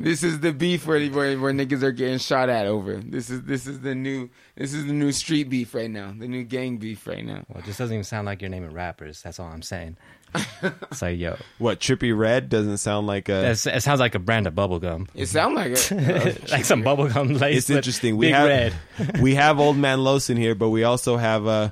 this 0.00 0.22
is 0.22 0.40
the 0.40 0.52
beef 0.52 0.86
where, 0.86 1.04
where 1.08 1.38
where 1.38 1.52
niggas 1.52 1.82
are 1.82 1.92
getting 1.92 2.18
shot 2.18 2.48
at 2.48 2.66
over. 2.66 2.96
This 2.96 3.30
is 3.30 3.42
this 3.42 3.66
is 3.66 3.80
the 3.80 3.94
new 3.94 4.30
this 4.56 4.74
is 4.74 4.86
the 4.86 4.92
new 4.92 5.12
street 5.12 5.48
beef 5.48 5.74
right 5.74 5.90
now. 5.90 6.14
The 6.16 6.28
new 6.28 6.44
gang 6.44 6.78
beef 6.78 7.06
right 7.06 7.24
now. 7.24 7.44
Well, 7.48 7.58
it 7.58 7.64
just 7.64 7.78
doesn't 7.78 7.94
even 7.94 8.04
sound 8.04 8.26
like 8.26 8.40
you're 8.42 8.50
naming 8.50 8.72
rappers. 8.72 9.22
That's 9.22 9.38
all 9.38 9.48
I'm 9.48 9.62
saying. 9.62 9.96
It's 10.62 11.02
like, 11.02 11.18
yo, 11.18 11.36
What 11.58 11.80
Trippie 11.80 12.16
Redd 12.16 12.48
doesn't 12.48 12.78
sound 12.78 13.06
like 13.06 13.28
a. 13.28 13.32
that's, 13.32 13.66
it 13.66 13.82
sounds 13.82 14.00
like 14.00 14.14
a 14.14 14.18
brand 14.18 14.46
of 14.46 14.54
bubblegum. 14.54 15.08
It 15.14 15.26
sounds 15.26 15.54
like 15.56 15.72
it. 15.72 16.50
like 16.50 16.64
some 16.64 16.82
bubblegum 16.82 17.40
lace. 17.40 17.58
it's 17.58 17.70
interesting. 17.70 18.16
We 18.16 18.26
big 18.26 18.34
have 18.34 18.48
red. 18.48 18.74
we 19.20 19.34
have 19.36 19.58
old 19.58 19.76
man 19.76 20.04
Los 20.04 20.30
in 20.30 20.36
here, 20.36 20.54
but 20.54 20.70
we 20.70 20.84
also 20.84 21.16
have 21.16 21.46
uh 21.46 21.70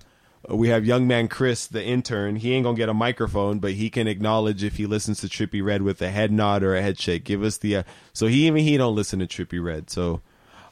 we 0.49 0.69
have 0.69 0.85
young 0.85 1.07
man 1.07 1.29
Chris, 1.29 1.67
the 1.67 1.85
intern. 1.85 2.37
He 2.37 2.53
ain't 2.53 2.65
gonna 2.65 2.77
get 2.77 2.89
a 2.89 2.95
microphone, 2.95 3.59
but 3.59 3.73
he 3.73 3.91
can 3.91 4.07
acknowledge 4.07 4.63
if 4.63 4.77
he 4.77 4.87
listens 4.87 5.21
to 5.21 5.27
Trippie 5.27 5.65
Redd 5.65 5.83
with 5.83 6.01
a 6.01 6.11
head 6.11 6.33
nod 6.33 6.63
or 6.63 6.75
a 6.75 6.83
head 6.83 6.99
shake. 6.99 7.25
Give 7.25 7.43
us 7.43 7.59
the 7.59 7.77
uh, 7.77 7.83
so 8.13 8.27
he 8.27 8.47
even 8.47 8.63
he 8.63 8.77
don't 8.77 8.95
listen 8.95 9.19
to 9.19 9.27
Trippie 9.27 9.63
Redd. 9.63 9.91
So 9.91 10.21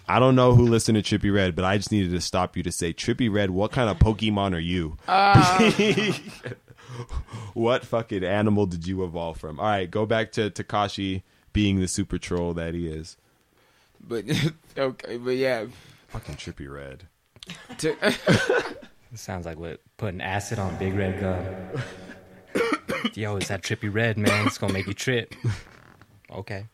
I 0.09 0.19
don't 0.19 0.37
know 0.37 0.55
who 0.55 0.67
listened 0.67 1.03
to 1.03 1.19
Trippie 1.19 1.35
Redd, 1.35 1.57
but 1.57 1.65
I 1.65 1.77
just 1.77 1.91
needed 1.91 2.13
to 2.13 2.21
stop 2.21 2.57
you 2.57 2.63
to 2.63 2.73
say 2.73 2.93
Trippie 2.93 3.33
Redd. 3.33 3.51
What 3.51 3.73
kind 3.73 3.91
of 3.91 3.99
Pokemon 3.99 4.55
are 4.55 4.59
you? 4.59 4.97
what 7.55 7.85
fucking 7.85 8.25
animal 8.25 8.67
did 8.67 8.87
you 8.87 9.05
evolve 9.05 9.39
from? 9.39 9.59
All 9.59 9.67
right, 9.67 9.91
go 9.91 10.07
back 10.07 10.33
to 10.33 10.51
Tekashi 10.51 11.23
being 11.53 11.81
the 11.81 11.89
super 11.89 12.19
troll 12.19 12.55
that 12.55 12.75
he 12.75 12.87
is. 12.87 13.17
But 14.01 14.25
okay, 14.79 15.17
but 15.17 15.37
yeah, 15.37 15.67
Fucking 16.09 16.37
Trippie 16.37 16.73
Redd. 16.73 17.09
To, 19.17 19.23
sounds 19.23 19.47
like 19.47 19.59
what 19.59 19.81
putting 19.97 20.21
acid 20.21 20.59
on 20.59 20.77
Big 20.77 20.95
Red 20.95 21.21
gum. 21.21 21.83
Yo, 23.15 23.37
it's 23.37 23.49
that 23.49 23.63
trippy 23.63 23.93
red, 23.93 24.19
man. 24.19 24.47
It's 24.47 24.59
gonna 24.59 24.73
make 24.73 24.87
you 24.87 24.95
trip. 24.95 25.35
Okay. 26.31 26.67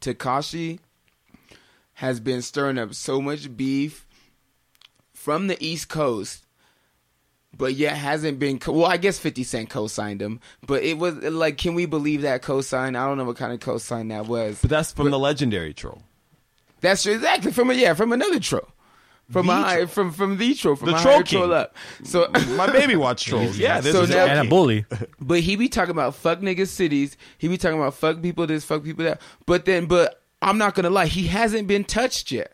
Tekashi 0.00 0.78
has 1.94 2.20
been 2.20 2.42
stirring 2.42 2.78
up 2.78 2.94
so 2.94 3.20
much 3.20 3.56
beef 3.56 4.06
from 5.12 5.48
the 5.48 5.56
East 5.64 5.88
Coast, 5.88 6.46
but 7.56 7.74
yet 7.74 7.96
hasn't 7.96 8.38
been. 8.38 8.58
Co- 8.58 8.72
well, 8.72 8.86
I 8.86 8.96
guess 8.96 9.18
Fifty 9.18 9.44
Cent 9.44 9.70
co-signed 9.70 10.22
him, 10.22 10.40
but 10.66 10.82
it 10.82 10.98
was 10.98 11.14
like, 11.14 11.58
can 11.58 11.74
we 11.74 11.86
believe 11.86 12.22
that 12.22 12.42
co-sign? 12.42 12.94
I 12.96 13.06
don't 13.06 13.18
know 13.18 13.24
what 13.24 13.36
kind 13.36 13.52
of 13.52 13.60
co-sign 13.60 14.08
that 14.08 14.26
was. 14.26 14.60
But 14.60 14.70
that's 14.70 14.92
from 14.92 15.10
the 15.10 15.18
legendary 15.18 15.74
troll. 15.74 16.02
That's 16.80 17.04
exactly 17.06 17.50
from 17.50 17.70
a 17.70 17.74
yeah 17.74 17.94
from 17.94 18.12
another 18.12 18.38
troll. 18.38 18.68
From 19.30 19.46
The 19.46 19.52
a 19.52 19.56
high, 19.56 19.74
troll. 19.76 19.86
from 19.88 20.12
from 20.12 20.36
the 20.38 20.54
troll 20.54 20.74
from 20.76 20.90
The 20.90 20.96
a 20.96 21.00
troll 21.02 21.14
higher 21.16 21.22
king. 21.22 21.38
troll 21.40 21.52
up. 21.52 21.76
So 22.02 22.28
My 22.56 22.70
baby 22.70 22.96
watch 22.96 23.24
trolls. 23.26 23.58
Yeah, 23.58 23.80
this 23.80 23.92
So 23.94 24.02
is 24.02 24.10
now- 24.10 24.24
And 24.26 24.46
a 24.46 24.48
bully. 24.50 24.86
But 25.20 25.40
he 25.40 25.56
be 25.56 25.68
talking 25.68 25.90
about 25.90 26.14
fuck 26.14 26.40
niggas 26.40 26.68
cities. 26.68 27.16
He 27.36 27.46
be 27.48 27.58
talking 27.58 27.78
about 27.78 27.94
fuck 27.94 28.22
people 28.22 28.46
this, 28.46 28.64
fuck 28.64 28.82
people 28.84 29.04
that. 29.04 29.20
But 29.44 29.64
then, 29.66 29.84
but 29.86 30.22
I'm 30.40 30.56
not 30.56 30.74
gonna 30.74 30.88
lie, 30.90 31.06
he 31.06 31.26
hasn't 31.26 31.68
been 31.68 31.84
touched 31.84 32.30
yet. 32.32 32.52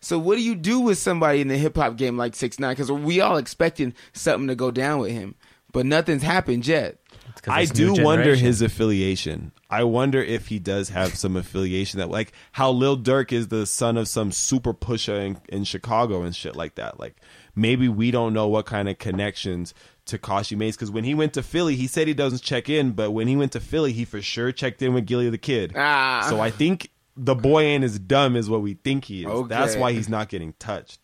So 0.00 0.18
what 0.20 0.36
do 0.36 0.42
you 0.42 0.54
do 0.54 0.78
with 0.78 0.98
somebody 0.98 1.40
in 1.40 1.48
the 1.48 1.58
hip 1.58 1.74
hop 1.76 1.96
game 1.96 2.16
like 2.16 2.36
Six 2.36 2.60
Nine? 2.60 2.72
Because 2.72 2.92
we 2.92 3.20
all 3.20 3.36
expecting 3.36 3.92
something 4.12 4.46
to 4.46 4.54
go 4.54 4.70
down 4.70 5.00
with 5.00 5.10
him, 5.10 5.34
but 5.72 5.84
nothing's 5.86 6.22
happened 6.22 6.64
yet. 6.68 6.98
It's 7.38 7.46
'cause 7.46 7.54
I 7.54 7.64
do 7.72 8.02
wonder 8.02 8.34
his 8.34 8.60
affiliation. 8.62 9.52
I 9.70 9.84
wonder 9.84 10.20
if 10.22 10.48
he 10.48 10.58
does 10.58 10.88
have 10.88 11.14
some 11.14 11.36
affiliation 11.36 11.98
that, 11.98 12.10
like, 12.10 12.32
how 12.52 12.70
Lil 12.70 12.98
Durk 12.98 13.32
is 13.32 13.48
the 13.48 13.64
son 13.66 13.96
of 13.96 14.08
some 14.08 14.32
super 14.32 14.72
pusher 14.72 15.16
in, 15.20 15.38
in 15.48 15.64
Chicago 15.64 16.22
and 16.22 16.34
shit 16.34 16.56
like 16.56 16.74
that. 16.76 16.98
Like, 16.98 17.16
maybe 17.54 17.88
we 17.88 18.10
don't 18.10 18.32
know 18.34 18.48
what 18.48 18.66
kind 18.66 18.88
of 18.88 18.98
connections 18.98 19.74
Tekashi 20.06 20.56
makes 20.56 20.76
because 20.76 20.90
when 20.90 21.04
he 21.04 21.14
went 21.14 21.34
to 21.34 21.42
Philly, 21.42 21.76
he 21.76 21.86
said 21.86 22.08
he 22.08 22.14
doesn't 22.14 22.42
check 22.42 22.68
in, 22.68 22.92
but 22.92 23.10
when 23.12 23.28
he 23.28 23.36
went 23.36 23.52
to 23.52 23.60
Philly, 23.60 23.92
he 23.92 24.04
for 24.04 24.22
sure 24.22 24.50
checked 24.52 24.80
in 24.82 24.94
with 24.94 25.06
Gillie 25.06 25.30
the 25.30 25.38
Kid. 25.38 25.74
Ah. 25.76 26.26
So 26.28 26.40
I 26.40 26.50
think 26.50 26.90
the 27.16 27.34
boy 27.34 27.62
ain't 27.62 27.84
as 27.84 27.98
dumb 27.98 28.34
as 28.36 28.48
what 28.48 28.62
we 28.62 28.74
think 28.74 29.04
he 29.04 29.24
is. 29.24 29.48
That's 29.48 29.76
why 29.76 29.92
he's 29.92 30.08
not 30.08 30.28
getting 30.28 30.54
touched. 30.58 31.00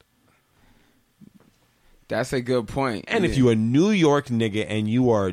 That's 2.09 2.32
a 2.32 2.41
good 2.41 2.68
point. 2.68 3.05
And 3.09 3.24
if 3.24 3.37
you 3.37 3.49
a 3.49 3.55
New 3.55 3.91
York 3.91 4.26
nigga 4.28 4.66
and 4.68 4.89
you 4.89 5.11
are 5.11 5.32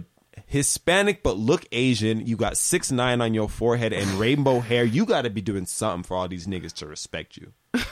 Hispanic 0.51 1.23
but 1.23 1.37
look 1.37 1.65
Asian, 1.71 2.27
you 2.27 2.35
got 2.35 2.57
six 2.57 2.91
nine 2.91 3.21
on 3.21 3.33
your 3.33 3.47
forehead 3.47 3.93
and 3.93 4.05
rainbow 4.15 4.59
hair, 4.69 4.83
you 4.83 5.05
got 5.05 5.21
to 5.21 5.29
be 5.29 5.39
doing 5.39 5.65
something 5.65 6.03
for 6.03 6.17
all 6.17 6.27
these 6.27 6.45
niggas 6.45 6.73
to 6.73 6.87
respect 6.87 7.37
you. 7.37 7.53
yeah, 7.73 7.83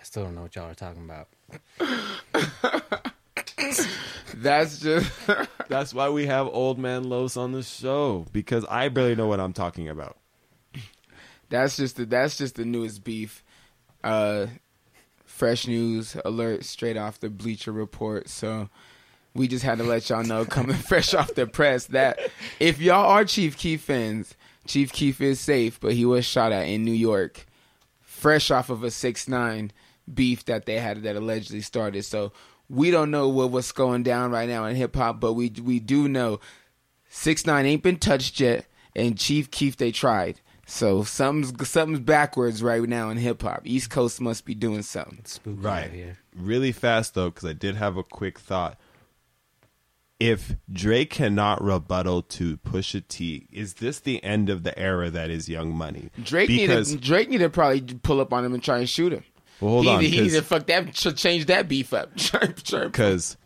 I 0.00 0.02
still 0.02 0.24
don't 0.24 0.34
know 0.34 0.42
what 0.42 0.56
y'all 0.56 0.68
are 0.68 0.74
talking 0.74 1.04
about. 1.04 1.28
that's 4.34 4.80
just 4.80 5.12
That's 5.68 5.94
why 5.94 6.08
we 6.08 6.26
have 6.26 6.48
old 6.48 6.76
man 6.76 7.04
Los 7.04 7.36
on 7.36 7.52
the 7.52 7.62
show 7.62 8.26
because 8.32 8.64
I 8.68 8.88
barely 8.88 9.14
know 9.14 9.28
what 9.28 9.38
I'm 9.38 9.52
talking 9.52 9.88
about. 9.88 10.16
that's 11.50 11.76
just 11.76 11.98
the 11.98 12.04
that's 12.04 12.36
just 12.36 12.56
the 12.56 12.64
newest 12.64 13.04
beef. 13.04 13.44
Uh, 14.02 14.46
fresh 15.24 15.68
news 15.68 16.16
alert 16.24 16.64
straight 16.64 16.96
off 16.96 17.20
the 17.20 17.30
Bleacher 17.30 17.70
Report. 17.70 18.28
So 18.28 18.70
we 19.36 19.48
just 19.48 19.64
had 19.64 19.78
to 19.78 19.84
let 19.84 20.08
y'all 20.08 20.24
know 20.24 20.44
coming 20.44 20.76
fresh 20.88 21.14
off 21.14 21.34
the 21.34 21.46
press 21.46 21.86
that 21.86 22.18
if 22.60 22.80
y'all 22.80 23.06
are 23.06 23.24
Chief 23.24 23.56
Keef 23.56 23.82
fans, 23.82 24.34
Chief 24.66 24.92
Keef 24.92 25.20
is 25.20 25.38
safe, 25.40 25.78
but 25.80 25.92
he 25.92 26.04
was 26.04 26.24
shot 26.24 26.52
at 26.52 26.66
in 26.66 26.84
New 26.84 26.92
York, 26.92 27.46
fresh 28.00 28.50
off 28.50 28.70
of 28.70 28.82
a 28.82 28.90
six 28.90 29.28
nine 29.28 29.72
beef 30.12 30.44
that 30.46 30.66
they 30.66 30.78
had 30.78 31.02
that 31.02 31.16
allegedly 31.16 31.60
started. 31.60 32.04
So 32.04 32.32
we 32.68 32.90
don't 32.90 33.10
know 33.10 33.28
what 33.28 33.50
what's 33.50 33.72
going 33.72 34.02
down 34.02 34.30
right 34.30 34.48
now 34.48 34.64
in 34.66 34.76
hip 34.76 34.96
hop, 34.96 35.20
but 35.20 35.34
we 35.34 35.50
we 35.62 35.78
do 35.80 36.08
know 36.08 36.40
six 37.08 37.46
nine 37.46 37.66
ain't 37.66 37.82
been 37.82 37.98
touched 37.98 38.40
yet, 38.40 38.66
and 38.94 39.18
Chief 39.18 39.50
Keef 39.50 39.76
they 39.76 39.92
tried. 39.92 40.40
So 40.68 41.04
something's 41.04 41.68
something's 41.68 42.00
backwards 42.00 42.60
right 42.60 42.82
now 42.82 43.10
in 43.10 43.18
hip 43.18 43.42
hop. 43.42 43.60
East 43.64 43.88
Coast 43.88 44.20
must 44.20 44.44
be 44.44 44.54
doing 44.54 44.82
something. 44.82 45.20
Spooky 45.24 45.60
Right. 45.60 45.92
here. 45.92 46.18
Really 46.34 46.72
fast 46.72 47.14
though, 47.14 47.30
because 47.30 47.48
I 47.48 47.52
did 47.52 47.76
have 47.76 47.96
a 47.96 48.02
quick 48.02 48.40
thought. 48.40 48.76
If 50.18 50.54
Drake 50.72 51.10
cannot 51.10 51.62
rebuttal 51.62 52.22
to 52.22 52.56
Pusha 52.58 53.06
T, 53.06 53.48
is 53.52 53.74
this 53.74 54.00
the 54.00 54.22
end 54.24 54.48
of 54.48 54.62
the 54.62 54.76
era 54.78 55.10
that 55.10 55.28
is 55.30 55.46
Young 55.48 55.74
Money? 55.74 56.08
Drake 56.22 56.48
because 56.48 56.88
needed 56.92 57.04
Drake 57.04 57.28
needed 57.28 57.44
to 57.44 57.50
probably 57.50 57.82
pull 57.82 58.20
up 58.20 58.32
on 58.32 58.42
him 58.44 58.54
and 58.54 58.62
try 58.62 58.78
and 58.78 58.88
shoot 58.88 59.12
him. 59.12 59.24
Well, 59.60 59.72
hold 59.72 59.84
he, 59.84 59.90
on, 59.90 60.00
He 60.00 60.10
needed 60.12 60.24
'cause- 60.24 60.32
to 60.36 60.42
fuck 60.42 60.66
that 60.68 60.94
ch- 60.94 61.16
change 61.16 61.46
that 61.46 61.68
beef 61.68 61.92
up. 61.92 62.16
Try- 62.16 62.46
try- 62.46 62.84
because 62.86 63.36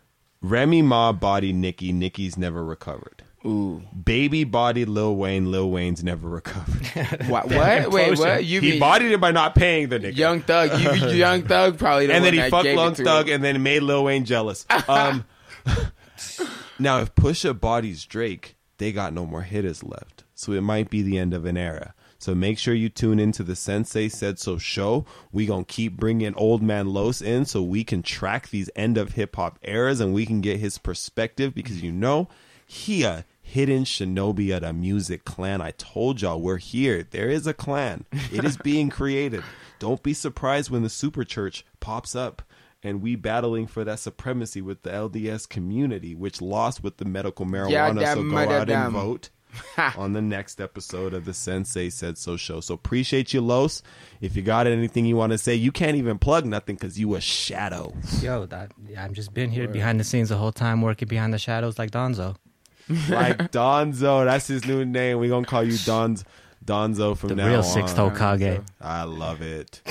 Remy 0.41 0.81
Ma 0.81 1.11
body 1.11 1.51
Nicki, 1.51 1.91
Nicki's 1.91 2.37
never 2.37 2.63
recovered. 2.63 3.23
Ooh. 3.45 3.81
Baby 4.05 4.43
body 4.45 4.85
Lil 4.85 5.15
Wayne, 5.15 5.51
Lil 5.51 5.69
Wayne's 5.71 6.03
never 6.05 6.29
recovered. 6.29 6.85
What? 7.27 7.47
What? 7.49 7.91
Wait, 7.91 8.17
what? 8.17 8.45
You 8.45 8.61
he 8.61 8.71
mean 8.71 8.79
bodied 8.79 9.11
him 9.11 9.19
by 9.19 9.31
not 9.31 9.55
paying 9.55 9.89
the 9.89 9.99
nigga. 9.99 10.15
Young 10.15 10.41
Thug? 10.41 10.79
You, 10.79 11.07
you 11.09 11.15
Young 11.17 11.43
Thug 11.43 11.77
probably 11.79 12.05
the 12.07 12.13
and 12.13 12.23
then 12.23 12.33
he 12.33 12.49
fucked 12.49 12.63
gave 12.63 12.75
Young 12.77 12.93
Thug 12.95 13.27
him. 13.27 13.35
and 13.35 13.43
then 13.43 13.61
made 13.63 13.81
Lil 13.83 14.05
Wayne 14.05 14.23
jealous. 14.25 14.65
Um, 14.87 15.25
now, 16.79 16.99
if 16.99 17.15
Pusha 17.15 17.59
bodies 17.59 18.05
Drake, 18.05 18.55
they 18.77 18.91
got 18.91 19.13
no 19.13 19.25
more 19.25 19.43
hitters 19.43 19.83
left. 19.83 20.23
So 20.33 20.53
it 20.53 20.61
might 20.61 20.89
be 20.89 21.01
the 21.01 21.17
end 21.17 21.33
of 21.33 21.45
an 21.45 21.57
era. 21.57 21.93
So 22.17 22.35
make 22.35 22.59
sure 22.59 22.75
you 22.75 22.89
tune 22.89 23.19
into 23.19 23.41
the 23.41 23.55
Sensei 23.55 24.07
Said 24.07 24.37
So 24.37 24.57
show. 24.57 25.05
We 25.31 25.47
gonna 25.47 25.65
keep 25.65 25.97
bringing 25.97 26.35
Old 26.35 26.61
Man 26.61 26.87
Los 26.93 27.21
in 27.21 27.45
so 27.45 27.63
we 27.63 27.83
can 27.83 28.03
track 28.03 28.49
these 28.49 28.69
end 28.75 28.97
of 28.97 29.13
hip 29.13 29.35
hop 29.35 29.57
eras 29.63 29.99
and 29.99 30.13
we 30.13 30.27
can 30.27 30.39
get 30.39 30.59
his 30.59 30.77
perspective 30.77 31.55
because 31.55 31.81
you 31.81 31.91
know 31.91 32.27
he 32.65 33.03
a 33.03 33.25
hidden 33.41 33.83
shinobi 33.83 34.55
of 34.55 34.61
the 34.61 34.71
music 34.71 35.25
clan. 35.25 35.61
I 35.61 35.71
told 35.71 36.21
y'all 36.21 36.39
we're 36.39 36.57
here. 36.57 37.03
There 37.09 37.29
is 37.29 37.47
a 37.47 37.55
clan. 37.55 38.05
It 38.31 38.45
is 38.45 38.55
being 38.55 38.89
created. 38.91 39.43
Don't 39.79 40.03
be 40.03 40.13
surprised 40.13 40.69
when 40.69 40.83
the 40.83 40.89
super 40.89 41.23
church 41.23 41.65
pops 41.79 42.15
up 42.15 42.43
and 42.83 43.01
we 43.01 43.15
battling 43.15 43.67
for 43.67 43.83
that 43.83 43.99
supremacy 43.99 44.61
with 44.61 44.83
the 44.83 44.89
LDS 44.89 45.47
community, 45.47 46.15
which 46.15 46.41
lost 46.41 46.83
with 46.83 46.97
the 46.97 47.05
medical 47.05 47.45
marijuana. 47.45 47.99
damn, 47.99 48.17
so 48.17 48.23
go 48.23 48.29
mother 48.29 48.57
out 48.59 48.67
damn. 48.67 48.85
and 48.87 48.93
vote 48.93 49.29
on 49.97 50.13
the 50.13 50.21
next 50.21 50.61
episode 50.61 51.13
of 51.13 51.25
the 51.25 51.33
Sensei 51.33 51.89
Said 51.89 52.17
So 52.17 52.37
show. 52.37 52.59
So 52.59 52.73
appreciate 52.73 53.33
you, 53.33 53.41
Los. 53.41 53.81
If 54.19 54.35
you 54.35 54.41
got 54.41 54.67
anything 54.67 55.05
you 55.05 55.15
want 55.15 55.31
to 55.31 55.37
say, 55.37 55.55
you 55.55 55.71
can't 55.71 55.97
even 55.97 56.17
plug 56.17 56.45
nothing 56.45 56.75
because 56.75 56.99
you 56.99 57.15
a 57.15 57.21
shadow. 57.21 57.93
Yo, 58.21 58.45
that, 58.47 58.71
I've 58.97 59.13
just 59.13 59.33
been 59.33 59.51
here 59.51 59.67
behind 59.67 59.99
the 59.99 60.03
scenes 60.03 60.29
the 60.29 60.37
whole 60.37 60.51
time, 60.51 60.81
working 60.81 61.07
behind 61.07 61.33
the 61.33 61.39
shadows 61.39 61.77
like 61.77 61.91
Donzo. 61.91 62.35
like 63.09 63.37
Donzo, 63.51 64.25
that's 64.25 64.47
his 64.47 64.65
new 64.65 64.83
name. 64.85 65.19
We 65.19 65.29
gonna 65.29 65.45
call 65.45 65.63
you 65.63 65.73
Donz 65.85 66.23
Donzo 66.63 67.17
from 67.17 67.29
The 67.29 67.35
now 67.35 67.47
real 67.47 67.57
on. 67.57 67.63
six 67.63 67.91
toe 67.93 68.11
Kage. 68.11 68.61
I 68.79 69.03
love 69.03 69.41
it. 69.41 69.81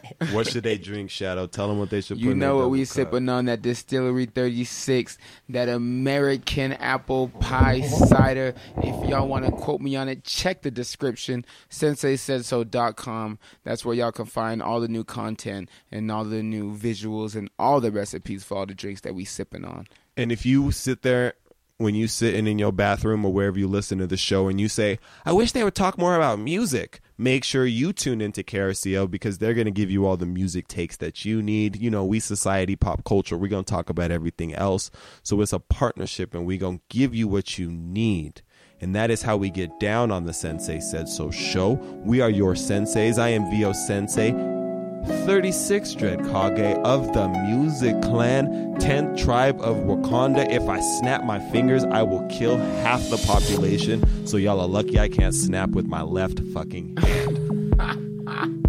what 0.32 0.46
should 0.46 0.62
they 0.62 0.76
drink, 0.76 1.10
Shadow? 1.10 1.46
Tell 1.46 1.68
them 1.68 1.78
what 1.78 1.88
they 1.88 2.02
should. 2.02 2.18
put 2.18 2.22
You 2.24 2.32
in 2.32 2.38
know 2.38 2.56
what 2.56 2.68
we 2.70 2.80
cup. 2.80 2.88
sipping 2.88 3.28
on 3.30 3.46
that 3.46 3.62
Distillery 3.62 4.26
36, 4.26 5.16
that 5.48 5.68
American 5.70 6.74
apple 6.74 7.28
pie 7.40 7.80
cider. 7.80 8.54
If 8.76 9.08
y'all 9.08 9.26
want 9.26 9.46
to 9.46 9.52
quote 9.52 9.80
me 9.80 9.96
on 9.96 10.08
it, 10.10 10.22
check 10.24 10.62
the 10.62 10.70
description, 10.70 11.46
senseisaidso.com. 11.70 13.38
That's 13.64 13.84
where 13.84 13.94
y'all 13.94 14.12
can 14.12 14.26
find 14.26 14.62
all 14.62 14.80
the 14.80 14.88
new 14.88 15.04
content 15.04 15.68
and 15.90 16.10
all 16.10 16.24
the 16.24 16.42
new 16.42 16.76
visuals 16.76 17.34
and 17.36 17.50
all 17.58 17.80
the 17.80 17.90
recipes 17.90 18.44
for 18.44 18.58
all 18.58 18.66
the 18.66 18.74
drinks 18.74 19.00
that 19.02 19.14
we 19.14 19.24
sipping 19.24 19.64
on. 19.64 19.86
And 20.16 20.32
if 20.32 20.44
you 20.44 20.72
sit 20.72 21.02
there 21.02 21.34
when 21.78 21.94
you 21.94 22.08
sitting 22.08 22.48
in 22.48 22.58
your 22.58 22.72
bathroom 22.72 23.24
or 23.24 23.32
wherever 23.32 23.56
you 23.56 23.68
listen 23.68 23.98
to 23.98 24.06
the 24.06 24.16
show 24.16 24.48
and 24.48 24.60
you 24.60 24.68
say, 24.68 24.98
I 25.24 25.32
wish 25.32 25.52
they 25.52 25.62
would 25.62 25.76
talk 25.76 25.96
more 25.96 26.16
about 26.16 26.40
music, 26.40 27.00
make 27.16 27.44
sure 27.44 27.64
you 27.64 27.92
tune 27.92 28.20
into 28.20 28.42
KRCO 28.42 29.08
because 29.08 29.38
they're 29.38 29.54
going 29.54 29.66
to 29.66 29.70
give 29.70 29.88
you 29.88 30.04
all 30.04 30.16
the 30.16 30.26
music 30.26 30.66
takes 30.66 30.96
that 30.96 31.24
you 31.24 31.40
need. 31.40 31.76
You 31.76 31.88
know, 31.88 32.04
we 32.04 32.18
society, 32.18 32.74
pop 32.74 33.04
culture, 33.04 33.36
we're 33.38 33.46
going 33.46 33.64
to 33.64 33.70
talk 33.70 33.88
about 33.90 34.10
everything 34.10 34.52
else. 34.54 34.90
So 35.22 35.40
it's 35.40 35.52
a 35.52 35.60
partnership 35.60 36.34
and 36.34 36.44
we're 36.44 36.58
going 36.58 36.78
to 36.78 36.84
give 36.88 37.14
you 37.14 37.28
what 37.28 37.58
you 37.58 37.70
need. 37.70 38.42
And 38.80 38.94
that 38.96 39.10
is 39.12 39.22
how 39.22 39.36
we 39.36 39.48
get 39.48 39.78
down 39.78 40.10
on 40.10 40.24
the 40.24 40.32
Sensei 40.32 40.80
Said 40.80 41.08
So 41.08 41.30
show. 41.30 41.72
We 42.04 42.20
are 42.20 42.30
your 42.30 42.54
senseis. 42.54 43.18
I 43.18 43.28
am 43.28 43.48
VO 43.50 43.72
Sensei. 43.72 44.57
36 45.06 45.94
Dread 45.94 46.20
Kage 46.20 46.78
of 46.84 47.12
the 47.12 47.28
Music 47.28 48.00
Clan, 48.02 48.74
10th 48.76 49.22
tribe 49.22 49.60
of 49.60 49.76
Wakanda. 49.78 50.50
If 50.50 50.68
I 50.68 50.80
snap 51.00 51.24
my 51.24 51.38
fingers, 51.50 51.84
I 51.84 52.02
will 52.02 52.26
kill 52.28 52.56
half 52.82 53.00
the 53.10 53.18
population. 53.26 54.04
So 54.26 54.36
y'all 54.36 54.60
are 54.60 54.68
lucky 54.68 54.98
I 54.98 55.08
can't 55.08 55.34
snap 55.34 55.70
with 55.70 55.86
my 55.86 56.02
left 56.02 56.40
fucking 56.52 56.96
hand. 56.96 58.54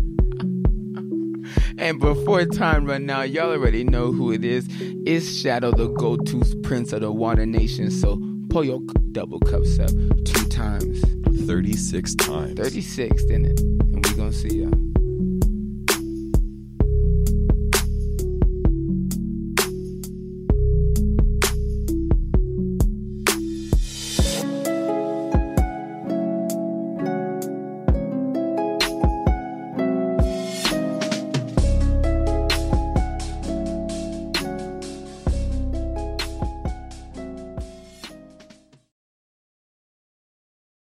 And 1.80 1.98
before 1.98 2.44
time 2.44 2.86
run 2.86 3.10
out, 3.10 3.30
y'all 3.30 3.52
already 3.52 3.86
know 3.86 4.12
who 4.12 4.34
it 4.34 4.44
is. 4.44 4.68
It's 5.06 5.34
Shadow, 5.34 5.72
the 5.72 5.88
go-to 5.88 6.44
prince 6.62 6.92
of 6.92 7.00
the 7.02 7.12
Water 7.12 7.46
Nation. 7.46 7.90
So 7.90 8.22
pull 8.50 8.66
your 8.66 8.82
double 9.14 9.40
cups 9.40 9.80
up 9.80 9.90
two 10.26 10.46
times. 10.50 11.02
36 11.48 12.16
times. 12.16 12.60
36, 12.60 13.24
didn't 13.26 13.46
it? 13.46 13.60
And 13.62 14.06
we 14.06 14.14
gonna 14.14 14.34
see 14.34 14.58
y'all. 14.58 14.89